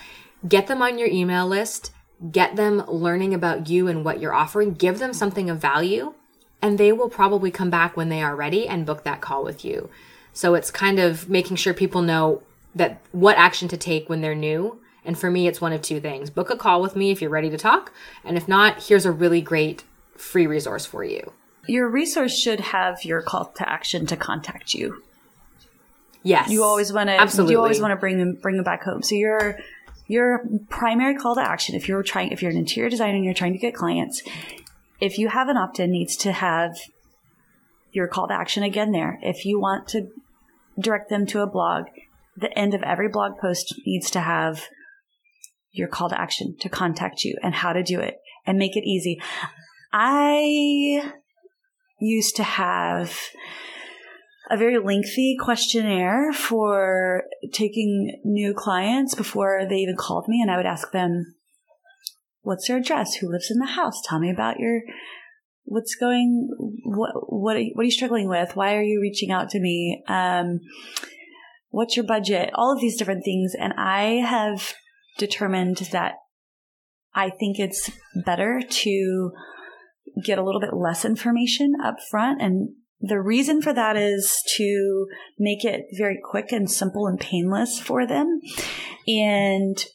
get 0.48 0.68
them 0.68 0.82
on 0.82 0.98
your 0.98 1.08
email 1.08 1.48
list, 1.48 1.92
get 2.32 2.56
them 2.56 2.84
learning 2.88 3.34
about 3.34 3.70
you 3.70 3.88
and 3.88 4.04
what 4.04 4.20
you're 4.20 4.34
offering, 4.34 4.74
give 4.74 5.00
them 5.00 5.14
something 5.14 5.50
of 5.50 5.60
value, 5.60 6.14
and 6.62 6.78
they 6.78 6.92
will 6.92 7.10
probably 7.10 7.52
come 7.52 7.70
back 7.70 7.96
when 7.96 8.10
they 8.10 8.22
are 8.22 8.36
ready 8.36 8.68
and 8.68 8.86
book 8.86 9.04
that 9.04 9.22
call 9.22 9.44
with 9.44 9.64
you. 9.64 9.90
So 10.34 10.56
it's 10.56 10.72
kind 10.72 11.00
of 11.00 11.30
making 11.30 11.58
sure 11.58 11.74
people 11.74 12.02
know 12.02 12.44
that 12.76 13.00
what 13.12 13.38
action 13.38 13.68
to 13.70 13.78
take 13.78 14.10
when 14.10 14.22
they're 14.22 14.36
new. 14.36 14.80
And 15.06 15.18
for 15.18 15.32
me, 15.32 15.48
it's 15.48 15.62
one 15.62 15.74
of 15.74 15.82
two 15.82 16.00
things. 16.00 16.30
Book 16.30 16.50
a 16.50 16.58
call 16.58 16.82
with 16.82 16.96
me 16.96 17.12
if 17.12 17.22
you're 17.22 17.30
ready 17.30 17.50
to 17.50 17.58
talk. 17.58 17.94
And 18.24 18.38
if 18.38 18.48
not, 18.48 18.84
here's 18.84 19.06
a 19.06 19.12
really 19.12 19.42
great 19.42 19.84
free 20.16 20.46
resource 20.46 20.86
for 20.86 21.04
you. 21.04 21.34
Your 21.68 21.88
resource 21.88 22.38
should 22.38 22.60
have 22.60 23.04
your 23.04 23.22
call 23.22 23.46
to 23.46 23.70
action 23.70 24.06
to 24.08 24.18
contact 24.18 24.74
you. 24.74 25.02
Yes. 26.24 26.50
You 26.50 26.64
always 26.64 26.92
want 26.92 27.10
to 27.10 27.14
Absolutely. 27.14 27.54
you 27.54 27.60
always 27.60 27.80
want 27.80 27.92
to 27.92 27.96
bring 27.96 28.18
them 28.18 28.38
bring 28.42 28.56
them 28.56 28.64
back 28.64 28.84
home. 28.84 29.02
So 29.02 29.16
your 29.16 29.60
your 30.08 30.42
primary 30.70 31.16
call 31.16 31.36
to 31.36 31.42
action 31.42 31.76
if 31.76 31.88
you're 31.88 32.04
trying 32.04 32.32
if 32.32 32.42
you're 32.42 32.52
an 32.52 32.58
interior 32.58 32.90
designer 32.90 33.16
and 33.16 33.26
you're 33.26 33.34
trying 33.34 33.54
to 33.54 33.60
get 33.60 33.74
clients, 33.74 34.22
if 35.00 35.18
you 35.18 35.30
have 35.30 35.50
an 35.50 35.58
opt-in 35.58 35.92
needs 35.92 36.16
to 36.18 36.32
have 36.32 36.78
your 37.92 38.08
call 38.08 38.28
to 38.28 38.34
action 38.34 38.64
again 38.64 38.92
there. 38.92 39.20
If 39.22 39.46
you 39.46 39.60
want 39.60 39.88
to 39.90 40.08
direct 40.80 41.10
them 41.10 41.26
to 41.28 41.42
a 41.42 41.48
blog, 41.48 41.86
the 42.36 42.56
end 42.58 42.74
of 42.74 42.84
every 42.84 43.10
blog 43.10 43.38
post 43.40 43.74
needs 43.86 44.12
to 44.12 44.22
have 44.22 44.68
your 45.72 45.88
call 45.88 46.10
to 46.10 46.20
action 46.20 46.56
to 46.60 46.70
contact 46.70 47.24
you 47.24 47.36
and 47.44 47.54
how 47.56 47.74
to 47.74 47.84
do 47.84 48.00
it 48.00 48.18
and 48.46 48.58
make 48.58 48.76
it 48.76 48.84
easy. 48.84 49.20
I 49.92 51.12
used 52.00 52.36
to 52.36 52.44
have 52.44 53.20
a 54.50 54.58
very 54.58 54.78
lengthy 54.78 55.36
questionnaire 55.40 56.32
for 56.34 57.24
taking 57.52 58.20
new 58.24 58.54
clients 58.54 59.16
before 59.16 59.66
they 59.70 59.78
even 59.78 59.96
called 59.98 60.26
me 60.28 60.42
and 60.42 60.50
I 60.50 60.58
would 60.58 60.66
ask 60.66 60.92
them 60.92 61.36
what's 62.42 62.68
their 62.68 62.78
address? 62.78 63.16
Who 63.16 63.30
lives 63.30 63.52
in 63.52 63.60
the 63.60 63.66
house? 63.66 64.02
Tell 64.06 64.20
me 64.20 64.32
about 64.32 64.60
your 64.60 64.82
what's 65.66 65.96
going 65.96 66.50
what 66.86 67.12
what 67.28 67.58
are 67.58 67.62
you, 67.62 67.72
what 67.74 67.82
are 67.82 67.86
you 67.86 67.92
struggling 67.92 68.30
with? 68.30 68.56
Why 68.56 68.76
are 68.76 68.84
you 68.84 69.02
reaching 69.02 69.32
out 69.32 69.50
to 69.50 69.60
me? 69.60 70.04
Um 70.08 70.62
what's 71.70 71.98
your 71.98 72.06
budget? 72.06 72.52
All 72.54 72.74
of 72.74 72.80
these 72.80 72.98
different 72.98 73.26
things 73.26 73.54
and 73.60 73.74
I 73.78 74.22
have 74.26 74.74
determined 75.18 75.78
that 75.92 76.14
I 77.14 77.32
think 77.32 77.60
it's 77.60 77.92
better 78.26 78.62
to 78.62 79.32
get 80.24 80.40
a 80.40 80.44
little 80.44 80.62
bit 80.62 80.74
less 80.74 81.04
information 81.04 81.74
up 81.84 81.96
front 82.10 82.42
and 82.42 82.70
the 83.00 83.20
reason 83.20 83.62
for 83.62 83.74
that 83.74 83.96
is 83.96 84.42
to 84.58 85.08
make 85.38 85.64
it 85.64 85.86
very 85.98 86.20
quick 86.24 86.52
and 86.52 86.70
simple 86.70 87.08
and 87.08 87.20
painless 87.20 87.80
for 87.80 88.08
them 88.08 88.42
and 89.08 89.86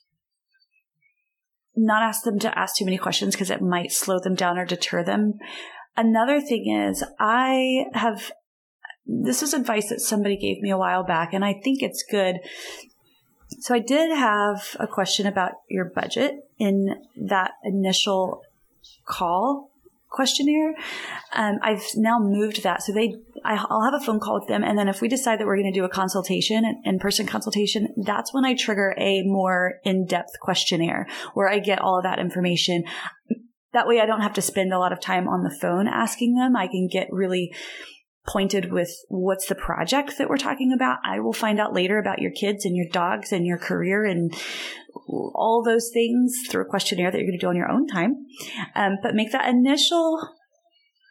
not 1.74 2.02
ask 2.02 2.22
them 2.22 2.38
to 2.38 2.58
ask 2.58 2.76
too 2.76 2.84
many 2.84 2.98
questions 2.98 3.34
because 3.34 3.50
it 3.50 3.60
might 3.60 3.90
slow 3.90 4.18
them 4.20 4.34
down 4.34 4.58
or 4.58 4.64
deter 4.64 5.02
them. 5.02 5.34
Another 5.96 6.40
thing 6.40 6.70
is 6.70 7.04
I 7.18 7.86
have 7.94 8.32
this 9.04 9.42
was 9.42 9.52
advice 9.52 9.88
that 9.88 10.00
somebody 10.00 10.36
gave 10.36 10.62
me 10.62 10.70
a 10.70 10.78
while 10.78 11.02
back 11.02 11.32
and 11.32 11.44
I 11.44 11.54
think 11.54 11.82
it's 11.82 12.04
good. 12.08 12.36
So 13.60 13.74
I 13.74 13.80
did 13.80 14.16
have 14.16 14.76
a 14.78 14.86
question 14.86 15.26
about 15.26 15.52
your 15.68 15.86
budget 15.86 16.36
in 16.58 16.94
that 17.16 17.52
initial 17.64 18.42
call 19.06 19.71
questionnaire. 20.12 20.74
Um, 21.32 21.58
I've 21.62 21.84
now 21.96 22.18
moved 22.20 22.62
that. 22.62 22.82
So 22.82 22.92
they, 22.92 23.16
I, 23.44 23.64
I'll 23.68 23.84
have 23.84 24.00
a 24.00 24.04
phone 24.04 24.20
call 24.20 24.38
with 24.38 24.48
them. 24.48 24.62
And 24.62 24.78
then 24.78 24.88
if 24.88 25.00
we 25.00 25.08
decide 25.08 25.40
that 25.40 25.46
we're 25.46 25.56
going 25.56 25.72
to 25.72 25.78
do 25.78 25.84
a 25.84 25.88
consultation, 25.88 26.64
an 26.64 26.82
in-person 26.84 27.26
consultation, 27.26 27.88
that's 28.04 28.32
when 28.32 28.44
I 28.44 28.54
trigger 28.54 28.94
a 28.98 29.22
more 29.24 29.80
in-depth 29.84 30.38
questionnaire 30.40 31.08
where 31.34 31.48
I 31.48 31.58
get 31.58 31.80
all 31.80 31.96
of 31.96 32.04
that 32.04 32.18
information. 32.18 32.84
That 33.72 33.88
way 33.88 34.00
I 34.00 34.06
don't 34.06 34.20
have 34.20 34.34
to 34.34 34.42
spend 34.42 34.72
a 34.72 34.78
lot 34.78 34.92
of 34.92 35.00
time 35.00 35.26
on 35.26 35.42
the 35.42 35.56
phone 35.60 35.88
asking 35.88 36.34
them. 36.34 36.54
I 36.56 36.66
can 36.66 36.88
get 36.92 37.08
really 37.10 37.52
pointed 38.24 38.70
with 38.70 38.90
what's 39.08 39.46
the 39.46 39.54
project 39.54 40.16
that 40.18 40.28
we're 40.28 40.36
talking 40.36 40.72
about. 40.72 40.98
I 41.04 41.18
will 41.18 41.32
find 41.32 41.58
out 41.58 41.72
later 41.72 41.98
about 41.98 42.20
your 42.20 42.30
kids 42.30 42.64
and 42.64 42.76
your 42.76 42.86
dogs 42.92 43.32
and 43.32 43.44
your 43.44 43.58
career 43.58 44.04
and 44.04 44.32
all 45.06 45.62
those 45.64 45.90
things 45.92 46.34
through 46.48 46.62
a 46.62 46.68
questionnaire 46.68 47.10
that 47.10 47.18
you're 47.18 47.26
going 47.26 47.38
to 47.38 47.44
do 47.44 47.48
on 47.48 47.56
your 47.56 47.70
own 47.70 47.86
time. 47.86 48.26
Um, 48.74 48.98
but 49.02 49.14
make 49.14 49.32
that 49.32 49.48
initial 49.48 50.20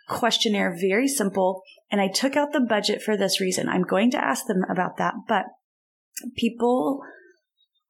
questionnaire 0.08 0.76
very 0.80 1.08
simple. 1.08 1.62
And 1.92 2.00
I 2.00 2.08
took 2.08 2.36
out 2.36 2.54
the 2.54 2.62
budget 2.62 3.02
for 3.02 3.18
this 3.18 3.42
reason. 3.42 3.68
I'm 3.68 3.84
going 3.84 4.12
to 4.12 4.24
ask 4.24 4.46
them 4.46 4.64
about 4.70 4.98
that, 4.98 5.14
but 5.28 5.46
people 6.36 7.02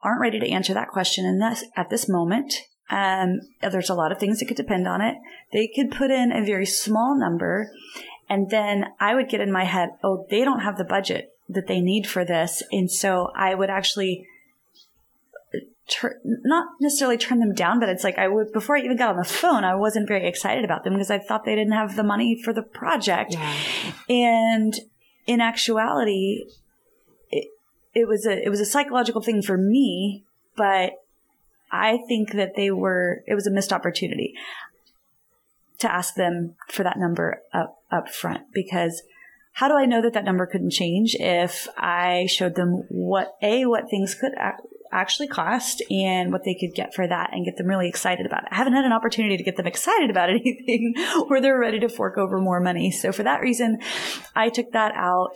aren't 0.02 0.22
ready 0.22 0.40
to 0.40 0.50
answer 0.50 0.74
that 0.74 0.90
question 0.90 1.26
in 1.26 1.40
this 1.40 1.64
at 1.76 1.90
this 1.90 2.10
moment. 2.10 2.54
Um, 2.90 3.40
there's 3.62 3.90
a 3.90 3.96
lot 3.96 4.12
of 4.12 4.20
things 4.20 4.40
that 4.40 4.48
could 4.48 4.58
depend 4.58 4.88
on 4.88 5.02
it. 5.02 5.16
They 5.54 5.70
could 5.74 5.92
put 5.92 6.12
in 6.12 6.32
a 6.32 6.44
very 6.44 6.66
small 6.66 7.18
number 7.18 7.72
and 8.32 8.50
then 8.50 8.86
I 8.98 9.14
would 9.14 9.28
get 9.28 9.42
in 9.42 9.52
my 9.52 9.66
head, 9.66 9.90
oh, 10.06 10.26
they 10.30 10.46
don't 10.46 10.62
have 10.62 10.78
the 10.78 10.86
budget 10.86 11.32
that 11.50 11.68
they 11.68 11.82
need 11.82 12.08
for 12.08 12.24
this. 12.24 12.64
And 12.72 12.90
so 12.90 13.28
I 13.36 13.56
would 13.56 13.70
actually 13.70 14.26
tur- 15.92 16.20
not 16.24 16.68
necessarily 16.80 17.18
turn 17.18 17.40
them 17.40 17.54
down, 17.54 17.80
but 17.80 17.90
it's 17.90 18.04
like 18.04 18.18
I 18.18 18.28
would, 18.28 18.52
before 18.52 18.78
I 18.78 18.82
even 18.82 18.98
got 18.98 19.10
on 19.10 19.18
the 19.18 19.24
phone, 19.24 19.64
I 19.64 19.76
wasn't 19.76 20.08
very 20.08 20.28
excited 20.28 20.64
about 20.64 20.84
them 20.84 20.94
because 20.94 21.12
I 21.12 21.20
thought 21.20 21.46
they 21.46 21.56
didn't 21.56 21.74
have 21.74 21.96
the 21.96 22.04
money 22.04 22.42
for 22.42 22.54
the 22.54 22.64
project. 22.64 23.34
Yeah. 23.34 23.56
And 24.10 24.74
in 25.28 25.42
actuality, 25.42 26.46
it, 27.30 27.50
it 27.94 28.08
was 28.08 28.26
a 28.26 28.44
it 28.44 28.50
was 28.50 28.60
a 28.60 28.66
psychological 28.66 29.22
thing 29.22 29.42
for 29.42 29.58
me, 29.58 30.24
but 30.56 30.94
I 31.72 32.00
think 32.08 32.34
that 32.34 32.56
they 32.56 32.72
were 32.72 33.24
it 33.28 33.36
was 33.36 33.46
a 33.46 33.52
missed 33.52 33.74
opportunity 33.74 34.34
to 35.80 35.92
ask 35.92 36.16
them 36.16 36.56
for 36.70 36.84
that 36.84 36.98
number 36.98 37.42
up 37.54 37.84
up 37.92 38.10
front 38.10 38.44
because 38.54 39.04
how 39.54 39.68
do 39.68 39.76
I 39.76 39.86
know 39.86 40.02
that 40.02 40.14
that 40.14 40.24
number 40.24 40.46
couldn't 40.46 40.72
change 40.72 41.16
if 41.20 41.68
I 41.78 42.26
showed 42.30 42.56
them 42.56 42.86
what 42.90 43.36
a 43.42 43.66
what 43.66 43.90
things 43.90 44.16
could 44.16 44.34
actually 44.92 45.28
cost 45.28 45.82
and 45.90 46.32
what 46.32 46.44
they 46.44 46.56
could 46.60 46.76
get 46.76 46.94
for 46.94 47.08
that 47.08 47.30
and 47.32 47.46
get 47.46 47.58
them 47.58 47.68
really 47.68 47.88
excited 47.88 48.26
about 48.26 48.44
it. 48.44 48.50
I 48.52 48.56
haven't 48.56 48.74
had 48.74 48.86
an 48.86 48.92
opportunity 48.92 49.38
to 49.38 49.44
get 49.44 49.58
them 49.58 49.68
excited 49.68 50.10
about 50.10 50.30
anything 50.30 50.94
where 51.28 51.42
they're 51.42 51.60
ready 51.60 51.80
to 51.80 51.90
fork 51.90 52.18
over 52.18 52.40
more 52.40 52.60
money. 52.60 52.92
So 52.92 53.12
for 53.12 53.24
that 53.24 53.42
reason, 53.42 53.80
I 54.36 54.50
took 54.50 54.72
that 54.72 54.94
out 54.96 55.36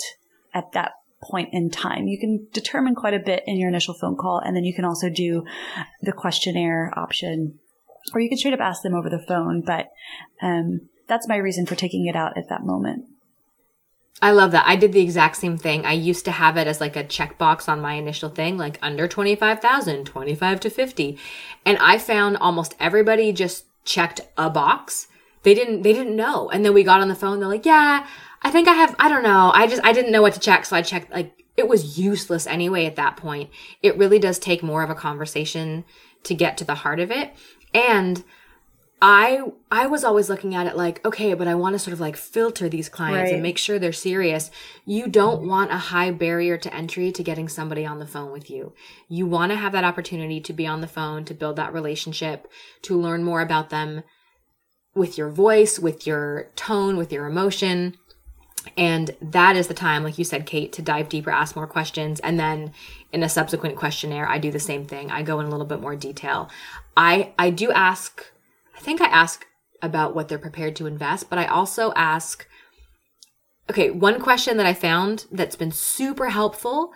at 0.54 0.72
that 0.74 0.92
point 1.24 1.50
in 1.52 1.70
time. 1.70 2.08
You 2.08 2.20
can 2.20 2.48
determine 2.54 2.96
quite 2.96 3.14
a 3.14 3.20
bit 3.20 3.44
in 3.48 3.58
your 3.58 3.70
initial 3.70 3.94
phone 3.94 4.16
call, 4.16 4.42
and 4.44 4.56
then 4.56 4.64
you 4.64 4.74
can 4.74 4.86
also 4.86 5.10
do 5.10 5.44
the 6.02 6.12
questionnaire 6.12 6.92
option, 6.96 7.60
or 8.14 8.22
you 8.22 8.30
can 8.30 8.38
straight 8.38 8.54
up 8.54 8.60
ask 8.60 8.84
them 8.84 8.94
over 8.94 9.10
the 9.10 9.24
phone. 9.28 9.64
But 9.66 9.88
um, 10.42 10.90
that's 11.08 11.28
my 11.28 11.38
reason 11.38 11.66
for 11.66 11.76
taking 11.76 12.06
it 12.08 12.16
out 12.16 12.38
at 12.38 12.50
that 12.50 12.64
moment. 12.64 13.06
I 14.22 14.32
love 14.32 14.52
that. 14.52 14.66
I 14.66 14.76
did 14.76 14.94
the 14.94 15.02
exact 15.02 15.36
same 15.36 15.58
thing. 15.58 15.86
I 15.86 15.92
used 15.92 16.26
to 16.26 16.32
have 16.32 16.56
it 16.56 16.68
as 16.68 16.80
like 16.80 16.96
a 16.96 17.04
checkbox 17.04 17.68
on 17.68 17.82
my 17.82 17.94
initial 17.96 18.30
thing, 18.30 18.58
like 18.58 18.80
under 18.82 19.08
25,000, 19.08 20.06
25 20.06 20.60
to 20.62 20.70
50. 20.70 21.20
And 21.66 21.78
I 21.80 21.98
found 21.98 22.38
almost 22.38 22.76
everybody 22.80 23.34
just 23.34 23.66
checked 23.84 24.22
a 24.38 24.50
box. 24.50 25.08
They 25.44 25.54
didn't, 25.54 25.82
they 25.82 25.94
didn't 25.94 26.16
know. 26.16 26.50
And 26.50 26.64
then 26.64 26.74
we 26.74 26.84
got 26.84 27.02
on 27.02 27.10
the 27.10 27.16
phone. 27.16 27.40
They're 27.40 27.50
like, 27.50 27.66
yeah, 27.66 28.08
I 28.42 28.52
think 28.52 28.68
I 28.68 28.74
have, 28.74 28.96
I 29.00 29.10
don't 29.10 29.24
know. 29.24 29.52
I 29.54 29.68
just, 29.68 29.84
I 29.84 29.92
didn't 29.92 30.12
know 30.12 30.22
what 30.22 30.34
to 30.34 30.40
check. 30.40 30.66
So 30.66 30.76
I 30.76 30.82
checked, 30.82 31.12
like, 31.12 31.44
it 31.58 31.68
was 31.68 32.00
useless 32.00 32.48
anyway 32.48 32.86
at 32.86 32.96
that 32.96 33.18
point. 33.18 33.50
It 33.82 33.98
really 33.98 34.20
does 34.20 34.40
take 34.40 34.64
more 34.64 34.82
of 34.82 34.90
a 34.90 34.96
conversation 34.96 35.84
to 36.24 36.34
get 36.34 36.58
to 36.58 36.64
the 36.64 36.76
heart 36.76 37.00
of 37.00 37.12
it. 37.12 37.34
And 37.74 38.24
I 39.02 39.42
I 39.70 39.88
was 39.88 40.04
always 40.04 40.30
looking 40.30 40.56
at 40.56 40.68
it 40.68 40.78
like, 40.78 41.06
okay, 41.06 41.34
but 41.34 41.48
I 41.48 41.56
want 41.56 41.74
to 41.74 41.80
sort 41.80 41.94
of 41.94 42.00
like 42.00 42.16
filter 42.16 42.70
these 42.70 42.88
clients 42.88 43.30
right. 43.30 43.34
and 43.34 43.44
make 43.44 43.58
sure 43.58 43.78
they're 43.78 43.92
serious. 43.92 44.50
You 44.86 45.08
don't 45.08 45.48
want 45.48 45.72
a 45.72 45.78
high 45.78 46.12
barrier 46.12 46.58
to 46.58 46.74
entry 46.74 47.12
to 47.12 47.24
getting 47.24 47.50
somebody 47.50 47.86
on 47.86 48.00
the 48.00 48.08
phone 48.08 48.32
with 48.32 48.50
you. 48.50 48.74
You 49.10 49.26
want 49.26 49.52
to 49.52 49.58
have 49.58 49.74
that 49.74 49.84
opportunity 49.84 50.40
to 50.42 50.54
be 50.54 50.66
on 50.66 50.82
the 50.82 50.88
phone, 50.88 51.26
to 51.26 51.34
build 51.34 51.58
that 51.58 51.74
relationship, 51.74 52.48
to 52.84 53.00
learn 53.00 53.24
more 53.24 53.42
about 53.42 53.70
them 53.70 54.04
with 54.96 55.18
your 55.18 55.30
voice, 55.30 55.78
with 55.78 56.08
your 56.08 56.48
tone, 56.56 56.96
with 56.96 57.12
your 57.12 57.28
emotion. 57.28 57.98
And 58.78 59.16
that 59.22 59.56
is 59.56 59.68
the 59.68 59.74
time, 59.74 60.04
like 60.04 60.18
you 60.18 60.24
said, 60.24 60.46
Kate, 60.46 60.72
to 60.74 60.82
dive 60.82 61.10
deeper, 61.10 61.30
ask 61.30 61.56
more 61.56 61.68
questions. 61.68 62.20
And 62.22 62.40
then 62.40 62.74
in 63.12 63.22
a 63.22 63.30
subsequent 63.30 63.76
questionnaire, 63.76 64.28
I 64.28 64.40
do 64.40 64.52
the 64.52 64.60
same 64.60 64.86
thing. 64.86 65.12
I 65.12 65.22
go 65.22 65.40
in 65.40 65.46
a 65.46 65.50
little 65.50 65.66
bit 65.66 65.82
more 65.82 65.96
detail. 65.96 66.50
I, 66.98 67.34
I 67.38 67.50
do 67.50 67.72
ask 67.72 68.26
I 68.76 68.80
think 68.80 69.02
I 69.02 69.08
ask 69.08 69.46
about 69.82 70.16
what 70.16 70.28
they're 70.28 70.38
prepared 70.38 70.76
to 70.78 70.88
invest, 70.88 71.30
but 71.30 71.40
I 71.40 71.46
also 71.46 71.94
ask 71.96 72.48
okay, 73.70 73.90
one 73.90 74.20
question 74.20 74.58
that 74.58 74.66
I 74.66 74.74
found 74.74 75.26
that's 75.32 75.56
been 75.56 75.72
super 75.72 76.30
helpful 76.30 76.94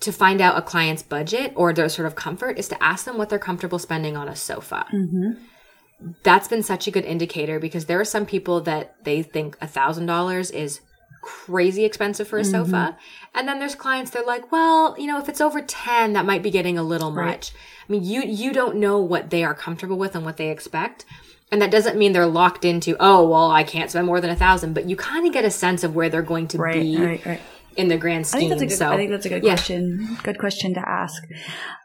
to 0.00 0.12
find 0.12 0.40
out 0.40 0.58
a 0.58 0.62
client's 0.62 1.02
budget 1.02 1.52
or 1.54 1.72
their 1.72 1.88
sort 1.88 2.06
of 2.06 2.16
comfort 2.16 2.58
is 2.58 2.68
to 2.68 2.82
ask 2.82 3.04
them 3.04 3.16
what 3.16 3.28
they're 3.28 3.38
comfortable 3.38 3.78
spending 3.78 4.16
on 4.16 4.28
a 4.28 4.36
sofa. 4.36 4.86
Mm-hmm. 4.92 6.10
That's 6.22 6.48
been 6.48 6.62
such 6.62 6.86
a 6.86 6.90
good 6.90 7.04
indicator 7.04 7.60
because 7.60 7.86
there 7.86 8.00
are 8.00 8.04
some 8.04 8.26
people 8.26 8.60
that 8.62 8.96
they 9.04 9.22
think 9.22 9.56
a 9.60 9.66
thousand 9.66 10.06
dollars 10.06 10.50
is 10.50 10.80
crazy 11.24 11.84
expensive 11.84 12.28
for 12.28 12.38
a 12.38 12.42
mm-hmm. 12.42 12.64
sofa. 12.64 12.98
And 13.34 13.48
then 13.48 13.58
there's 13.58 13.74
clients 13.74 14.10
they're 14.10 14.24
like, 14.24 14.52
well, 14.52 14.94
you 14.98 15.06
know, 15.06 15.18
if 15.18 15.28
it's 15.28 15.40
over 15.40 15.60
10, 15.60 16.12
that 16.12 16.26
might 16.26 16.42
be 16.42 16.50
getting 16.50 16.78
a 16.78 16.82
little 16.82 17.12
right. 17.12 17.26
much. 17.26 17.52
I 17.88 17.92
mean, 17.92 18.04
you 18.04 18.22
you 18.22 18.52
don't 18.52 18.76
know 18.76 18.98
what 18.98 19.30
they 19.30 19.44
are 19.44 19.54
comfortable 19.54 19.96
with 19.96 20.14
and 20.14 20.24
what 20.24 20.36
they 20.36 20.50
expect. 20.50 21.04
And 21.50 21.60
that 21.62 21.70
doesn't 21.70 21.96
mean 21.96 22.12
they're 22.12 22.26
locked 22.26 22.64
into, 22.64 22.96
oh, 22.98 23.28
well, 23.28 23.50
I 23.50 23.62
can't 23.62 23.90
spend 23.90 24.06
more 24.06 24.20
than 24.20 24.30
a 24.30 24.36
thousand, 24.36 24.74
but 24.74 24.88
you 24.88 24.96
kind 24.96 25.26
of 25.26 25.32
get 25.32 25.44
a 25.44 25.50
sense 25.50 25.84
of 25.84 25.94
where 25.94 26.08
they're 26.08 26.22
going 26.22 26.48
to 26.48 26.58
right, 26.58 26.74
be 26.74 26.96
right, 26.96 27.40
in 27.76 27.88
the 27.88 27.96
grand 27.96 28.26
scheme. 28.26 28.38
I 28.38 28.40
think 28.40 28.50
that's 28.50 28.62
a 28.62 28.66
good, 28.66 28.78
so, 28.78 28.90
I 28.90 28.96
think 28.96 29.10
that's 29.10 29.26
a 29.26 29.28
good 29.28 29.44
yeah. 29.44 29.54
question. 29.54 30.18
Good 30.22 30.38
question 30.38 30.74
to 30.74 30.80
ask. 30.80 31.22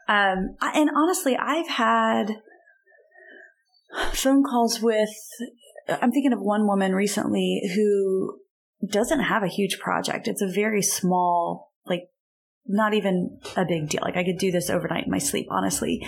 Um, 0.08 0.56
and 0.60 0.90
honestly, 0.96 1.36
I've 1.36 1.68
had 1.68 2.36
phone 4.12 4.42
calls 4.42 4.80
with, 4.80 5.10
I'm 5.88 6.10
thinking 6.10 6.32
of 6.32 6.40
one 6.40 6.66
woman 6.66 6.92
recently 6.92 7.62
who 7.74 8.39
doesn't 8.88 9.20
have 9.20 9.42
a 9.42 9.48
huge 9.48 9.78
project. 9.78 10.28
It's 10.28 10.42
a 10.42 10.48
very 10.48 10.82
small, 10.82 11.72
like 11.86 12.08
not 12.66 12.94
even 12.94 13.38
a 13.56 13.64
big 13.64 13.88
deal. 13.88 14.00
Like 14.02 14.16
I 14.16 14.24
could 14.24 14.38
do 14.38 14.50
this 14.50 14.70
overnight 14.70 15.04
in 15.04 15.10
my 15.10 15.18
sleep, 15.18 15.48
honestly. 15.50 16.06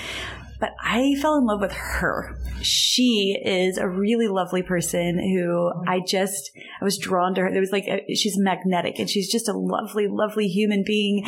But 0.61 0.77
I 0.81 1.17
fell 1.21 1.39
in 1.39 1.45
love 1.45 1.61
with 1.61 1.73
her. 1.73 2.39
She 2.63 3.37
is 3.45 3.79
a 3.79 3.89
really 3.89 4.29
lovely 4.29 4.63
person 4.63 5.19
who 5.19 5.73
I 5.89 5.99
just, 6.07 6.53
I 6.81 6.85
was 6.85 6.99
drawn 6.99 7.35
to 7.35 7.41
her. 7.41 7.51
There 7.51 7.61
was 7.61 7.73
like, 7.73 7.89
a, 7.89 8.15
she's 8.15 8.39
magnetic 8.39 9.01
and 9.01 9.11
she's 9.11 9.29
just 9.29 9.49
a 9.49 9.53
lovely, 9.53 10.07
lovely 10.09 10.47
human 10.47 10.85
being. 10.87 11.27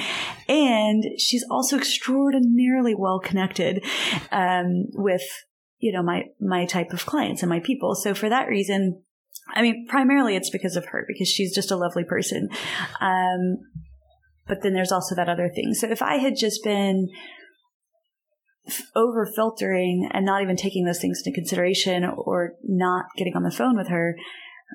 And 0.48 1.04
she's 1.18 1.44
also 1.50 1.76
extraordinarily 1.76 2.94
well 2.94 3.18
connected, 3.18 3.84
um, 4.30 4.84
with, 4.92 5.24
you 5.78 5.92
know, 5.92 6.04
my, 6.04 6.26
my 6.40 6.64
type 6.64 6.92
of 6.92 7.04
clients 7.04 7.42
and 7.42 7.50
my 7.50 7.58
people. 7.58 7.96
So 7.96 8.14
for 8.14 8.28
that 8.28 8.46
reason, 8.46 9.02
I 9.52 9.62
mean, 9.62 9.86
primarily 9.88 10.36
it's 10.36 10.50
because 10.50 10.76
of 10.76 10.86
her, 10.86 11.04
because 11.06 11.28
she's 11.28 11.54
just 11.54 11.70
a 11.70 11.76
lovely 11.76 12.04
person. 12.04 12.48
Um, 13.00 13.58
but 14.46 14.62
then 14.62 14.74
there's 14.74 14.92
also 14.92 15.14
that 15.14 15.28
other 15.28 15.48
thing. 15.48 15.74
So 15.74 15.90
if 15.90 16.02
I 16.02 16.16
had 16.16 16.34
just 16.36 16.62
been 16.62 17.08
over 18.96 19.26
filtering 19.26 20.08
and 20.12 20.24
not 20.24 20.42
even 20.42 20.56
taking 20.56 20.84
those 20.84 21.00
things 21.00 21.22
into 21.24 21.34
consideration 21.34 22.04
or 22.04 22.54
not 22.62 23.06
getting 23.16 23.36
on 23.36 23.42
the 23.42 23.50
phone 23.50 23.76
with 23.76 23.88
her, 23.88 24.16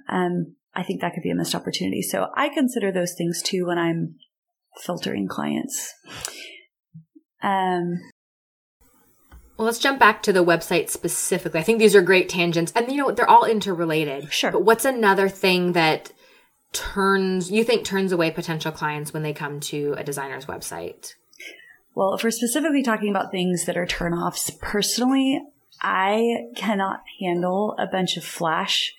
um, 0.08 0.56
I 0.76 0.84
think 0.84 1.02
that 1.02 1.14
could 1.14 1.24
be 1.24 1.32
a 1.32 1.36
missed 1.36 1.56
opportunity. 1.56 2.02
So 2.02 2.28
I 2.36 2.50
consider 2.50 2.92
those 2.92 3.16
things 3.18 3.42
too 3.42 3.66
when 3.66 3.78
I'm 3.78 4.16
filtering 4.78 5.28
clients. 5.28 5.94
Um, 7.42 8.00
well, 9.60 9.66
let's 9.66 9.78
jump 9.78 10.00
back 10.00 10.24
to 10.24 10.32
the 10.32 10.44
website 10.44 10.90
specifically. 10.90 11.60
I 11.60 11.64
think 11.64 11.80
these 11.80 11.94
are 11.94 12.02
great 12.02 12.30
tangents 12.30 12.72
and 12.78 12.90
you 12.90 12.96
know, 12.96 13.12
they're 13.12 13.30
all 13.30 13.44
interrelated. 13.44 14.32
Sure. 14.32 14.52
But 14.52 14.64
what's 14.64 14.86
another 14.86 15.28
thing 15.28 15.74
that 15.74 16.14
turns 16.72 17.52
you 17.52 17.66
think 17.66 17.84
turns 17.84 18.14
away 18.14 18.32
potential 18.32 18.72
clients 18.72 19.14
when 19.14 19.22
they 19.22 19.34
come 19.34 19.60
to 19.60 19.96
a 19.98 20.04
designer's 20.06 20.46
website? 20.46 21.16
Well, 21.94 22.14
if 22.14 22.24
we're 22.24 22.32
specifically 22.32 22.84
talking 22.84 23.10
about 23.10 23.32
things 23.32 23.66
that 23.66 23.76
are 23.76 23.86
turnoffs, 23.86 24.58
personally, 24.62 25.42
I 25.82 26.46
cannot 26.56 27.02
handle 27.20 27.76
a 27.78 27.86
bunch 27.86 28.16
of 28.16 28.24
flash, 28.24 28.94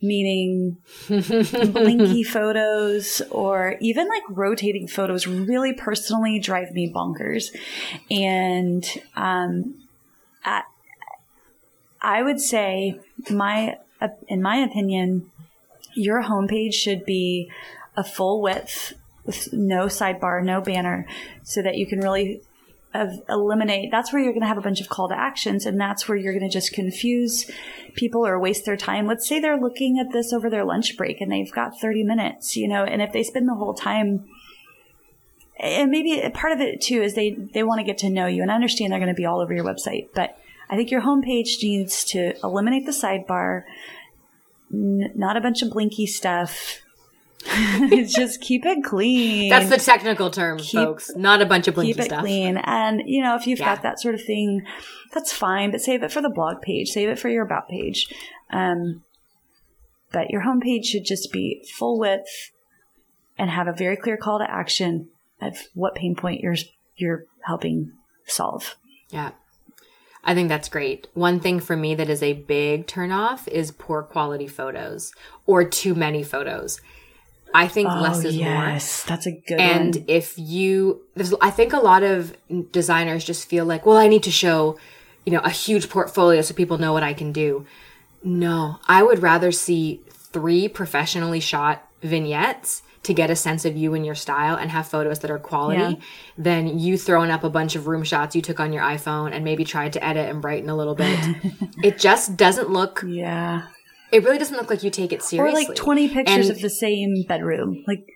meaning 0.00 0.78
blinky 1.08 2.24
photos 2.24 3.22
or 3.30 3.76
even 3.80 4.08
like 4.08 4.24
rotating 4.28 4.88
photos 4.88 5.28
really 5.28 5.74
personally 5.74 6.40
drive 6.40 6.72
me 6.72 6.92
bonkers. 6.92 7.54
And 8.10 8.84
um, 9.14 9.78
I, 10.44 10.62
I 12.00 12.22
would 12.22 12.40
say 12.40 13.00
my, 13.30 13.76
in 14.28 14.42
my 14.42 14.56
opinion, 14.56 15.30
your 15.94 16.22
homepage 16.22 16.74
should 16.74 17.04
be 17.04 17.50
a 17.96 18.04
full 18.04 18.40
width 18.40 18.94
with 19.24 19.52
no 19.52 19.86
sidebar, 19.86 20.42
no 20.44 20.60
banner, 20.60 21.06
so 21.42 21.62
that 21.62 21.76
you 21.76 21.86
can 21.86 22.00
really 22.00 22.42
eliminate. 23.28 23.90
That's 23.90 24.12
where 24.12 24.20
you're 24.20 24.32
going 24.32 24.42
to 24.42 24.48
have 24.48 24.58
a 24.58 24.62
bunch 24.62 24.80
of 24.80 24.88
call 24.88 25.08
to 25.08 25.18
actions, 25.18 25.64
and 25.64 25.80
that's 25.80 26.08
where 26.08 26.18
you're 26.18 26.32
going 26.32 26.48
to 26.48 26.52
just 26.52 26.72
confuse 26.72 27.50
people 27.94 28.26
or 28.26 28.38
waste 28.38 28.64
their 28.64 28.76
time. 28.76 29.06
Let's 29.06 29.26
say 29.26 29.40
they're 29.40 29.60
looking 29.60 29.98
at 29.98 30.12
this 30.12 30.32
over 30.32 30.50
their 30.50 30.64
lunch 30.64 30.96
break 30.96 31.20
and 31.20 31.30
they've 31.30 31.52
got 31.52 31.78
30 31.80 32.04
minutes, 32.04 32.56
you 32.56 32.68
know, 32.68 32.84
and 32.84 33.00
if 33.00 33.12
they 33.12 33.22
spend 33.22 33.48
the 33.48 33.54
whole 33.54 33.74
time 33.74 34.26
and 35.58 35.90
maybe 35.90 36.22
part 36.34 36.52
of 36.52 36.60
it 36.60 36.80
too 36.80 37.02
is 37.02 37.14
they 37.14 37.30
they 37.30 37.62
want 37.62 37.78
to 37.78 37.84
get 37.84 37.98
to 37.98 38.10
know 38.10 38.26
you 38.26 38.42
and 38.42 38.50
I 38.50 38.54
understand 38.54 38.92
they're 38.92 38.98
going 38.98 39.08
to 39.08 39.14
be 39.14 39.26
all 39.26 39.40
over 39.40 39.52
your 39.52 39.64
website, 39.64 40.08
but 40.14 40.38
I 40.72 40.76
think 40.76 40.90
your 40.90 41.02
homepage 41.02 41.62
needs 41.62 42.02
to 42.06 42.34
eliminate 42.42 42.86
the 42.86 42.92
sidebar, 42.92 43.64
n- 44.72 45.12
not 45.14 45.36
a 45.36 45.40
bunch 45.40 45.60
of 45.62 45.70
blinky 45.70 46.06
stuff. 46.06 46.78
just 48.06 48.40
keep 48.40 48.64
it 48.64 48.84
clean. 48.84 49.50
That's 49.50 49.68
the 49.68 49.76
technical 49.76 50.30
term, 50.30 50.58
keep, 50.58 50.80
folks. 50.80 51.10
Not 51.16 51.42
a 51.42 51.46
bunch 51.46 51.68
of 51.68 51.74
blinky 51.74 51.92
keep 51.92 52.02
it 52.02 52.06
stuff. 52.06 52.20
clean. 52.20 52.56
And 52.56 53.02
you 53.04 53.22
know, 53.22 53.34
if 53.36 53.46
you've 53.46 53.58
yeah. 53.58 53.74
got 53.74 53.82
that 53.82 54.00
sort 54.00 54.14
of 54.14 54.22
thing, 54.22 54.64
that's 55.12 55.32
fine. 55.32 55.72
But 55.72 55.82
save 55.82 56.02
it 56.02 56.12
for 56.12 56.22
the 56.22 56.30
blog 56.30 56.62
page. 56.62 56.88
Save 56.88 57.08
it 57.08 57.18
for 57.18 57.28
your 57.28 57.44
about 57.44 57.68
page. 57.68 58.06
Um, 58.50 59.02
but 60.10 60.30
your 60.30 60.42
homepage 60.42 60.84
should 60.84 61.04
just 61.04 61.32
be 61.32 61.66
full 61.76 61.98
width 61.98 62.52
and 63.36 63.50
have 63.50 63.66
a 63.66 63.72
very 63.72 63.96
clear 63.96 64.16
call 64.16 64.38
to 64.38 64.50
action 64.50 65.08
of 65.42 65.56
what 65.74 65.94
pain 65.94 66.14
point 66.14 66.40
you're 66.40 66.56
you're 66.96 67.24
helping 67.44 67.92
solve. 68.26 68.76
Yeah. 69.10 69.32
I 70.24 70.34
think 70.34 70.48
that's 70.48 70.68
great. 70.68 71.08
One 71.14 71.40
thing 71.40 71.58
for 71.58 71.76
me 71.76 71.94
that 71.96 72.08
is 72.08 72.22
a 72.22 72.34
big 72.34 72.86
turnoff 72.86 73.48
is 73.48 73.72
poor 73.72 74.02
quality 74.02 74.46
photos 74.46 75.12
or 75.46 75.64
too 75.64 75.94
many 75.96 76.22
photos. 76.22 76.80
I 77.54 77.66
think 77.66 77.90
Oh, 77.90 78.00
less 78.00 78.24
is 78.24 78.36
more. 78.36 78.44
yes, 78.46 79.02
that's 79.02 79.26
a 79.26 79.32
good 79.32 79.58
And 79.60 79.96
one. 79.96 80.04
if 80.08 80.38
you, 80.38 81.02
there's, 81.16 81.34
I 81.40 81.50
think 81.50 81.72
a 81.72 81.80
lot 81.80 82.02
of 82.02 82.34
designers 82.70 83.24
just 83.24 83.48
feel 83.48 83.64
like, 83.64 83.84
well, 83.84 83.96
I 83.98 84.06
need 84.06 84.22
to 84.22 84.30
show, 84.30 84.78
you 85.26 85.32
know, 85.32 85.40
a 85.40 85.50
huge 85.50 85.90
portfolio 85.90 86.40
so 86.40 86.54
people 86.54 86.78
know 86.78 86.92
what 86.92 87.02
I 87.02 87.12
can 87.14 87.32
do. 87.32 87.66
No, 88.22 88.78
I 88.86 89.02
would 89.02 89.20
rather 89.22 89.50
see 89.52 90.02
three 90.08 90.68
professionally 90.68 91.40
shot 91.40 91.86
vignettes 92.00 92.82
to 93.04 93.12
get 93.12 93.30
a 93.30 93.36
sense 93.36 93.64
of 93.64 93.76
you 93.76 93.94
and 93.94 94.06
your 94.06 94.14
style 94.14 94.54
and 94.56 94.70
have 94.70 94.86
photos 94.86 95.18
that 95.20 95.30
are 95.30 95.38
quality 95.38 95.80
Yeah. 95.80 95.92
than 96.38 96.78
you 96.78 96.96
throwing 96.96 97.30
up 97.30 97.42
a 97.42 97.50
bunch 97.50 97.74
of 97.74 97.86
room 97.88 98.04
shots 98.04 98.36
you 98.36 98.42
took 98.42 98.60
on 98.60 98.72
your 98.72 98.82
iPhone 98.82 99.32
and 99.32 99.44
maybe 99.44 99.64
tried 99.64 99.92
to 99.94 100.04
edit 100.04 100.28
and 100.28 100.40
brighten 100.40 100.68
a 100.70 100.76
little 100.76 100.94
bit. 100.94 101.18
it 101.82 101.98
just 101.98 102.36
doesn't 102.36 102.70
look, 102.70 103.02
Yeah. 103.06 103.62
it 104.12 104.22
really 104.22 104.38
doesn't 104.38 104.56
look 104.56 104.70
like 104.70 104.82
you 104.84 104.90
take 104.90 105.12
it 105.12 105.22
seriously. 105.22 105.64
Or 105.64 105.68
like 105.68 105.76
20 105.76 106.08
pictures 106.10 106.48
And- 106.48 106.56
of 106.56 106.62
the 106.62 106.70
same 106.70 107.24
bedroom. 107.26 107.82
Like, 107.88 108.06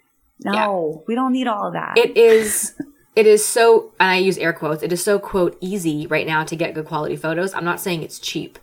no, 0.45 1.03
we 1.09 1.15
don't 1.15 1.33
need 1.33 1.47
all 1.49 1.69
of 1.69 1.73
that. 1.73 1.97
it 1.99 2.17
is 2.17 2.75
it 3.17 3.27
is 3.27 3.43
so 3.43 3.93
and 3.99 4.11
i 4.11 4.17
use 4.17 4.37
air 4.37 4.53
quotes 4.53 4.83
it 4.83 4.93
is 4.93 5.03
so 5.03 5.19
quote 5.19 5.57
easy 5.63 6.07
right 6.09 6.27
now 6.27 6.45
to 6.45 6.55
get 6.55 6.75
good 6.75 6.85
quality 6.85 7.17
photos 7.17 7.55
i'm 7.55 7.65
not 7.65 7.81
saying 7.81 8.03
it's 8.03 8.19
cheap 8.19 8.59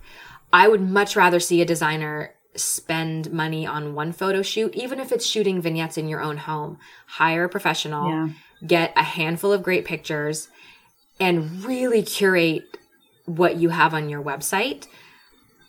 i 0.54 0.68
would 0.68 0.80
much 0.80 1.16
rather 1.16 1.40
see 1.40 1.60
a 1.60 1.66
designer 1.66 2.32
spend 2.56 3.32
money 3.32 3.66
on 3.66 3.96
one 3.96 4.12
photo 4.12 4.42
shoot 4.42 4.74
even 4.76 5.00
if 5.00 5.12
it's 5.12 5.26
shooting 5.26 5.62
vignettes 5.62 5.98
in 5.98 6.08
your 6.08 6.22
own 6.22 6.38
home 6.38 6.78
hire 7.08 7.46
a 7.46 7.50
professional 7.50 8.10
Yeah. 8.10 8.30
get 8.66 8.94
a 8.96 9.04
handful 9.04 9.52
of 9.52 9.64
great 9.64 9.86
pictures 9.86 10.50
and 11.20 11.64
really 11.64 12.04
curate 12.04 12.78
what 13.26 13.56
you 13.56 13.70
have 13.70 13.94
on 13.94 14.10
your 14.10 14.22
website 14.22 14.88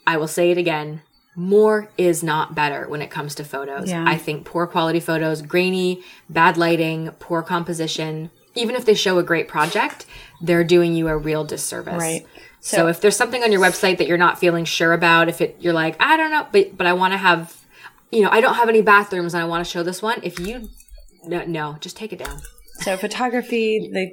i 0.07 0.17
will 0.17 0.29
say 0.29 0.51
it 0.51 0.59
again 0.59 1.01
more 1.37 1.91
is 1.99 2.23
not 2.23 2.55
better 2.55 2.89
when 2.89 3.03
it 3.03 3.11
comes 3.11 3.35
to 3.35 3.45
photos. 3.45 3.91
Yeah. 3.91 4.05
I 4.07 4.17
think 4.17 4.45
poor 4.45 4.67
quality 4.67 5.01
photos, 5.01 5.43
grainy, 5.43 6.03
bad 6.31 6.57
lighting, 6.57 7.11
poor 7.19 7.43
composition, 7.43 8.31
even 8.55 8.77
if 8.77 8.85
they 8.85 8.95
show 8.95 9.19
a 9.19 9.23
great 9.23 9.49
project, 9.49 10.07
they're 10.41 10.65
doing 10.65 10.95
you 10.95 11.09
a 11.09 11.17
real 11.17 11.45
disservice. 11.45 11.95
Right. 11.95 12.27
So, 12.65 12.79
So- 12.79 12.87
if 12.87 13.03
there's 13.03 13.15
something 13.15 13.43
on 13.43 13.53
your 13.53 13.61
website 13.61 13.99
that 13.99 14.09
you're 14.09 14.17
not 14.17 14.39
feeling 14.39 14.65
sure 14.65 14.95
about, 14.95 15.29
if 15.29 15.43
it 15.43 15.57
you're 15.61 15.75
like, 15.75 15.97
I 16.01 16.17
don't 16.17 16.31
know, 16.31 16.47
but 16.51 16.79
but 16.79 16.87
I 16.87 16.95
want 16.95 17.13
to 17.13 17.19
have 17.19 17.61
you 18.11 18.23
know, 18.23 18.31
I 18.31 18.41
don't 18.41 18.55
have 18.55 18.71
any 18.71 18.81
bathrooms 18.81 19.35
and 19.35 19.43
I 19.43 19.47
want 19.47 19.63
to 19.67 19.71
show 19.71 19.83
this 19.83 20.01
one. 20.01 20.21
If 20.23 20.41
you 20.41 20.71
no, 21.25 21.45
no, 21.45 21.77
just 21.81 21.95
take 21.95 22.13
it 22.15 22.21
down. 22.21 22.41
So 22.81 22.97
photography, 22.97 23.91
the 23.93 24.13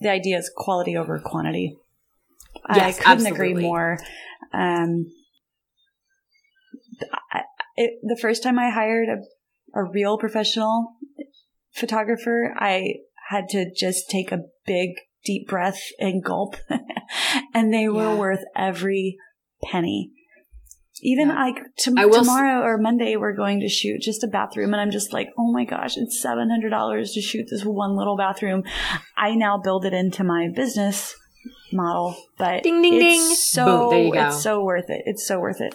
the 0.00 0.10
idea 0.10 0.38
is 0.38 0.50
quality 0.56 0.96
over 0.96 1.20
quantity. 1.20 1.76
Yes, 2.74 2.98
I 2.98 3.14
couldn't 3.14 3.32
agree 3.32 3.54
more. 3.54 3.98
Um, 4.52 5.06
I, 7.32 7.42
it, 7.76 8.00
the 8.02 8.18
first 8.20 8.42
time 8.42 8.58
I 8.58 8.70
hired 8.70 9.08
a, 9.08 9.78
a 9.78 9.84
real 9.84 10.18
professional 10.18 10.96
photographer, 11.72 12.54
I 12.58 12.94
had 13.28 13.48
to 13.50 13.70
just 13.72 14.10
take 14.10 14.32
a 14.32 14.40
big 14.66 14.90
deep 15.24 15.48
breath 15.48 15.78
and 15.98 16.22
gulp, 16.24 16.56
and 17.54 17.72
they 17.72 17.88
were 17.88 18.02
Yeah. 18.14 18.18
worth 18.18 18.44
every 18.56 19.16
penny. 19.64 20.10
Even 21.02 21.28
Yeah. 21.28 21.34
like 21.34 21.56
to, 21.78 21.94
I 21.96 22.04
will 22.06 22.16
s- 22.16 22.26
tomorrow 22.26 22.60
or 22.62 22.76
Monday, 22.76 23.16
we're 23.16 23.34
going 23.34 23.60
to 23.60 23.68
shoot 23.68 24.00
just 24.02 24.22
a 24.22 24.26
bathroom, 24.28 24.72
and 24.74 24.80
I'm 24.80 24.90
just 24.90 25.12
like, 25.12 25.30
oh 25.38 25.50
my 25.50 25.64
gosh, 25.64 25.96
it's 25.96 26.20
seven 26.20 26.50
hundred 26.50 26.70
dollars 26.70 27.12
to 27.12 27.20
shoot 27.22 27.46
this 27.50 27.64
one 27.64 27.96
little 27.96 28.16
bathroom. 28.16 28.64
I 29.16 29.34
now 29.34 29.56
build 29.58 29.84
it 29.86 29.94
into 29.94 30.24
my 30.24 30.48
business 30.54 31.16
model, 31.72 32.16
but 32.36 32.62
Ding, 32.62 32.82
ding, 32.82 32.94
it's 32.94 33.02
ding. 33.02 33.34
So 33.36 33.64
Boom, 33.64 33.90
there 33.90 34.02
you 34.04 34.12
go. 34.12 34.26
it's 34.28 34.42
so 34.42 34.62
worth 34.62 34.90
it. 34.90 35.02
It's 35.06 35.26
so 35.26 35.38
worth 35.40 35.60
it. 35.60 35.74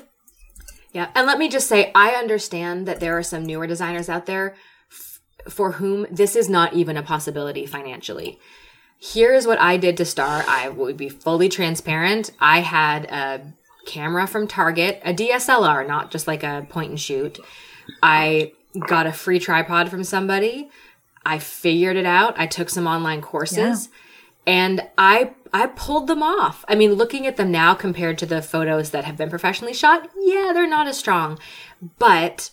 Yeah. 0.91 1.09
And 1.15 1.25
let 1.27 1.39
me 1.39 1.49
just 1.49 1.67
say, 1.67 1.91
I 1.95 2.11
understand 2.11 2.85
that 2.87 2.99
there 2.99 3.17
are 3.17 3.23
some 3.23 3.43
newer 3.45 3.65
designers 3.67 4.07
out 4.09 4.27
there 4.27 4.55
f- 4.91 5.19
for 5.51 5.73
whom 5.73 6.05
this 6.11 6.35
is 6.35 6.47
not 6.49 6.73
even 6.73 6.97
a 6.97 7.03
possibility 7.03 7.65
financially. 7.65 8.37
Here 9.13 9.33
is 9.33 9.45
what 9.45 9.59
I 9.59 9.77
did 9.77 9.97
to 9.97 10.05
start. 10.05 10.47
I 10.47 10.67
would 10.69 10.97
be 10.97 11.09
fully 11.09 11.47
transparent. 11.47 12.31
I 12.39 12.61
had 12.61 13.05
a 13.05 13.53
camera 13.85 14.25
from 14.25 14.47
Target, 14.47 14.99
a 15.05 15.13
DSLR, 15.13 15.87
not 15.87 16.09
just 16.09 16.25
like 16.25 16.43
a 16.43 16.65
point 16.69 16.89
and 16.89 16.99
shoot. 16.99 17.39
I 18.01 18.53
got 18.87 19.05
a 19.05 19.13
free 19.13 19.39
tripod 19.39 19.89
from 19.89 20.03
somebody. 20.03 20.69
I 21.23 21.37
figured 21.37 21.97
it 21.97 22.05
out. 22.07 22.33
I 22.39 22.47
took 22.47 22.69
some 22.69 22.87
online 22.87 23.21
courses 23.21 23.89
and 24.47 24.87
I 24.97 25.33
I 25.53 25.67
pulled 25.67 26.07
them 26.07 26.23
off. 26.23 26.65
I 26.67 26.75
mean, 26.75 26.93
looking 26.93 27.27
at 27.27 27.37
them 27.37 27.51
now 27.51 27.75
compared 27.75 28.17
to 28.19 28.25
the 28.25 28.41
photos 28.41 28.89
that 28.89 29.05
have 29.05 29.17
been 29.17 29.29
professionally 29.29 29.73
shot, 29.73 30.09
yeah, 30.19 30.51
they're 30.53 30.67
not 30.67 30.87
as 30.87 30.97
strong. 30.97 31.37
But 31.99 32.49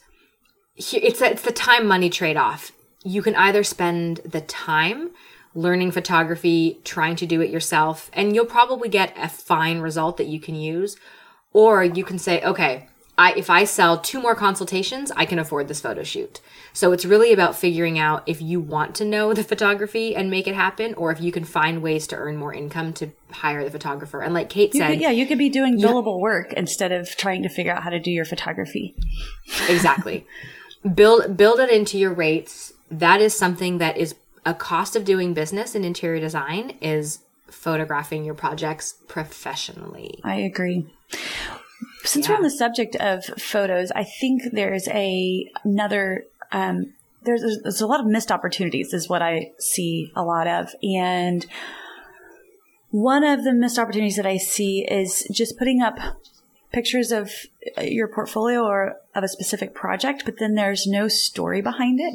it's 0.76 1.22
it's 1.22 1.42
the 1.42 1.52
time 1.52 1.86
money 1.86 2.10
trade 2.10 2.36
off. 2.36 2.72
You 3.04 3.22
can 3.22 3.34
either 3.36 3.64
spend 3.64 4.18
the 4.18 4.42
time 4.42 5.10
learning 5.54 5.90
photography, 5.90 6.80
trying 6.84 7.16
to 7.16 7.26
do 7.26 7.40
it 7.40 7.50
yourself, 7.50 8.10
and 8.12 8.34
you'll 8.34 8.46
probably 8.46 8.88
get 8.88 9.14
a 9.16 9.28
fine 9.28 9.80
result 9.80 10.16
that 10.16 10.26
you 10.26 10.40
can 10.40 10.54
use, 10.54 10.96
or 11.52 11.84
you 11.84 12.04
can 12.04 12.18
say, 12.18 12.42
okay, 12.42 12.88
I 13.18 13.32
if 13.34 13.50
I 13.50 13.64
sell 13.64 13.98
two 13.98 14.20
more 14.20 14.34
consultations, 14.34 15.12
I 15.14 15.26
can 15.26 15.38
afford 15.38 15.68
this 15.68 15.80
photo 15.80 16.02
shoot. 16.02 16.40
So 16.72 16.92
it's 16.92 17.04
really 17.04 17.32
about 17.32 17.54
figuring 17.54 17.98
out 17.98 18.22
if 18.26 18.40
you 18.40 18.58
want 18.58 18.94
to 18.96 19.04
know 19.04 19.34
the 19.34 19.44
photography 19.44 20.16
and 20.16 20.30
make 20.30 20.48
it 20.48 20.54
happen, 20.54 20.94
or 20.94 21.10
if 21.10 21.20
you 21.20 21.30
can 21.30 21.44
find 21.44 21.82
ways 21.82 22.06
to 22.08 22.16
earn 22.16 22.38
more 22.38 22.54
income 22.54 22.94
to 22.94 23.10
hire 23.30 23.62
the 23.62 23.70
photographer. 23.70 24.22
And 24.22 24.32
like 24.32 24.48
Kate 24.48 24.72
You 24.72 24.80
said, 24.80 24.90
could, 24.92 25.00
yeah, 25.00 25.10
you 25.10 25.26
could 25.26 25.38
be 25.38 25.50
doing 25.50 25.78
billable 25.78 26.20
work 26.20 26.54
instead 26.54 26.92
of 26.92 27.14
trying 27.16 27.42
to 27.42 27.50
figure 27.50 27.72
out 27.72 27.82
how 27.82 27.90
to 27.90 28.00
do 28.00 28.10
your 28.10 28.24
photography. 28.24 28.94
exactly 29.68 30.26
build 30.94 31.36
build 31.36 31.60
it 31.60 31.70
into 31.70 31.98
your 31.98 32.12
rates 32.12 32.72
that 32.90 33.20
is 33.20 33.34
something 33.34 33.78
that 33.78 33.96
is 33.96 34.14
a 34.44 34.54
cost 34.54 34.96
of 34.96 35.04
doing 35.04 35.34
business 35.34 35.74
in 35.74 35.84
interior 35.84 36.20
design 36.20 36.76
is 36.80 37.20
photographing 37.48 38.24
your 38.24 38.34
projects 38.34 38.94
professionally. 39.08 40.18
I 40.24 40.36
agree. 40.36 40.86
Since 42.04 42.28
we're 42.28 42.36
on 42.36 42.42
the 42.42 42.50
subject 42.50 42.96
of 42.96 43.24
photos, 43.24 43.90
I 43.92 44.04
think 44.04 44.42
there's 44.52 44.88
a 44.88 45.50
another 45.64 46.24
um, 46.50 46.94
there's 47.24 47.42
there's 47.62 47.80
a 47.80 47.86
lot 47.86 48.00
of 48.00 48.06
missed 48.06 48.32
opportunities 48.32 48.92
is 48.92 49.08
what 49.08 49.22
I 49.22 49.50
see 49.58 50.10
a 50.16 50.22
lot 50.22 50.46
of, 50.46 50.74
and 50.82 51.46
one 52.90 53.24
of 53.24 53.44
the 53.44 53.52
missed 53.52 53.78
opportunities 53.78 54.16
that 54.16 54.26
I 54.26 54.36
see 54.36 54.86
is 54.88 55.26
just 55.32 55.58
putting 55.58 55.80
up 55.80 55.98
pictures 56.72 57.12
of 57.12 57.30
uh, 57.76 57.82
your 57.82 58.08
portfolio 58.08 58.62
or 58.62 58.96
of 59.14 59.24
a 59.24 59.28
specific 59.28 59.74
project, 59.74 60.22
but 60.24 60.38
then 60.38 60.54
there's 60.54 60.86
no 60.86 61.08
story 61.08 61.60
behind 61.60 62.00
it. 62.00 62.14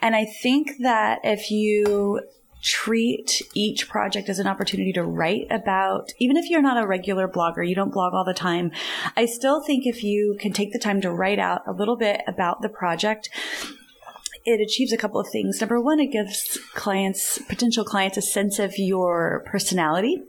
And 0.00 0.14
I 0.14 0.24
think 0.24 0.72
that 0.80 1.20
if 1.24 1.50
you 1.50 2.20
treat 2.62 3.42
each 3.54 3.88
project 3.88 4.28
as 4.28 4.38
an 4.38 4.46
opportunity 4.46 4.92
to 4.92 5.02
write 5.02 5.46
about, 5.50 6.12
even 6.18 6.36
if 6.36 6.50
you're 6.50 6.62
not 6.62 6.82
a 6.82 6.86
regular 6.86 7.28
blogger, 7.28 7.68
you 7.68 7.74
don't 7.74 7.92
blog 7.92 8.14
all 8.14 8.24
the 8.24 8.34
time, 8.34 8.72
I 9.16 9.26
still 9.26 9.62
think 9.62 9.86
if 9.86 10.02
you 10.02 10.36
can 10.40 10.52
take 10.52 10.72
the 10.72 10.78
time 10.78 11.00
to 11.02 11.10
write 11.10 11.38
out 11.38 11.62
a 11.66 11.72
little 11.72 11.96
bit 11.96 12.22
about 12.26 12.62
the 12.62 12.68
project, 12.68 13.30
it 14.44 14.60
achieves 14.60 14.92
a 14.92 14.96
couple 14.96 15.20
of 15.20 15.28
things. 15.28 15.60
Number 15.60 15.80
one, 15.80 16.00
it 16.00 16.10
gives 16.10 16.58
clients, 16.74 17.38
potential 17.48 17.84
clients, 17.84 18.16
a 18.16 18.22
sense 18.22 18.58
of 18.58 18.78
your 18.78 19.44
personality. 19.46 20.22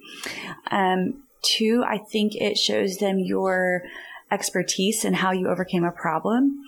Um, 0.70 1.24
two, 1.42 1.84
I 1.88 1.98
think 1.98 2.36
it 2.36 2.58
shows 2.58 2.98
them 2.98 3.20
your 3.20 3.84
expertise 4.32 5.04
and 5.06 5.16
how 5.16 5.32
you 5.32 5.48
overcame 5.48 5.84
a 5.84 5.92
problem. 5.92 6.60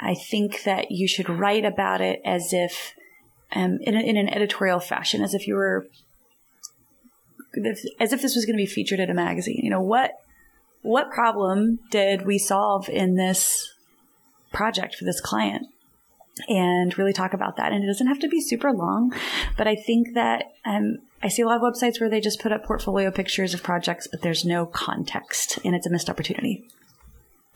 I 0.00 0.14
think 0.14 0.64
that 0.64 0.90
you 0.90 1.08
should 1.08 1.28
write 1.28 1.64
about 1.64 2.00
it 2.00 2.20
as 2.24 2.52
if, 2.52 2.94
um, 3.52 3.78
in, 3.82 3.96
a, 3.96 4.00
in 4.00 4.16
an 4.16 4.28
editorial 4.28 4.80
fashion, 4.80 5.22
as 5.22 5.32
if 5.32 5.46
you 5.46 5.54
were, 5.54 5.86
as 7.98 8.12
if 8.12 8.20
this 8.20 8.34
was 8.34 8.44
going 8.44 8.56
to 8.56 8.62
be 8.62 8.66
featured 8.66 9.00
in 9.00 9.08
a 9.08 9.14
magazine. 9.14 9.60
You 9.62 9.70
know 9.70 9.80
what? 9.80 10.12
What 10.82 11.10
problem 11.10 11.78
did 11.90 12.26
we 12.26 12.38
solve 12.38 12.88
in 12.88 13.16
this 13.16 13.72
project 14.52 14.94
for 14.94 15.04
this 15.04 15.20
client? 15.20 15.66
And 16.48 16.96
really 16.98 17.12
talk 17.12 17.32
about 17.32 17.56
that. 17.56 17.72
And 17.72 17.82
it 17.82 17.86
doesn't 17.86 18.06
have 18.06 18.18
to 18.20 18.28
be 18.28 18.40
super 18.40 18.72
long, 18.72 19.12
but 19.56 19.66
I 19.66 19.74
think 19.74 20.14
that 20.14 20.52
um, 20.64 20.98
I 21.22 21.28
see 21.28 21.42
a 21.42 21.46
lot 21.46 21.56
of 21.56 21.62
websites 21.62 22.00
where 22.00 22.10
they 22.10 22.20
just 22.20 22.40
put 22.40 22.52
up 22.52 22.64
portfolio 22.64 23.10
pictures 23.10 23.54
of 23.54 23.62
projects, 23.62 24.06
but 24.06 24.22
there's 24.22 24.44
no 24.44 24.66
context, 24.66 25.58
and 25.64 25.74
it's 25.74 25.86
a 25.86 25.90
missed 25.90 26.10
opportunity. 26.10 26.68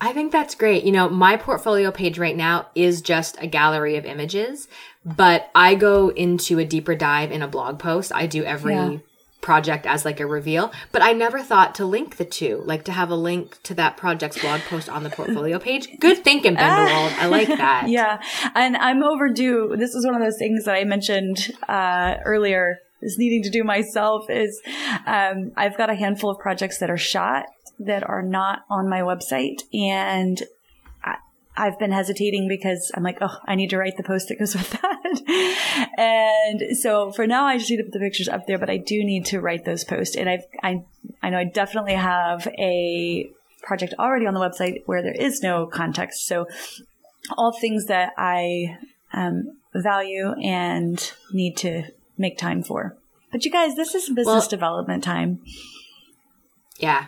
I 0.01 0.14
think 0.14 0.33
that's 0.33 0.55
great. 0.55 0.85
You 0.85 0.93
know, 0.93 1.11
my 1.11 1.37
portfolio 1.37 1.91
page 1.91 2.18
right 2.18 2.37
now 2.37 2.68
is 2.74 3.03
just 3.03 3.37
a 3.39 3.47
gallery 3.47 3.97
of 3.97 4.07
images, 4.07 4.66
but 5.05 5.51
I 5.55 5.74
go 5.74 6.09
into 6.09 6.59
a 6.59 6.64
deeper 6.64 6.95
dive 6.95 7.33
in 7.33 7.43
a 7.43 7.49
blog 7.49 7.78
post. 7.78 8.11
I 8.14 8.26
do 8.26 8.43
every 8.45 8.74
Yeah. 8.74 8.97
Project 9.41 9.86
as 9.86 10.05
like 10.05 10.20
a 10.20 10.26
reveal, 10.26 10.72
but 10.93 11.03
I 11.03 11.12
never 11.12 11.41
thought 11.43 11.74
to 11.76 11.84
link 11.84 12.16
the 12.16 12.24
two, 12.24 12.62
like 12.64 12.84
to 12.84 12.93
have 12.93 13.11
a 13.11 13.14
link 13.14 13.62
to 13.64 13.74
that 13.74 13.97
project's 13.97 14.41
blog 14.41 14.61
post 14.62 14.88
on 14.88 15.03
the 15.03 15.11
portfolio 15.11 15.59
page. 15.70 15.88
Good 15.99 16.22
thinking, 16.24 16.57
Benderwald. 16.57 17.12
I 17.18 17.26
like 17.26 17.49
that. 17.49 17.88
Yeah, 17.88 18.20
and 18.55 18.76
I'm 18.76 19.03
overdue. 19.03 19.74
This 19.76 19.95
is 19.95 20.05
one 20.05 20.14
of 20.14 20.22
those 20.22 20.38
things 20.38 20.64
that 20.64 20.74
I 20.74 20.84
mentioned 20.84 21.51
uh, 21.68 22.16
earlier. 22.24 22.78
Is 23.03 23.16
needing 23.16 23.43
to 23.45 23.51
do 23.51 23.64
myself 23.64 24.28
is 24.28 24.61
um, 25.07 25.53
I've 25.57 25.78
got 25.78 25.88
a 25.88 25.95
handful 25.95 26.28
of 26.28 26.38
projects 26.38 26.80
that 26.80 26.91
are 26.91 26.99
shot 26.99 27.47
that 27.78 28.07
are 28.07 28.20
not 28.20 28.61
on 28.68 28.91
my 28.91 29.01
website, 29.01 29.62
and 29.72 30.43
I've 31.57 31.79
been 31.79 31.93
hesitating 31.93 32.49
because 32.49 32.91
I'm 32.95 33.03
like, 33.03 33.19
oh, 33.21 33.37
I 33.45 33.55
need 33.55 33.71
to 33.71 33.79
write 33.79 33.97
the 33.97 34.03
post 34.03 34.29
that 34.29 34.39
goes 34.39 34.55
with 34.57 34.71
that. 34.71 35.89
and 35.99 36.77
so 36.77 37.13
for 37.13 37.27
now, 37.27 37.45
I 37.45 37.59
just 37.59 37.71
need 37.71 37.79
to 37.79 37.85
put 37.85 37.93
the 37.93 37.99
pictures 37.99 38.29
up 38.29 38.47
there, 38.47 38.59
but 38.59 38.71
I 38.71 38.77
do 38.77 39.05
need 39.05 39.27
to 39.27 39.41
write 39.41 39.65
those 39.65 39.85
posts. 39.85 40.17
And 40.17 40.29
I've, 40.29 40.45
I, 40.63 40.85
I 41.23 41.31
know 41.31 41.39
I 41.39 41.45
definitely 41.45 41.95
have 41.95 42.47
a 42.59 43.31
project 43.63 43.95
already 43.99 44.27
on 44.27 44.35
the 44.35 44.41
website 44.41 44.83
where 44.87 45.03
there 45.03 45.13
is 45.13 45.43
no 45.43 45.67
context. 45.67 46.27
So 46.27 46.47
all 47.37 47.53
things 47.53 47.87
that 47.87 48.13
I 48.17 48.79
um, 49.13 49.59
value 49.75 50.33
and 50.43 51.13
need 51.33 51.57
to 51.59 51.85
make 52.17 52.39
time 52.39 52.63
for. 52.63 52.97
But 53.31 53.45
you 53.45 53.51
guys, 53.51 53.77
this 53.77 53.95
is 53.95 54.09
business 54.09 54.27
well, 54.27 54.49
development 54.49 55.05
time. 55.05 55.41
Yeah. 56.79 57.07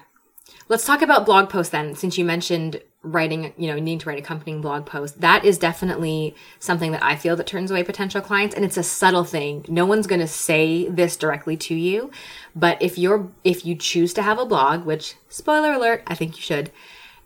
Let's 0.68 0.84
talk 0.84 1.02
about 1.02 1.26
blog 1.26 1.48
posts 1.48 1.72
then, 1.72 1.94
since 1.94 2.16
you 2.16 2.24
mentioned 2.24 2.80
writing, 3.02 3.52
you 3.56 3.66
know, 3.66 3.74
needing 3.74 3.98
to 3.98 4.08
write 4.08 4.18
accompanying 4.18 4.60
blog 4.60 4.86
post. 4.86 5.20
That 5.20 5.44
is 5.44 5.58
definitely 5.58 6.36
something 6.60 6.92
that 6.92 7.02
I 7.02 7.16
feel 7.16 7.34
that 7.36 7.46
turns 7.46 7.70
away 7.70 7.82
potential 7.82 8.20
clients. 8.20 8.54
And 8.54 8.64
it's 8.64 8.76
a 8.76 8.82
subtle 8.82 9.24
thing. 9.24 9.64
No 9.68 9.84
one's 9.84 10.06
going 10.06 10.20
to 10.20 10.28
say 10.28 10.88
this 10.88 11.16
directly 11.16 11.56
to 11.58 11.74
you. 11.74 12.10
But 12.54 12.80
if 12.80 12.98
you're, 12.98 13.28
if 13.42 13.66
you 13.66 13.74
choose 13.74 14.14
to 14.14 14.22
have 14.22 14.38
a 14.38 14.46
blog, 14.46 14.84
which 14.84 15.16
spoiler 15.28 15.72
alert, 15.72 16.02
I 16.06 16.14
think 16.14 16.36
you 16.36 16.42
should, 16.42 16.70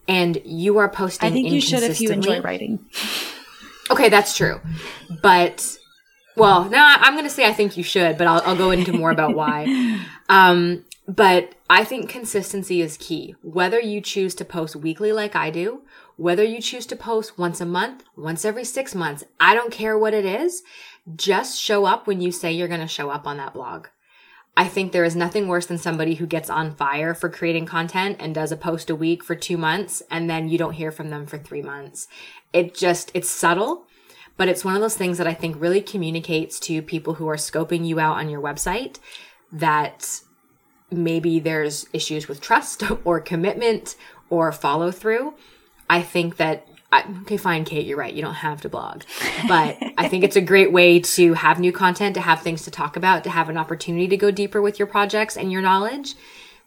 and 0.08 0.40
you 0.44 0.78
are 0.78 0.88
posting, 0.88 1.28
I 1.28 1.32
think 1.32 1.50
you 1.50 1.60
should 1.60 1.82
if 1.82 2.00
you 2.00 2.10
enjoy 2.10 2.40
writing. 2.40 2.84
Okay, 3.90 4.08
that's 4.08 4.36
true. 4.36 4.60
But, 5.22 5.76
well, 6.36 6.64
no, 6.70 6.78
I'm 6.80 7.14
going 7.14 7.24
to 7.24 7.30
say 7.30 7.46
I 7.46 7.52
think 7.52 7.76
you 7.76 7.82
should, 7.82 8.16
but 8.16 8.26
I'll, 8.26 8.42
I'll 8.46 8.56
go 8.56 8.70
into 8.70 8.92
more 8.92 9.10
about 9.10 9.34
why. 9.34 10.02
Um, 10.28 10.84
but 11.08 11.54
I 11.70 11.84
think 11.84 12.08
consistency 12.08 12.80
is 12.80 12.96
key. 12.96 13.36
Whether 13.42 13.80
you 13.80 14.00
choose 14.00 14.34
to 14.36 14.44
post 14.44 14.74
weekly 14.74 15.12
like 15.12 15.36
I 15.36 15.50
do, 15.50 15.82
whether 16.16 16.42
you 16.42 16.60
choose 16.60 16.86
to 16.86 16.96
post 16.96 17.38
once 17.38 17.60
a 17.60 17.66
month, 17.66 18.04
once 18.16 18.44
every 18.44 18.64
six 18.64 18.94
months, 18.94 19.24
I 19.38 19.54
don't 19.54 19.72
care 19.72 19.96
what 19.96 20.14
it 20.14 20.24
is. 20.24 20.62
Just 21.14 21.60
show 21.60 21.84
up 21.84 22.06
when 22.06 22.20
you 22.20 22.32
say 22.32 22.52
you're 22.52 22.68
going 22.68 22.80
to 22.80 22.88
show 22.88 23.10
up 23.10 23.26
on 23.26 23.36
that 23.36 23.54
blog. 23.54 23.86
I 24.56 24.66
think 24.66 24.90
there 24.90 25.04
is 25.04 25.14
nothing 25.14 25.48
worse 25.48 25.66
than 25.66 25.78
somebody 25.78 26.14
who 26.14 26.26
gets 26.26 26.48
on 26.48 26.74
fire 26.74 27.14
for 27.14 27.28
creating 27.28 27.66
content 27.66 28.16
and 28.18 28.34
does 28.34 28.50
a 28.50 28.56
post 28.56 28.88
a 28.88 28.96
week 28.96 29.22
for 29.22 29.34
two 29.36 29.58
months 29.58 30.02
and 30.10 30.30
then 30.30 30.48
you 30.48 30.56
don't 30.56 30.72
hear 30.72 30.90
from 30.90 31.10
them 31.10 31.26
for 31.26 31.36
three 31.36 31.60
months. 31.62 32.08
It 32.54 32.74
just, 32.74 33.10
it's 33.12 33.30
subtle, 33.30 33.84
but 34.38 34.48
it's 34.48 34.64
one 34.64 34.74
of 34.74 34.80
those 34.80 34.96
things 34.96 35.18
that 35.18 35.26
I 35.26 35.34
think 35.34 35.60
really 35.60 35.82
communicates 35.82 36.58
to 36.60 36.80
people 36.80 37.14
who 37.14 37.28
are 37.28 37.36
scoping 37.36 37.86
you 37.86 38.00
out 38.00 38.16
on 38.16 38.30
your 38.30 38.40
website 38.40 38.98
that 39.52 40.22
maybe 40.90 41.40
there's 41.40 41.86
issues 41.92 42.28
with 42.28 42.40
trust 42.40 42.82
or 43.04 43.20
commitment 43.20 43.96
or 44.30 44.52
follow 44.52 44.90
through. 44.90 45.34
I 45.88 46.02
think 46.02 46.36
that 46.36 46.66
I, 46.92 47.04
okay, 47.22 47.36
fine, 47.36 47.64
Kate, 47.64 47.84
you're 47.84 47.98
right. 47.98 48.14
You 48.14 48.22
don't 48.22 48.34
have 48.34 48.60
to 48.62 48.68
blog, 48.68 49.02
but 49.48 49.76
I 49.98 50.08
think 50.08 50.22
it's 50.22 50.36
a 50.36 50.40
great 50.40 50.72
way 50.72 51.00
to 51.00 51.34
have 51.34 51.58
new 51.58 51.72
content, 51.72 52.14
to 52.14 52.20
have 52.20 52.42
things 52.42 52.62
to 52.62 52.70
talk 52.70 52.96
about, 52.96 53.24
to 53.24 53.30
have 53.30 53.48
an 53.48 53.56
opportunity 53.56 54.06
to 54.08 54.16
go 54.16 54.30
deeper 54.30 54.62
with 54.62 54.78
your 54.78 54.86
projects 54.86 55.36
and 55.36 55.50
your 55.50 55.62
knowledge. 55.62 56.14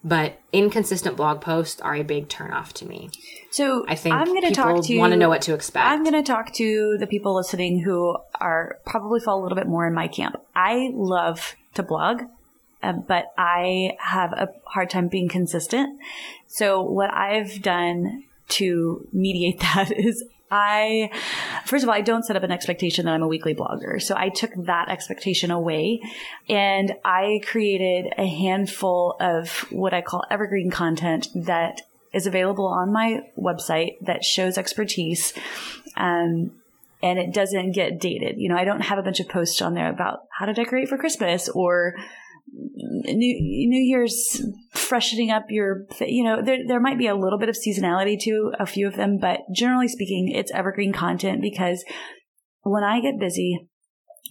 But 0.02 0.40
inconsistent 0.52 1.16
blog 1.16 1.42
posts 1.42 1.80
are 1.80 1.94
a 1.94 2.02
big 2.02 2.28
turnoff 2.28 2.72
to 2.74 2.86
me. 2.86 3.10
So 3.50 3.84
I 3.86 3.94
think 3.96 4.14
I'm 4.14 4.26
going 4.26 4.42
to 4.42 4.54
talk 4.54 4.82
to 4.84 4.98
want 4.98 5.12
to 5.12 5.18
know 5.18 5.28
what 5.28 5.42
to 5.42 5.54
expect. 5.54 5.86
I'm 5.86 6.04
going 6.04 6.14
to 6.14 6.22
talk 6.22 6.54
to 6.54 6.96
the 6.98 7.06
people 7.06 7.34
listening 7.34 7.80
who 7.80 8.16
are 8.40 8.78
probably 8.86 9.20
fall 9.20 9.40
a 9.40 9.42
little 9.42 9.56
bit 9.56 9.66
more 9.66 9.86
in 9.86 9.92
my 9.92 10.08
camp. 10.08 10.36
I 10.54 10.90
love 10.94 11.54
to 11.74 11.82
blog. 11.82 12.22
Um, 12.82 13.04
but 13.06 13.26
I 13.36 13.96
have 13.98 14.32
a 14.32 14.48
hard 14.64 14.90
time 14.90 15.08
being 15.08 15.28
consistent. 15.28 16.00
So 16.46 16.82
what 16.82 17.12
I've 17.12 17.60
done 17.62 18.24
to 18.50 19.06
mediate 19.12 19.60
that 19.74 19.92
is 19.92 20.24
I, 20.50 21.10
first 21.64 21.84
of 21.84 21.88
all, 21.88 21.94
I 21.94 22.00
don't 22.00 22.24
set 22.24 22.36
up 22.36 22.42
an 22.42 22.50
expectation 22.50 23.04
that 23.04 23.14
I'm 23.14 23.22
a 23.22 23.28
weekly 23.28 23.54
blogger. 23.54 24.02
So 24.02 24.16
I 24.16 24.30
took 24.30 24.50
that 24.64 24.88
expectation 24.88 25.50
away 25.50 26.00
and 26.48 26.94
I 27.04 27.40
created 27.46 28.12
a 28.18 28.26
handful 28.26 29.16
of 29.20 29.66
what 29.70 29.94
I 29.94 30.02
call 30.02 30.24
evergreen 30.28 30.70
content 30.70 31.28
that 31.34 31.82
is 32.12 32.26
available 32.26 32.66
on 32.66 32.92
my 32.92 33.20
website 33.38 33.98
that 34.00 34.24
shows 34.24 34.58
expertise. 34.58 35.32
Um, 35.96 36.52
and 37.02 37.18
it 37.18 37.32
doesn't 37.32 37.72
get 37.72 38.00
dated. 38.00 38.38
You 38.38 38.48
know, 38.48 38.56
I 38.56 38.64
don't 38.64 38.82
have 38.82 38.98
a 38.98 39.02
bunch 39.02 39.20
of 39.20 39.28
posts 39.28 39.62
on 39.62 39.74
there 39.74 39.88
about 39.88 40.24
how 40.30 40.46
to 40.46 40.52
decorate 40.52 40.88
for 40.88 40.98
Christmas 40.98 41.48
or 41.48 41.94
New 42.52 43.68
New 43.68 43.82
Year's 43.82 44.42
freshening 44.72 45.30
up 45.30 45.44
your, 45.48 45.84
you 46.00 46.24
know, 46.24 46.42
there 46.42 46.58
there 46.66 46.80
might 46.80 46.98
be 46.98 47.06
a 47.06 47.14
little 47.14 47.38
bit 47.38 47.48
of 47.48 47.56
seasonality 47.56 48.18
to 48.22 48.52
a 48.58 48.66
few 48.66 48.86
of 48.86 48.96
them, 48.96 49.18
but 49.20 49.40
generally 49.54 49.88
speaking, 49.88 50.32
it's 50.34 50.52
evergreen 50.52 50.92
content 50.92 51.40
because 51.42 51.84
when 52.62 52.84
I 52.84 53.00
get 53.00 53.18
busy 53.18 53.68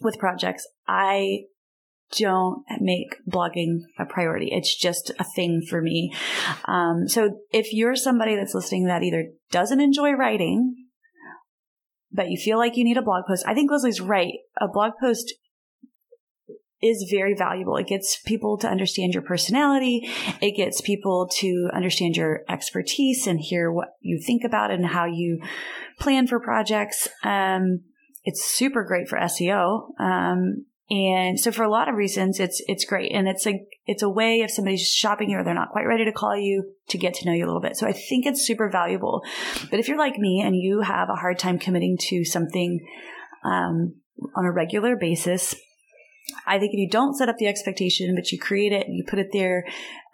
with 0.02 0.20
projects, 0.20 0.68
I 0.88 1.44
don't 2.18 2.64
make 2.80 3.16
blogging 3.30 3.82
a 4.00 4.06
priority. 4.06 4.50
It's 4.52 4.76
just 4.76 5.12
a 5.20 5.24
thing 5.24 5.62
for 5.70 5.82
me. 5.82 6.12
Um, 6.66 7.08
so 7.08 7.40
if 7.52 7.72
you're 7.72 7.96
somebody 7.96 8.36
that's 8.36 8.56
listening 8.56 8.86
that 8.86 9.04
either 9.04 9.30
doesn't 9.52 9.80
enjoy 9.80 10.12
writing, 10.14 10.76
but 12.12 12.30
you 12.30 12.38
feel 12.38 12.58
like 12.58 12.76
you 12.76 12.84
need 12.84 12.98
a 12.98 13.04
blog 13.04 13.26
post, 13.28 13.46
I 13.48 13.54
think 13.54 13.72
Leslie's 13.72 14.02
right. 14.02 14.34
A 14.60 14.68
blog 14.68 14.94
post 15.00 15.34
is 16.82 17.08
very 17.10 17.36
valuable. 17.36 17.76
It 17.78 17.88
gets 17.88 18.18
people 18.26 18.58
to 18.60 18.68
understand 18.68 19.14
your 19.14 19.24
personality. 19.24 20.10
It 20.42 20.56
gets 20.56 20.82
people 20.82 21.30
to 21.40 21.70
understand 21.74 22.16
your 22.16 22.44
expertise 22.48 23.28
and 23.28 23.40
hear 23.40 23.72
what 23.72 23.96
you 24.02 24.22
think 24.26 24.44
about 24.44 24.72
and 24.72 24.86
how 24.86 25.06
you 25.06 25.42
plan 26.00 26.28
for 26.28 26.40
projects. 26.40 27.10
Um, 27.24 27.82
it's 28.24 28.46
super 28.46 28.84
great 28.84 29.10
for 29.10 29.18
SEO. 29.18 30.00
Um, 30.00 30.66
and 30.90 31.40
so 31.40 31.52
for 31.52 31.64
a 31.64 31.70
lot 31.70 31.88
of 31.88 31.96
reasons, 31.96 32.40
it's, 32.40 32.64
it's 32.68 32.86
great. 32.86 33.12
And 33.12 33.28
it's 33.28 33.46
a, 33.46 33.54
it's 33.86 34.02
a 34.02 34.10
way 34.10 34.40
if 34.40 34.50
somebody's 34.50 34.88
shopping 34.88 35.30
you 35.30 35.38
or 35.38 35.44
they're 35.44 35.54
not 35.54 35.70
quite 35.70 35.86
ready 35.86 36.06
to 36.06 36.12
call 36.12 36.36
you 36.36 36.74
to 36.90 36.98
get 36.98 37.14
to 37.16 37.26
know 37.26 37.34
you 37.34 37.46
a 37.46 37.48
little 37.48 37.62
bit. 37.62 37.78
So 37.78 37.88
I 37.88 37.92
think 37.92 38.26
it's 38.26 38.46
super 38.46 38.70
valuable. 38.70 39.22
But 39.70 39.80
if 39.80 39.88
you're 39.88 40.00
like 40.00 40.18
me 40.18 40.42
and 40.44 40.56
you 40.56 40.82
have 40.82 41.10
a 41.10 41.20
hard 41.20 41.38
time 41.38 41.60
committing 41.60 41.98
to 42.10 42.26
something, 42.26 42.80
um, 43.44 43.96
on 44.36 44.46
a 44.46 44.52
regular 44.52 44.96
basis, 44.96 45.56
I 46.46 46.60
think 46.60 46.74
if 46.74 46.80
you 46.80 46.90
don't 46.90 47.16
set 47.16 47.30
up 47.30 47.38
the 47.38 47.48
expectation, 47.48 48.16
but 48.16 48.32
you 48.32 48.40
create 48.40 48.72
it 48.72 48.88
and 48.88 48.96
you 48.96 49.04
put 49.04 49.20
it 49.20 49.30
there, 49.32 49.66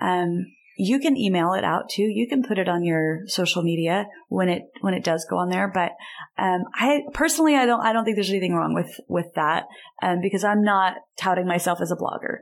um, 0.02 0.46
you 0.78 1.00
can 1.00 1.16
email 1.16 1.54
it 1.54 1.64
out 1.64 1.90
too. 1.90 2.04
You 2.04 2.28
can 2.28 2.44
put 2.44 2.58
it 2.58 2.68
on 2.68 2.84
your 2.84 3.22
social 3.28 3.64
media 3.64 4.08
when 4.28 4.50
it 4.50 4.64
when 4.82 4.94
it 4.94 5.04
does 5.04 5.26
go 5.30 5.38
on 5.38 5.50
there. 5.50 5.72
But 5.74 5.92
um, 6.38 6.66
I 6.74 7.02
personally, 7.14 7.56
I 7.56 7.66
don't 7.66 7.80
I 7.80 7.94
don't 7.94 8.04
think 8.04 8.18
there's 8.18 8.30
anything 8.30 8.54
wrong 8.54 8.74
with 8.74 9.00
with 9.08 9.34
that 9.36 9.66
um, 10.02 10.20
because 10.22 10.44
I'm 10.44 10.64
not 10.64 10.98
touting 11.18 11.48
myself 11.48 11.80
as 11.82 11.92
a 11.92 11.96
blogger. 11.96 12.40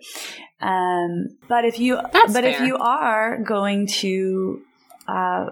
Um, 0.61 1.37
but 1.47 1.63
if 1.63 1.79
you 1.79 1.99
That's 2.11 2.33
but 2.33 2.43
fair. 2.43 2.61
if 2.61 2.61
you 2.61 2.77
are 2.77 3.37
going 3.37 3.85
to 3.87 4.61
uh, 5.07 5.49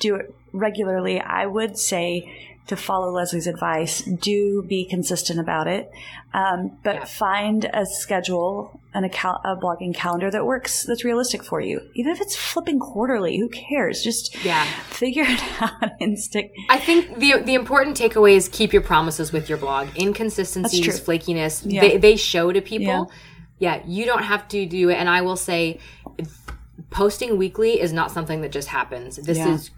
do 0.00 0.16
it 0.16 0.34
regularly, 0.52 1.20
I 1.20 1.46
would 1.46 1.78
say 1.78 2.53
to 2.66 2.76
follow 2.76 3.10
Leslie's 3.10 3.46
advice, 3.46 4.00
do 4.02 4.62
be 4.66 4.86
consistent 4.86 5.38
about 5.38 5.66
it. 5.66 5.90
Um, 6.32 6.78
but 6.82 6.94
yeah. 6.94 7.04
find 7.04 7.70
a 7.72 7.84
schedule 7.84 8.80
and 8.94 9.04
a, 9.04 9.08
cal- 9.08 9.40
a, 9.44 9.54
blogging 9.54 9.94
calendar 9.94 10.30
that 10.30 10.46
works, 10.46 10.84
that's 10.84 11.04
realistic 11.04 11.44
for 11.44 11.60
you. 11.60 11.80
Even 11.94 12.10
if 12.12 12.20
it's 12.20 12.34
flipping 12.34 12.78
quarterly, 12.78 13.38
who 13.38 13.48
cares? 13.50 14.02
Just 14.02 14.42
yeah. 14.44 14.64
figure 14.88 15.24
it 15.26 15.42
out 15.60 15.92
and 16.00 16.18
stick. 16.18 16.54
I 16.70 16.78
think 16.78 17.18
the 17.18 17.42
the 17.42 17.54
important 17.54 17.98
takeaway 17.98 18.34
is 18.34 18.48
keep 18.48 18.72
your 18.72 18.82
promises 18.82 19.32
with 19.32 19.48
your 19.48 19.58
blog. 19.58 19.88
Inconsistencies, 19.96 21.00
flakiness, 21.00 21.62
yeah. 21.66 21.80
they, 21.80 21.98
they 21.98 22.16
show 22.16 22.50
to 22.50 22.60
people. 22.60 23.12
Yeah. 23.58 23.76
yeah, 23.76 23.82
you 23.86 24.06
don't 24.06 24.24
have 24.24 24.48
to 24.48 24.64
do 24.64 24.88
it. 24.88 24.94
And 24.94 25.08
I 25.08 25.20
will 25.20 25.36
say, 25.36 25.80
posting 26.90 27.36
weekly 27.36 27.80
is 27.80 27.92
not 27.92 28.10
something 28.10 28.40
that 28.40 28.52
just 28.52 28.68
happens. 28.68 29.16
This 29.16 29.38
is 29.38 29.70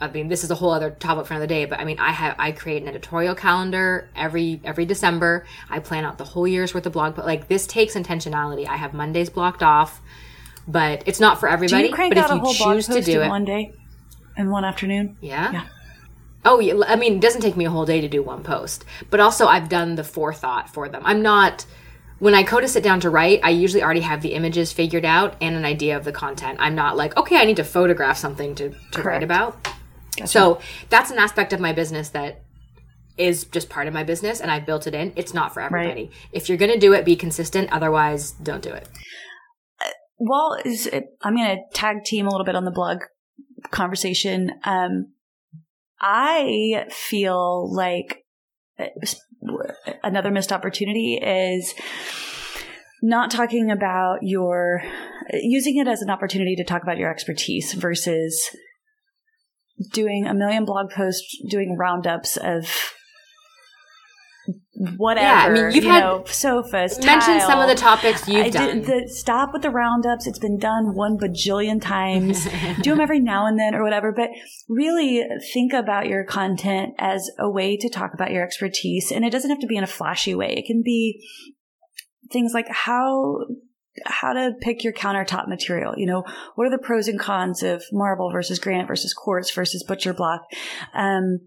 I 0.00 0.08
mean, 0.08 0.28
this 0.28 0.42
is 0.42 0.50
a 0.50 0.56
whole 0.56 0.72
other 0.72 0.90
topic 0.90 1.26
for 1.26 1.34
another 1.34 1.46
day, 1.46 1.66
but 1.66 1.78
I 1.78 1.84
mean, 1.84 1.98
I 2.00 2.10
have, 2.10 2.34
I 2.38 2.50
create 2.52 2.82
an 2.82 2.88
editorial 2.88 3.34
calendar 3.34 4.08
every, 4.16 4.60
every 4.64 4.86
December. 4.86 5.46
I 5.70 5.78
plan 5.78 6.04
out 6.04 6.18
the 6.18 6.24
whole 6.24 6.48
year's 6.48 6.74
worth 6.74 6.84
of 6.86 6.92
blog, 6.92 7.14
but 7.14 7.24
like 7.24 7.46
this 7.46 7.66
takes 7.66 7.94
intentionality. 7.94 8.66
I 8.66 8.76
have 8.76 8.92
Mondays 8.92 9.30
blocked 9.30 9.62
off, 9.62 10.00
but 10.66 11.04
it's 11.06 11.20
not 11.20 11.38
for 11.38 11.48
everybody. 11.48 11.84
Do 11.84 11.88
you 11.88 11.94
crank 11.94 12.12
but 12.14 12.18
out 12.18 12.30
if 12.30 12.34
you 12.34 12.36
a 12.36 12.40
whole 12.40 12.52
choose 12.52 12.86
blog 12.86 12.96
post 12.96 13.06
to 13.06 13.12
do 13.12 13.20
in 13.20 13.26
it, 13.26 13.28
one 13.28 13.44
day 13.44 13.72
and 14.36 14.50
one 14.50 14.64
afternoon? 14.64 15.16
Yeah. 15.20 15.52
Yeah. 15.52 15.66
Oh, 16.44 16.58
yeah. 16.58 16.74
I 16.86 16.96
mean, 16.96 17.14
it 17.14 17.20
doesn't 17.20 17.40
take 17.40 17.56
me 17.56 17.64
a 17.64 17.70
whole 17.70 17.86
day 17.86 18.00
to 18.00 18.08
do 18.08 18.22
one 18.22 18.42
post, 18.42 18.84
but 19.10 19.20
also 19.20 19.46
I've 19.46 19.68
done 19.68 19.94
the 19.94 20.04
forethought 20.04 20.68
for 20.68 20.88
them. 20.88 21.02
I'm 21.04 21.22
not, 21.22 21.64
when 22.18 22.34
I 22.34 22.42
go 22.42 22.60
to 22.60 22.68
sit 22.68 22.82
down 22.82 23.00
to 23.00 23.10
write, 23.10 23.40
I 23.44 23.50
usually 23.50 23.82
already 23.82 24.00
have 24.00 24.22
the 24.22 24.34
images 24.34 24.72
figured 24.72 25.04
out 25.04 25.36
and 25.40 25.54
an 25.54 25.64
idea 25.64 25.96
of 25.96 26.04
the 26.04 26.12
content. 26.12 26.58
I'm 26.60 26.74
not 26.74 26.96
like, 26.96 27.16
okay, 27.16 27.36
I 27.36 27.44
need 27.44 27.56
to 27.56 27.64
photograph 27.64 28.18
something 28.18 28.54
to, 28.56 28.74
to 28.90 29.02
write 29.02 29.22
about. 29.22 29.68
Gotcha. 30.16 30.28
So 30.28 30.60
that's 30.90 31.10
an 31.10 31.18
aspect 31.18 31.52
of 31.52 31.60
my 31.60 31.72
business 31.72 32.10
that 32.10 32.42
is 33.16 33.44
just 33.44 33.68
part 33.68 33.86
of 33.86 33.94
my 33.94 34.02
business 34.02 34.40
and 34.40 34.50
I've 34.50 34.66
built 34.66 34.86
it 34.86 34.94
in. 34.94 35.12
It's 35.16 35.34
not 35.34 35.54
for 35.54 35.60
everybody. 35.60 36.04
Right. 36.04 36.12
If 36.32 36.48
you're 36.48 36.58
going 36.58 36.72
to 36.72 36.78
do 36.78 36.92
it, 36.92 37.04
be 37.04 37.16
consistent. 37.16 37.72
Otherwise, 37.72 38.32
don't 38.32 38.62
do 38.62 38.70
it. 38.70 38.88
Uh, 39.84 39.90
well, 40.18 40.58
it, 40.64 41.04
I'm 41.22 41.36
going 41.36 41.56
to 41.56 41.62
tag 41.78 42.04
team 42.04 42.26
a 42.26 42.30
little 42.30 42.44
bit 42.44 42.56
on 42.56 42.64
the 42.64 42.72
blog 42.72 42.98
conversation. 43.70 44.52
Um, 44.64 45.12
I 46.00 46.86
feel 46.90 47.72
like 47.74 48.24
uh, 48.78 48.86
another 50.02 50.30
missed 50.30 50.52
opportunity 50.52 51.14
is 51.22 51.74
not 53.02 53.30
talking 53.30 53.70
about 53.70 54.18
your 54.22 54.82
using 55.32 55.76
it 55.76 55.86
as 55.86 56.02
an 56.02 56.10
opportunity 56.10 56.56
to 56.56 56.64
talk 56.64 56.82
about 56.82 56.98
your 56.98 57.10
expertise 57.10 57.74
versus 57.74 58.56
doing 59.92 60.26
a 60.26 60.34
million 60.34 60.64
blog 60.64 60.90
posts 60.90 61.38
doing 61.48 61.76
roundups 61.76 62.36
of 62.36 62.66
whatever. 64.96 65.26
Yeah, 65.26 65.44
I 65.44 65.48
mean, 65.50 65.74
you've 65.74 65.84
you 65.84 65.90
had 65.90 66.00
know, 66.00 66.24
sofas. 66.26 67.04
Mentioned 67.04 67.42
some 67.42 67.60
of 67.60 67.68
the 67.68 67.74
topics 67.74 68.28
you've 68.28 68.46
I 68.46 68.50
done. 68.50 68.82
Did, 68.82 68.86
the, 68.86 69.08
stop 69.08 69.52
with 69.52 69.62
the 69.62 69.70
roundups. 69.70 70.26
It's 70.26 70.38
been 70.38 70.58
done 70.58 70.94
one 70.94 71.16
bajillion 71.18 71.80
times. 71.80 72.46
Do 72.82 72.90
them 72.90 73.00
every 73.00 73.20
now 73.20 73.46
and 73.46 73.58
then 73.58 73.74
or 73.74 73.82
whatever. 73.82 74.12
But 74.12 74.30
really 74.68 75.24
think 75.52 75.72
about 75.72 76.06
your 76.06 76.24
content 76.24 76.94
as 76.98 77.30
a 77.38 77.48
way 77.48 77.76
to 77.76 77.88
talk 77.88 78.14
about 78.14 78.30
your 78.30 78.44
expertise, 78.44 79.10
and 79.10 79.24
it 79.24 79.30
doesn't 79.30 79.50
have 79.50 79.60
to 79.60 79.66
be 79.66 79.76
in 79.76 79.84
a 79.84 79.88
flashy 79.88 80.34
way. 80.34 80.54
It 80.56 80.66
can 80.66 80.82
be 80.82 81.26
things 82.30 82.52
like 82.54 82.68
how 82.68 83.38
how 84.04 84.32
to 84.32 84.52
pick 84.60 84.82
your 84.82 84.92
countertop 84.92 85.48
material. 85.48 85.94
You 85.96 86.06
know, 86.06 86.24
what 86.54 86.66
are 86.66 86.70
the 86.70 86.78
pros 86.78 87.08
and 87.08 87.18
cons 87.18 87.62
of 87.62 87.82
marble 87.92 88.30
versus 88.30 88.58
granite 88.58 88.88
versus 88.88 89.14
quartz 89.14 89.50
versus 89.52 89.84
butcher 89.86 90.12
block? 90.12 90.42
Um, 90.94 91.40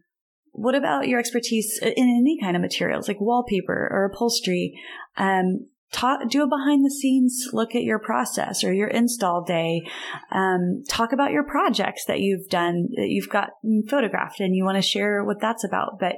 what 0.52 0.76
about 0.76 1.08
your 1.08 1.20
expertise 1.20 1.80
in 1.82 1.92
any 1.98 2.40
kind 2.42 2.56
of 2.56 2.62
materials 2.62 3.08
like 3.08 3.22
wallpaper 3.22 3.90
or 3.92 4.06
upholstery? 4.06 4.80
Um, 5.16 5.68
talk, 5.92 6.28
do 6.30 6.44
a 6.44 6.48
behind 6.48 6.84
the 6.84 6.92
scenes 6.92 7.50
look 7.54 7.76
at 7.76 7.84
your 7.84 8.00
process 8.00 8.64
or 8.64 8.74
your 8.74 8.88
install 8.88 9.44
day. 9.44 9.88
Um, 10.32 10.84
talk 10.88 11.14
about 11.14 11.32
your 11.32 11.44
projects 11.44 12.06
that 12.06 12.22
you've 12.22 12.48
done, 12.50 12.90
that 12.96 13.10
you've 13.10 13.30
got 13.30 13.52
photographed 13.88 14.40
and 14.40 14.56
you 14.56 14.64
want 14.64 14.78
to 14.78 14.82
share 14.82 15.24
what 15.24 15.40
that's 15.40 15.64
about. 15.64 16.00
But, 16.00 16.16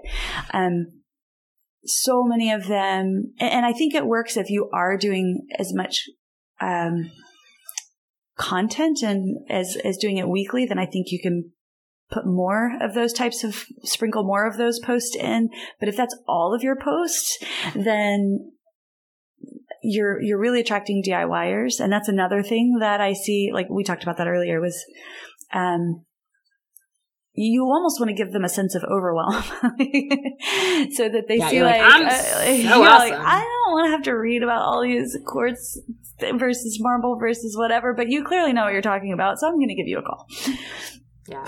um, 0.53 0.87
so 1.85 2.23
many 2.23 2.51
of 2.51 2.67
them, 2.67 3.33
and 3.39 3.65
I 3.65 3.73
think 3.73 3.93
it 3.93 4.05
works 4.05 4.37
if 4.37 4.49
you 4.49 4.69
are 4.73 4.97
doing 4.97 5.47
as 5.57 5.73
much, 5.73 6.09
um, 6.61 7.11
content 8.37 9.01
and 9.03 9.37
as, 9.49 9.77
as 9.83 9.97
doing 9.97 10.17
it 10.17 10.27
weekly, 10.27 10.65
then 10.65 10.79
I 10.79 10.85
think 10.85 11.11
you 11.11 11.19
can 11.19 11.51
put 12.11 12.25
more 12.25 12.71
of 12.81 12.93
those 12.93 13.13
types 13.13 13.43
of 13.43 13.65
sprinkle 13.83 14.23
more 14.23 14.47
of 14.47 14.57
those 14.57 14.79
posts 14.79 15.15
in. 15.15 15.49
But 15.79 15.89
if 15.89 15.95
that's 15.95 16.17
all 16.27 16.53
of 16.53 16.63
your 16.63 16.75
posts, 16.75 17.37
then 17.75 18.51
you're 19.81 20.21
you're 20.21 20.39
really 20.39 20.59
attracting 20.59 21.03
DIYers, 21.03 21.79
and 21.79 21.91
that's 21.91 22.09
another 22.09 22.43
thing 22.43 22.77
that 22.79 22.99
I 22.99 23.13
see. 23.13 23.51
Like 23.53 23.69
we 23.69 23.83
talked 23.83 24.03
about 24.03 24.17
that 24.17 24.27
earlier, 24.27 24.59
was 24.59 24.83
um, 25.53 26.05
you 27.33 27.63
almost 27.63 27.99
want 27.99 28.09
to 28.09 28.15
give 28.15 28.33
them 28.33 28.43
a 28.43 28.49
sense 28.49 28.75
of 28.75 28.83
overwhelm, 28.83 29.31
so 30.93 31.09
that 31.09 31.25
they 31.27 31.37
yeah, 31.37 31.49
see 31.49 31.63
like, 31.63 31.79
like, 31.79 31.93
I'm 31.93 32.05
uh, 32.07 32.09
so 32.09 32.83
awesome. 32.83 33.09
like 33.09 33.13
I 33.13 33.39
don't 33.39 33.73
want 33.73 33.87
to 33.87 33.91
have 33.91 34.03
to 34.03 34.13
read 34.13 34.43
about 34.43 34.61
all 34.61 34.81
these 34.81 35.17
quartz 35.25 35.79
versus 36.19 36.77
marble 36.81 37.17
versus 37.17 37.55
whatever, 37.57 37.93
but 37.93 38.09
you 38.09 38.23
clearly 38.23 38.53
know 38.53 38.63
what 38.63 38.73
you're 38.73 38.81
talking 38.81 39.13
about, 39.13 39.39
so 39.39 39.47
I'm 39.47 39.55
going 39.55 39.69
to 39.69 39.75
give 39.75 39.87
you 39.87 39.99
a 39.99 40.03
call. 40.03 40.27
Yeah. 41.29 41.45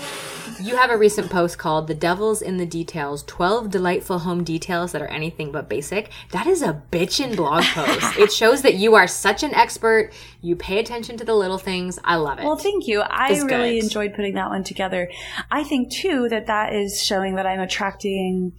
You 0.60 0.76
have 0.76 0.90
a 0.90 0.96
recent 0.96 1.28
post 1.28 1.58
called 1.58 1.88
The 1.88 1.94
Devil's 1.94 2.40
in 2.40 2.56
the 2.56 2.66
Details 2.66 3.24
12 3.24 3.68
Delightful 3.68 4.20
Home 4.20 4.44
Details 4.44 4.92
That 4.92 5.02
Are 5.02 5.08
Anything 5.08 5.50
But 5.50 5.68
Basic. 5.68 6.10
That 6.30 6.46
is 6.46 6.62
a 6.62 6.80
bitchin' 6.92 7.34
blog 7.34 7.64
post. 7.64 8.16
it 8.18 8.32
shows 8.32 8.62
that 8.62 8.74
you 8.74 8.94
are 8.94 9.08
such 9.08 9.42
an 9.42 9.52
expert. 9.54 10.12
You 10.40 10.54
pay 10.54 10.78
attention 10.78 11.16
to 11.16 11.24
the 11.24 11.34
little 11.34 11.58
things. 11.58 11.98
I 12.04 12.14
love 12.16 12.38
it. 12.38 12.44
Well, 12.44 12.56
thank 12.56 12.86
you. 12.86 13.00
I 13.00 13.32
it's 13.32 13.42
really 13.42 13.74
good. 13.74 13.84
enjoyed 13.84 14.14
putting 14.14 14.34
that 14.34 14.50
one 14.50 14.62
together. 14.62 15.10
I 15.50 15.64
think, 15.64 15.90
too, 15.90 16.28
that 16.28 16.46
that 16.46 16.72
is 16.72 17.02
showing 17.02 17.34
that 17.34 17.46
I'm 17.46 17.60
attracting 17.60 18.52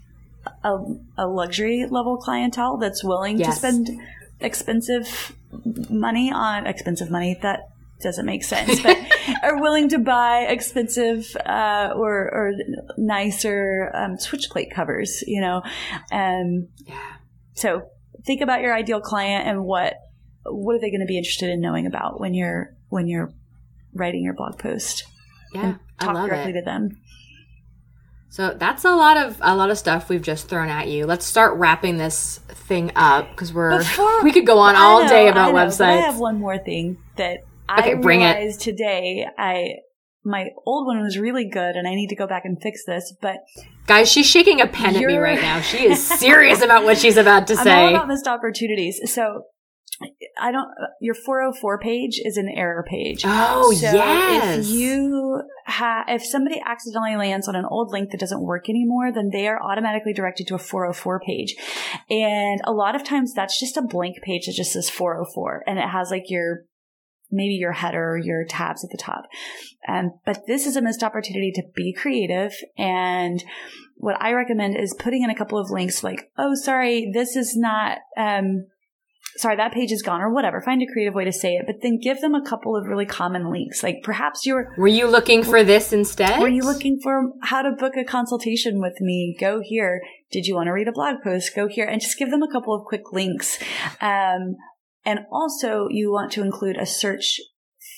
a, 0.64 0.78
a 1.18 1.28
luxury 1.28 1.88
level 1.90 2.18
clientele 2.18 2.78
that's 2.78 3.02
willing 3.02 3.38
yes. 3.40 3.48
to 3.48 3.60
spend 3.60 3.90
expensive 4.42 5.34
money 5.90 6.32
on 6.34 6.68
expensive 6.68 7.10
money 7.10 7.38
that 7.42 7.70
doesn't 8.02 8.26
make 8.26 8.44
sense, 8.44 8.80
but 8.84 8.98
are 9.44 9.60
willing 9.62 9.90
to 9.90 10.00
buy 10.00 10.46
expensive 10.50 11.36
uh, 11.46 11.94
or, 11.96 12.30
or 12.32 12.54
nicer 12.98 13.92
um, 13.94 14.18
switch 14.18 14.50
plate 14.50 14.72
covers, 14.74 15.24
you 15.28 15.42
know. 15.42 15.62
Yeah. 16.12 17.16
so 17.54 17.90
think 18.26 18.42
about 18.42 18.62
your 18.62 18.74
ideal 18.74 19.02
client 19.02 19.48
and 19.48 19.64
what 19.64 19.96
what 20.46 20.76
are 20.76 20.80
they 20.80 20.90
going 20.90 21.02
to 21.02 21.06
be 21.06 21.18
interested 21.18 21.50
in 21.50 21.62
knowing 21.62 21.86
about 21.86 22.20
when 22.20 22.34
you're 22.34 22.76
when 22.90 23.08
you're 23.08 23.32
writing 23.94 24.24
your 24.24 24.34
blog 24.34 24.60
post. 24.60 25.06
Yeah, 25.54 25.76
talk 26.00 26.28
directly 26.28 26.52
it. 26.52 26.60
to 26.60 26.62
them. 26.62 26.98
So 28.30 28.52
that's 28.58 28.84
a 28.84 28.96
lot 28.96 29.18
of 29.18 29.38
a 29.42 29.56
lot 29.56 29.70
of 29.70 29.78
stuff 29.78 30.10
we've 30.10 30.22
just 30.22 30.48
thrown 30.48 30.68
at 30.68 30.88
you. 30.88 31.06
Let's 31.06 31.26
start 31.26 31.56
wrapping 31.58 31.98
this 31.98 32.40
thing 32.48 32.92
up 32.96 33.30
because 33.30 33.54
we're 33.54 33.78
Before, 33.78 34.24
we 34.24 34.32
could 34.32 34.48
go 34.48 34.58
on 34.58 34.76
all 34.76 35.04
know, 35.04 35.10
day 35.10 35.28
about 35.28 35.54
know, 35.54 35.60
websites. 35.60 35.82
I 35.82 35.98
have 35.98 36.18
one 36.18 36.40
more 36.40 36.58
thing 36.58 36.98
that 37.16 37.44
Okay, 37.70 37.92
I 37.92 37.96
bring 37.96 38.20
realized 38.20 38.62
it. 38.62 38.64
today 38.64 39.26
I 39.38 39.76
my 40.26 40.50
old 40.66 40.88
one 40.88 41.02
was 41.02 41.18
really 41.18 41.50
good 41.50 41.76
and 41.76 41.88
I 41.88 41.96
need 41.96 42.08
to 42.08 42.16
go 42.16 42.28
back 42.28 42.44
and 42.46 42.62
fix 42.62 42.86
this, 42.86 43.14
but 43.22 43.38
Guys, 43.86 44.10
she's 44.10 44.26
shaking 44.26 44.62
a 44.62 44.68
pen 44.68 44.96
at 44.96 45.04
me 45.04 45.18
right 45.18 45.42
now. 45.42 45.60
She 45.60 45.86
is 45.92 46.06
serious 46.06 46.62
about 46.62 46.84
what 46.86 46.98
she's 46.98 47.18
about 47.18 47.48
to 47.48 47.54
I'm 47.56 47.64
say. 47.64 47.72
I'm 47.72 47.90
all 47.90 47.96
about 47.96 48.08
missed 48.08 48.28
opportunities. 48.28 49.02
So 49.14 49.44
I 50.40 50.52
don't. 50.52 50.70
Your 51.02 51.16
404 51.16 51.80
page 51.80 52.20
is 52.24 52.38
an 52.38 52.50
error 52.50 52.86
page. 52.90 53.24
Oh 53.26 53.72
so 53.74 53.92
yes. 53.92 54.66
If 54.66 54.74
you 54.74 55.44
have, 55.66 56.06
if 56.08 56.26
somebody 56.26 56.62
accidentally 56.66 57.16
lands 57.16 57.48
on 57.48 57.56
an 57.56 57.66
old 57.66 57.92
link 57.92 58.12
that 58.12 58.20
doesn't 58.20 58.42
work 58.42 58.70
anymore, 58.70 59.12
then 59.12 59.30
they 59.32 59.48
are 59.48 59.62
automatically 59.62 60.14
directed 60.14 60.48
to 60.48 60.56
a 60.56 60.60
404 60.60 61.20
page. 61.20 61.56
And 62.10 62.62
a 62.66 62.72
lot 62.72 62.96
of 62.96 63.04
times 63.04 63.34
that's 63.34 63.60
just 63.60 63.78
a 63.78 63.82
blank 63.82 64.18
page 64.24 64.46
that 64.46 64.54
just 64.56 64.74
says 64.74 64.90
404, 64.90 65.64
and 65.68 65.78
it 65.78 65.90
has 65.90 66.10
like 66.10 66.30
your 66.30 66.64
maybe 67.34 67.56
your 67.56 67.74
header, 67.74 68.18
your 68.18 68.46
tabs 68.46 68.84
at 68.84 68.92
the 68.92 68.98
top. 68.98 69.26
Um, 69.88 70.14
but 70.26 70.46
this 70.48 70.66
is 70.66 70.76
a 70.76 70.82
missed 70.82 71.04
opportunity 71.04 71.52
to 71.56 71.64
be 71.76 71.94
creative. 71.94 72.54
And 72.78 73.44
what 73.96 74.22
I 74.22 74.32
recommend 74.34 74.78
is 74.78 74.96
putting 74.98 75.24
in 75.24 75.30
a 75.30 75.36
couple 75.36 75.58
of 75.58 75.70
links 75.70 76.04
like, 76.04 76.32
oh, 76.38 76.56
sorry, 76.56 77.10
this 77.14 77.36
is 77.36 77.56
not, 77.58 78.00
um, 78.18 78.68
sorry, 79.38 79.56
that 79.56 79.74
page 79.74 79.92
is 79.92 80.02
gone 80.02 80.22
or 80.22 80.32
whatever. 80.32 80.62
Find 80.62 80.82
a 80.82 80.92
creative 80.92 81.14
way 81.14 81.26
to 81.26 81.34
say 81.34 81.56
it, 81.56 81.66
but 81.66 81.78
then 81.82 82.00
give 82.02 82.22
them 82.22 82.36
a 82.36 82.46
couple 82.46 82.76
of 82.76 82.88
really 82.88 83.06
common 83.06 83.52
links. 83.52 83.84
Like 83.84 83.98
perhaps 84.04 84.46
you're. 84.46 84.74
Were 84.78 84.88
you 84.88 85.08
looking 85.08 85.44
for 85.44 85.64
this 85.64 85.92
instead? 85.92 86.40
Were 86.40 86.48
you 86.48 86.64
looking 86.64 87.00
for 87.02 87.32
how 87.42 87.62
to 87.62 87.72
book 87.72 87.94
a 87.98 88.04
consultation 88.04 88.80
with 88.80 89.00
me? 89.02 89.36
Go 89.40 89.62
here. 89.64 90.02
Did 90.32 90.46
you 90.48 90.56
want 90.56 90.68
to 90.68 90.72
read 90.72 90.88
a 90.88 90.92
blog 90.92 91.18
post? 91.24 91.56
Go 91.56 91.68
here 91.68 91.86
and 91.86 92.02
just 92.02 92.18
give 92.18 92.30
them 92.30 92.44
a 92.44 92.52
couple 92.52 92.74
of 92.74 92.86
quick 92.86 93.12
links. 93.12 93.60
Um, 94.02 94.56
and 95.06 95.22
also 95.32 95.88
you 95.90 96.12
want 96.12 96.32
to 96.34 96.42
include 96.42 96.78
a 96.78 96.86
search 96.86 97.40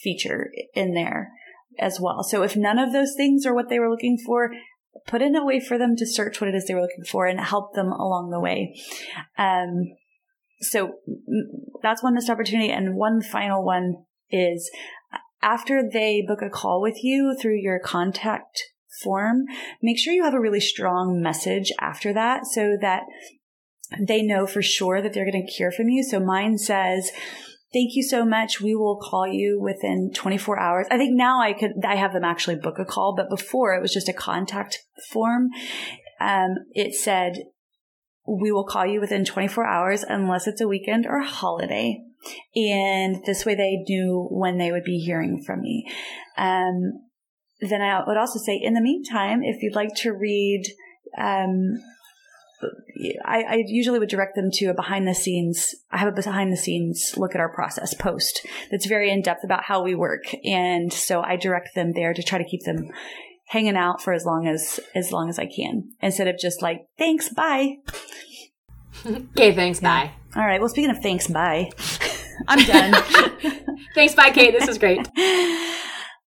feature 0.02 0.52
in 0.74 0.94
there 0.94 1.32
as 1.80 2.00
well. 2.00 2.24
So 2.24 2.44
if 2.44 2.56
none 2.56 2.80
of 2.80 2.94
those 2.94 3.14
things 3.16 3.46
are 3.46 3.54
what 3.54 3.70
they 3.70 3.80
were 3.80 3.90
looking 3.90 4.18
for, 4.26 4.52
put 5.08 5.22
in 5.22 5.36
a 5.36 5.46
way 5.46 5.60
for 5.60 5.78
them 5.78 5.96
to 5.98 6.06
search 6.06 6.40
what 6.40 6.48
it 6.48 6.56
is 6.56 6.66
they 6.66 6.74
were 6.74 6.82
looking 6.82 7.04
for 7.10 7.28
and 7.28 7.40
help 7.40 7.74
them 7.74 7.92
along 7.92 8.32
the 8.32 8.40
way. 8.40 8.80
Um, 9.38 9.92
so 10.62 10.94
that's 11.82 12.02
one 12.02 12.14
missed 12.16 12.30
opportunity. 12.30 12.72
And 12.72 12.96
one 12.96 13.22
final 13.22 13.64
one 13.64 14.06
is 14.30 14.70
after 15.42 15.84
they 15.88 16.24
book 16.26 16.42
a 16.42 16.50
call 16.50 16.82
with 16.82 17.04
you 17.04 17.36
through 17.40 17.60
your 17.60 17.80
contact 17.80 18.64
form, 19.02 19.44
make 19.82 20.00
sure 20.00 20.14
you 20.14 20.24
have 20.24 20.34
a 20.34 20.40
really 20.40 20.62
strong 20.62 21.22
message 21.22 21.72
after 21.80 22.14
that 22.14 22.46
so 22.46 22.78
that 22.82 23.04
they 24.00 24.22
know 24.22 24.48
for 24.48 24.62
sure 24.62 25.02
that 25.02 25.14
they're 25.14 25.30
going 25.30 25.46
to 25.46 25.52
hear 25.52 25.72
from 25.72 25.90
you. 25.90 26.04
So 26.04 26.20
mine 26.20 26.58
says, 26.58 27.12
thank 27.74 27.92
you 27.94 28.04
so 28.04 28.26
much. 28.26 28.62
We 28.62 28.76
will 28.76 28.98
call 28.98 29.28
you 29.28 29.60
within 29.62 30.12
24 30.14 30.60
hours. 30.60 30.88
I 30.90 30.98
think 30.98 31.16
now 31.16 31.42
I 31.42 31.54
could, 31.54 31.74
I 31.86 31.96
have 31.96 32.14
them 32.14 32.24
actually 32.24 32.56
book 32.56 32.80
a 32.80 32.86
call, 32.86 33.16
but 33.16 33.30
before 33.30 33.76
it 33.76 33.82
was 33.82 33.94
just 33.94 34.10
a 34.10 34.14
contact 34.14 34.80
form. 35.12 35.50
Um, 36.20 36.56
it 36.72 36.96
said, 36.96 37.34
we 38.28 38.52
will 38.52 38.66
call 38.66 38.86
you 38.86 39.00
within 39.00 39.26
24 39.26 39.66
hours 39.68 40.04
unless 40.08 40.48
it's 40.48 40.62
a 40.62 40.68
weekend 40.68 41.06
or 41.06 41.22
holiday. 41.22 42.02
And 42.56 43.24
this 43.26 43.46
way 43.46 43.54
they 43.54 43.84
knew 43.88 44.28
when 44.32 44.58
they 44.58 44.72
would 44.72 44.84
be 44.84 44.98
hearing 44.98 45.44
from 45.46 45.62
me. 45.62 45.88
Um, 46.38 47.06
then 47.62 47.82
I 47.82 48.04
would 48.06 48.18
also 48.18 48.40
say, 48.40 48.60
in 48.62 48.74
the 48.74 48.82
meantime, 48.82 49.42
if 49.44 49.62
you'd 49.62 49.76
like 49.76 49.94
to 49.98 50.12
read, 50.12 50.64
um, 51.18 51.76
I, 53.24 53.44
I, 53.44 53.64
usually 53.68 54.00
would 54.00 54.10
direct 54.10 54.36
them 54.36 54.50
to 54.54 54.68
a 54.68 54.74
behind 54.74 55.08
the 55.08 55.14
scenes. 55.14 55.76
I 55.92 55.98
have 55.98 56.08
a 56.08 56.22
behind 56.22 56.52
the 56.52 56.58
scenes 56.58 57.14
look 57.18 57.36
at 57.36 57.42
our 57.42 57.54
process 57.54 57.94
post 57.94 58.46
that's 58.72 58.86
very 58.86 59.12
in 59.12 59.22
depth 59.22 59.44
about 59.44 59.64
how 59.64 59.84
we 59.84 59.96
work, 59.96 60.24
and 60.46 60.92
so 60.92 61.22
I 61.22 61.36
direct 61.36 61.76
them 61.76 61.94
there 61.94 62.14
to 62.14 62.24
try 62.24 62.38
to 62.38 62.44
keep 62.44 62.64
them 62.64 62.90
hanging 63.48 63.76
out 63.76 64.02
for 64.02 64.14
as 64.14 64.26
long 64.26 64.48
as 64.48 64.80
as 64.94 65.12
long 65.12 65.30
as 65.30 65.38
I 65.38 65.46
can, 65.46 65.92
instead 66.02 66.28
of 66.28 66.38
just 66.40 66.62
like 66.62 66.88
thanks, 66.98 67.30
bye. 67.30 67.76
okay, 69.06 69.54
thanks, 69.54 69.82
yeah. 69.82 70.06
bye. 70.06 70.12
All 70.36 70.46
right. 70.46 70.60
Well, 70.60 70.70
speaking 70.70 70.92
of 70.92 71.02
thanks, 71.02 71.28
bye. 71.28 71.72
I'm 72.48 72.66
done. 72.66 73.04
thanks, 73.96 74.14
bye, 74.14 74.32
Kate. 74.32 74.58
This 74.58 74.68
is 74.68 74.78
great. 74.78 75.08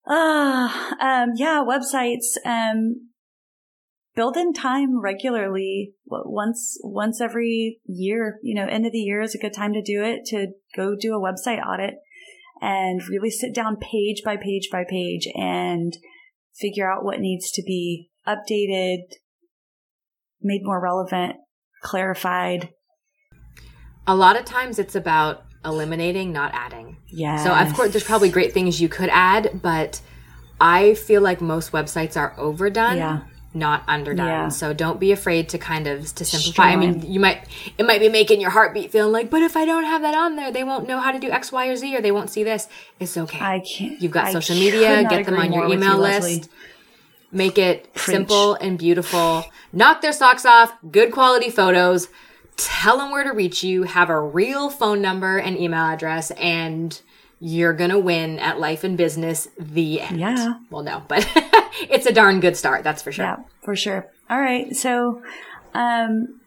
Ah, 0.08 0.96
uh, 1.00 1.24
um, 1.24 1.32
yeah, 1.36 1.64
websites. 1.68 2.38
Um, 2.46 3.10
build 4.16 4.38
in 4.38 4.54
time 4.54 5.00
regularly 5.00 5.94
once 6.06 6.78
once 6.84 7.20
every 7.20 7.80
year 7.86 8.40
you 8.42 8.56
know 8.56 8.68
end 8.68 8.86
of 8.86 8.92
the 8.92 9.00
year 9.00 9.22
is 9.22 9.36
a 9.36 9.38
good 9.40 9.54
time 9.54 9.74
to 9.74 9.82
do 9.82 10.04
it 10.04 10.26
to 10.26 10.48
go 10.76 10.96
do 11.00 11.14
a 11.14 11.20
website 11.20 11.64
audit 11.66 11.96
and 12.62 13.08
really 13.10 13.30
sit 13.30 13.54
down 13.54 13.76
page 13.76 14.22
by 14.24 14.38
page 14.38 14.70
by 14.72 14.84
page 14.90 15.28
and 15.36 15.98
figure 16.56 16.90
out 16.90 17.04
what 17.04 17.20
needs 17.20 17.52
to 17.52 17.62
be 17.62 18.10
updated 18.28 19.00
made 20.42 20.62
more 20.64 20.82
relevant 20.82 21.36
clarified. 21.82 22.70
A 24.08 24.16
lot 24.16 24.38
of 24.38 24.46
times 24.46 24.80
it's 24.80 24.96
about 24.96 25.44
eliminating 25.66 26.32
not 26.32 26.52
adding. 26.54 26.98
Yeah 27.08 27.44
so 27.44 27.54
of 27.54 27.74
course 27.74 27.92
there's 27.92 28.04
probably 28.04 28.30
great 28.30 28.54
things 28.54 28.80
you 28.80 28.88
could 28.88 29.10
add 29.12 29.60
but 29.62 30.00
i 30.62 30.94
feel 30.94 31.22
like 31.22 31.42
most 31.42 31.72
websites 31.72 32.16
are 32.16 32.34
overdone. 32.40 32.98
Yeah 32.98 33.22
not 33.56 33.84
underdone. 33.88 34.28
Yeah. 34.28 34.50
So 34.50 34.74
don't 34.74 35.00
be 35.00 35.12
afraid 35.12 35.50
to 35.50 35.58
kind 35.58 35.88
of 35.88 36.14
to 36.16 36.26
simplify. 36.26 36.72
I 36.72 36.76
mean, 36.76 37.02
you 37.12 37.20
might 37.20 37.48
it 37.78 37.86
might 37.86 38.00
be 38.00 38.10
making 38.10 38.42
your 38.42 38.52
heartbeat 38.52 38.92
feeling 38.92 39.14
like, 39.14 39.30
but 39.30 39.42
if 39.42 39.56
I 39.56 39.66
don't 39.66 39.86
have 39.86 40.02
that 40.02 40.14
on 40.14 40.36
there, 40.36 40.52
they 40.52 40.64
won't 40.64 40.88
know 40.88 41.00
how 41.00 41.12
to 41.12 41.20
do 41.20 41.32
X, 41.32 41.52
Y, 41.52 41.68
or 41.68 41.76
Z, 41.76 41.96
or 41.96 42.02
they 42.02 42.12
won't 42.12 42.30
see 42.30 42.44
this. 42.44 42.68
It's 43.00 43.18
okay. 43.18 43.40
I 43.40 43.60
can't. 43.62 44.02
You've 44.02 44.12
got 44.12 44.26
I 44.26 44.34
social 44.34 44.56
media. 44.56 45.08
Get 45.10 45.26
them 45.26 45.38
on 45.38 45.54
your 45.54 45.66
email 45.66 45.96
you, 45.96 46.02
list. 46.02 46.22
Leslie. 46.22 46.44
Make 47.32 47.58
it 47.58 47.90
simple 47.96 48.54
and 48.56 48.78
beautiful. 48.78 49.46
Knock 49.74 50.02
their 50.02 50.14
socks 50.14 50.46
off. 50.46 50.74
Good 50.92 51.12
quality 51.12 51.50
photos. 51.50 52.08
Tell 52.56 52.98
them 52.98 53.12
where 53.12 53.26
to 53.26 53.32
reach 53.32 53.64
you. 53.64 53.84
Have 53.84 54.10
a 54.10 54.20
real 54.20 54.70
phone 54.70 55.02
number 55.02 55.38
and 55.38 55.58
email 55.58 55.84
address, 55.84 56.32
and 56.32 57.02
you're 57.46 57.74
gonna 57.74 58.00
win 58.00 58.40
at 58.40 58.60
life 58.60 58.84
and 58.84 58.98
business. 58.98 59.48
The 59.60 60.02
end. 60.02 60.20
Yeah. 60.20 60.56
Well, 60.72 60.82
no, 60.82 61.04
but 61.08 61.30
it's 61.92 62.08
a 62.08 62.12
darn 62.12 62.40
good 62.40 62.58
start. 62.58 62.84
That's 62.84 63.04
for 63.04 63.12
sure. 63.12 63.26
Yeah, 63.26 63.38
for 63.62 63.76
sure. 63.76 64.08
All 64.32 64.40
right. 64.40 64.76
So, 64.76 65.22
um, 65.76 66.42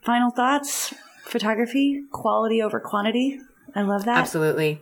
final 0.00 0.30
thoughts 0.30 0.94
photography, 1.24 2.04
quality 2.10 2.62
over 2.62 2.80
quantity. 2.80 3.38
I 3.74 3.82
love 3.82 4.06
that. 4.06 4.16
Absolutely. 4.16 4.80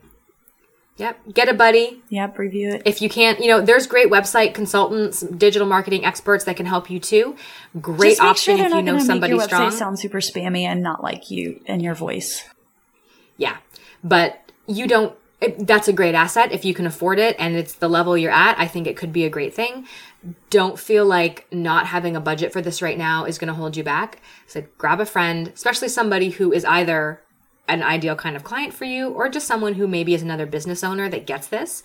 Yep. 0.98 1.34
Get 1.34 1.48
a 1.48 1.54
buddy. 1.54 2.00
Yep. 2.10 2.38
Review 2.38 2.74
it. 2.74 2.82
If 2.84 3.02
you 3.02 3.08
can't, 3.08 3.40
you 3.40 3.48
know, 3.48 3.60
there's 3.60 3.88
great 3.88 4.12
website 4.12 4.54
consultants, 4.54 5.22
digital 5.22 5.66
marketing 5.66 6.04
experts 6.04 6.44
that 6.44 6.56
can 6.56 6.66
help 6.66 6.88
you 6.88 7.00
too. 7.00 7.34
Great 7.80 8.10
Just 8.10 8.20
option 8.20 8.58
sure 8.58 8.66
if 8.66 8.72
you 8.72 8.82
know 8.82 9.00
somebody 9.00 9.32
make 9.32 9.40
your 9.40 9.48
strong. 9.48 9.70
sound 9.72 9.98
super 9.98 10.20
spammy 10.20 10.62
and 10.62 10.84
not 10.84 11.02
like 11.02 11.32
you 11.32 11.60
and 11.66 11.82
your 11.82 11.94
voice. 11.96 12.44
Yeah. 13.36 13.56
But 14.04 14.43
you 14.66 14.86
don't, 14.86 15.16
it, 15.40 15.66
that's 15.66 15.88
a 15.88 15.92
great 15.92 16.14
asset 16.14 16.52
if 16.52 16.64
you 16.64 16.72
can 16.74 16.86
afford 16.86 17.18
it 17.18 17.36
and 17.38 17.56
it's 17.56 17.74
the 17.74 17.88
level 17.88 18.16
you're 18.16 18.30
at. 18.30 18.58
I 18.58 18.66
think 18.66 18.86
it 18.86 18.96
could 18.96 19.12
be 19.12 19.24
a 19.24 19.30
great 19.30 19.54
thing. 19.54 19.86
Don't 20.48 20.78
feel 20.78 21.04
like 21.04 21.46
not 21.52 21.86
having 21.88 22.16
a 22.16 22.20
budget 22.20 22.52
for 22.52 22.62
this 22.62 22.80
right 22.80 22.96
now 22.96 23.24
is 23.24 23.38
going 23.38 23.48
to 23.48 23.54
hold 23.54 23.76
you 23.76 23.84
back. 23.84 24.22
So 24.46 24.64
grab 24.78 25.00
a 25.00 25.06
friend, 25.06 25.48
especially 25.48 25.88
somebody 25.88 26.30
who 26.30 26.52
is 26.52 26.64
either 26.64 27.20
an 27.68 27.82
ideal 27.82 28.14
kind 28.14 28.36
of 28.36 28.44
client 28.44 28.74
for 28.74 28.84
you 28.84 29.08
or 29.08 29.28
just 29.28 29.46
someone 29.46 29.74
who 29.74 29.86
maybe 29.86 30.14
is 30.14 30.22
another 30.22 30.46
business 30.46 30.84
owner 30.84 31.08
that 31.08 31.26
gets 31.26 31.46
this 31.48 31.82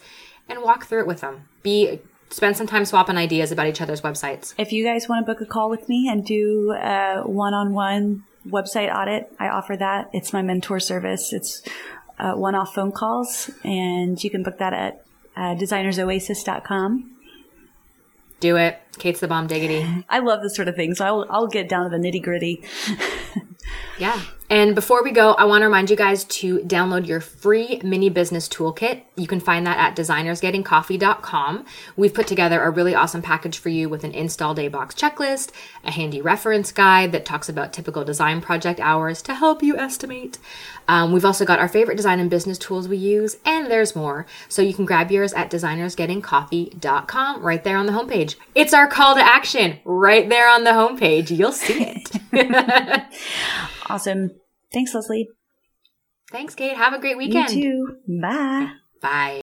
and 0.48 0.62
walk 0.62 0.86
through 0.86 1.02
it 1.02 1.08
with 1.08 1.22
them. 1.22 1.48
Be, 1.64 2.00
spend 2.30 2.58
some 2.58 2.68
time 2.68 2.86
swapping 2.86 3.18
ideas 3.18 3.52
about 3.52 3.68
each 3.68 3.82
other's 3.82 4.02
websites. 4.02 4.54
If 4.58 4.72
you 4.72 4.84
guys 4.84 5.10
want 5.10 5.26
to 5.26 5.34
book 5.34 5.42
a 5.42 5.46
call 5.46 5.70
with 5.70 5.90
me 5.90 6.08
and 6.10 6.26
do 6.26 6.72
a 6.72 7.24
one-on-one 7.26 8.24
website 8.48 8.94
audit, 8.94 9.34
I 9.40 9.50
offer 9.50 9.76
that. 9.78 10.10
It's 10.14 10.34
my 10.34 10.42
mentor 10.42 10.80
service. 10.80 11.34
It's 11.34 11.62
uh, 12.20 12.34
one-off 12.34 12.74
phone 12.74 12.92
calls, 12.92 13.50
and 13.64 14.22
you 14.24 14.30
can 14.30 14.44
book 14.44 14.58
that 14.58 14.74
at 14.74 15.04
uh, 15.36 15.56
designersoasis.com. 15.56 17.16
Do 18.40 18.56
it. 18.56 18.80
Kate's 18.98 19.20
the 19.20 19.28
bomb 19.28 19.48
diggity. 19.48 20.06
I 20.10 20.20
love 20.20 20.42
this 20.42 20.56
sort 20.56 20.68
of 20.68 20.76
thing, 20.76 20.96
so 20.96 21.06
I'll, 21.06 21.26
I'll 21.30 21.48
get 21.48 21.68
down 21.68 21.90
to 21.90 21.98
the 21.98 22.02
nitty 22.02 22.24
gritty. 22.24 22.64
Yeah. 24.00 24.22
And 24.50 24.74
before 24.74 25.04
we 25.04 25.12
go, 25.12 25.34
I 25.34 25.46
want 25.46 25.62
to 25.62 25.66
remind 25.66 25.92
you 25.92 25.96
guys 25.96 26.24
to 26.26 26.58
download 26.60 27.06
your 27.06 27.22
free 27.22 27.80
mini 27.84 28.10
business 28.10 28.50
toolkit. 28.50 29.04
You 29.16 29.28
can 29.28 29.40
find 29.40 29.68
that 29.68 29.78
at 29.78 29.96
designersgettingcoffee.com. 29.96 31.66
We've 31.96 32.14
put 32.14 32.26
together 32.26 32.64
a 32.64 32.72
really 32.72 32.96
awesome 32.96 33.22
package 33.22 33.60
for 33.60 33.70
you 33.70 33.88
with 33.90 34.04
an 34.04 34.12
install 34.12 34.56
day 34.56 34.68
box 34.68 34.96
checklist, 34.96 35.52
a 35.84 35.92
handy 35.92 36.20
reference 36.20 36.72
guide 36.72 37.12
that 37.12 37.26
talks 37.26 37.48
about 37.48 37.74
typical 37.74 38.04
design 38.04 38.42
project 38.42 38.80
hours 38.80 39.22
to 39.24 39.36
help 39.36 39.62
you 39.62 39.78
estimate. 39.78 40.40
Um, 40.88 41.12
we've 41.12 41.26
also 41.26 41.46
got 41.46 41.60
our 41.60 41.68
favorite 41.68 41.98
design 41.98 42.20
and 42.20 42.32
business 42.32 42.58
tools 42.58 42.88
we 42.88 42.98
use, 42.98 43.38
and 43.46 43.70
there's 43.70 43.96
more. 43.96 44.26
So 44.48 44.64
you 44.64 44.74
can 44.74 44.86
grab 44.86 45.12
yours 45.12 45.32
at 45.34 45.52
designersgettingcoffee.com 45.52 47.44
right 47.44 47.64
there 47.64 47.78
on 47.78 47.86
the 47.86 47.92
homepage. 47.92 48.36
It's 48.56 48.74
our 48.74 48.88
call 48.88 49.14
to 49.14 49.22
action 49.22 49.78
right 49.86 50.28
there 50.28 50.50
on 50.50 50.64
the 50.64 50.72
homepage. 50.72 51.30
You'll 51.38 51.52
see 51.52 51.84
it. 51.86 52.10
Awesome. 53.90 54.32
Thanks, 54.72 54.94
Leslie. 54.94 55.30
Thanks, 56.32 56.54
Kate. 56.54 56.78
Have 56.78 56.94
a 56.94 57.00
great 57.00 57.18
weekend. 57.18 57.52
You 57.52 57.98
too. 58.08 58.20
Bye. 58.22 58.72
Bye. 59.02 59.42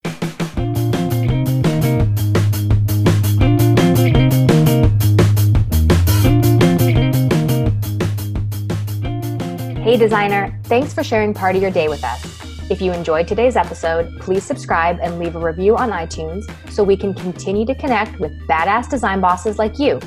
Hey, 9.82 9.98
designer, 9.98 10.60
thanks 10.64 10.94
for 10.94 11.04
sharing 11.04 11.34
part 11.34 11.56
of 11.56 11.62
your 11.62 11.72
day 11.72 11.88
with 11.88 12.04
us. 12.04 12.36
If 12.72 12.82
you 12.82 12.92
enjoyed 12.92 13.28
today's 13.28 13.56
episode, 13.56 14.20
please 14.20 14.44
subscribe 14.44 14.98
and 15.02 15.20
leave 15.20 15.36
a 15.36 15.40
review 15.40 15.78
on 15.78 15.92
iTunes 15.92 16.44
so 16.72 16.84
we 16.84 16.98
can 16.98 17.14
continue 17.14 17.66
to 17.68 17.76
connect 17.76 18.20
with 18.20 18.32
badass 18.48 18.90
design 18.90 19.22
bosses 19.22 19.60
like 19.60 19.78
you. 19.78 20.00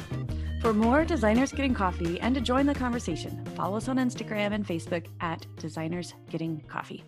For 0.60 0.74
more 0.74 1.04
Designers 1.04 1.52
Getting 1.52 1.72
Coffee 1.72 2.20
and 2.20 2.34
to 2.34 2.40
join 2.40 2.66
the 2.66 2.74
conversation, 2.74 3.44
follow 3.54 3.76
us 3.76 3.88
on 3.88 3.96
Instagram 3.96 4.52
and 4.52 4.66
Facebook 4.66 5.06
at 5.20 5.46
Designers 5.56 6.14
Getting 6.30 6.60
Coffee. 6.62 7.04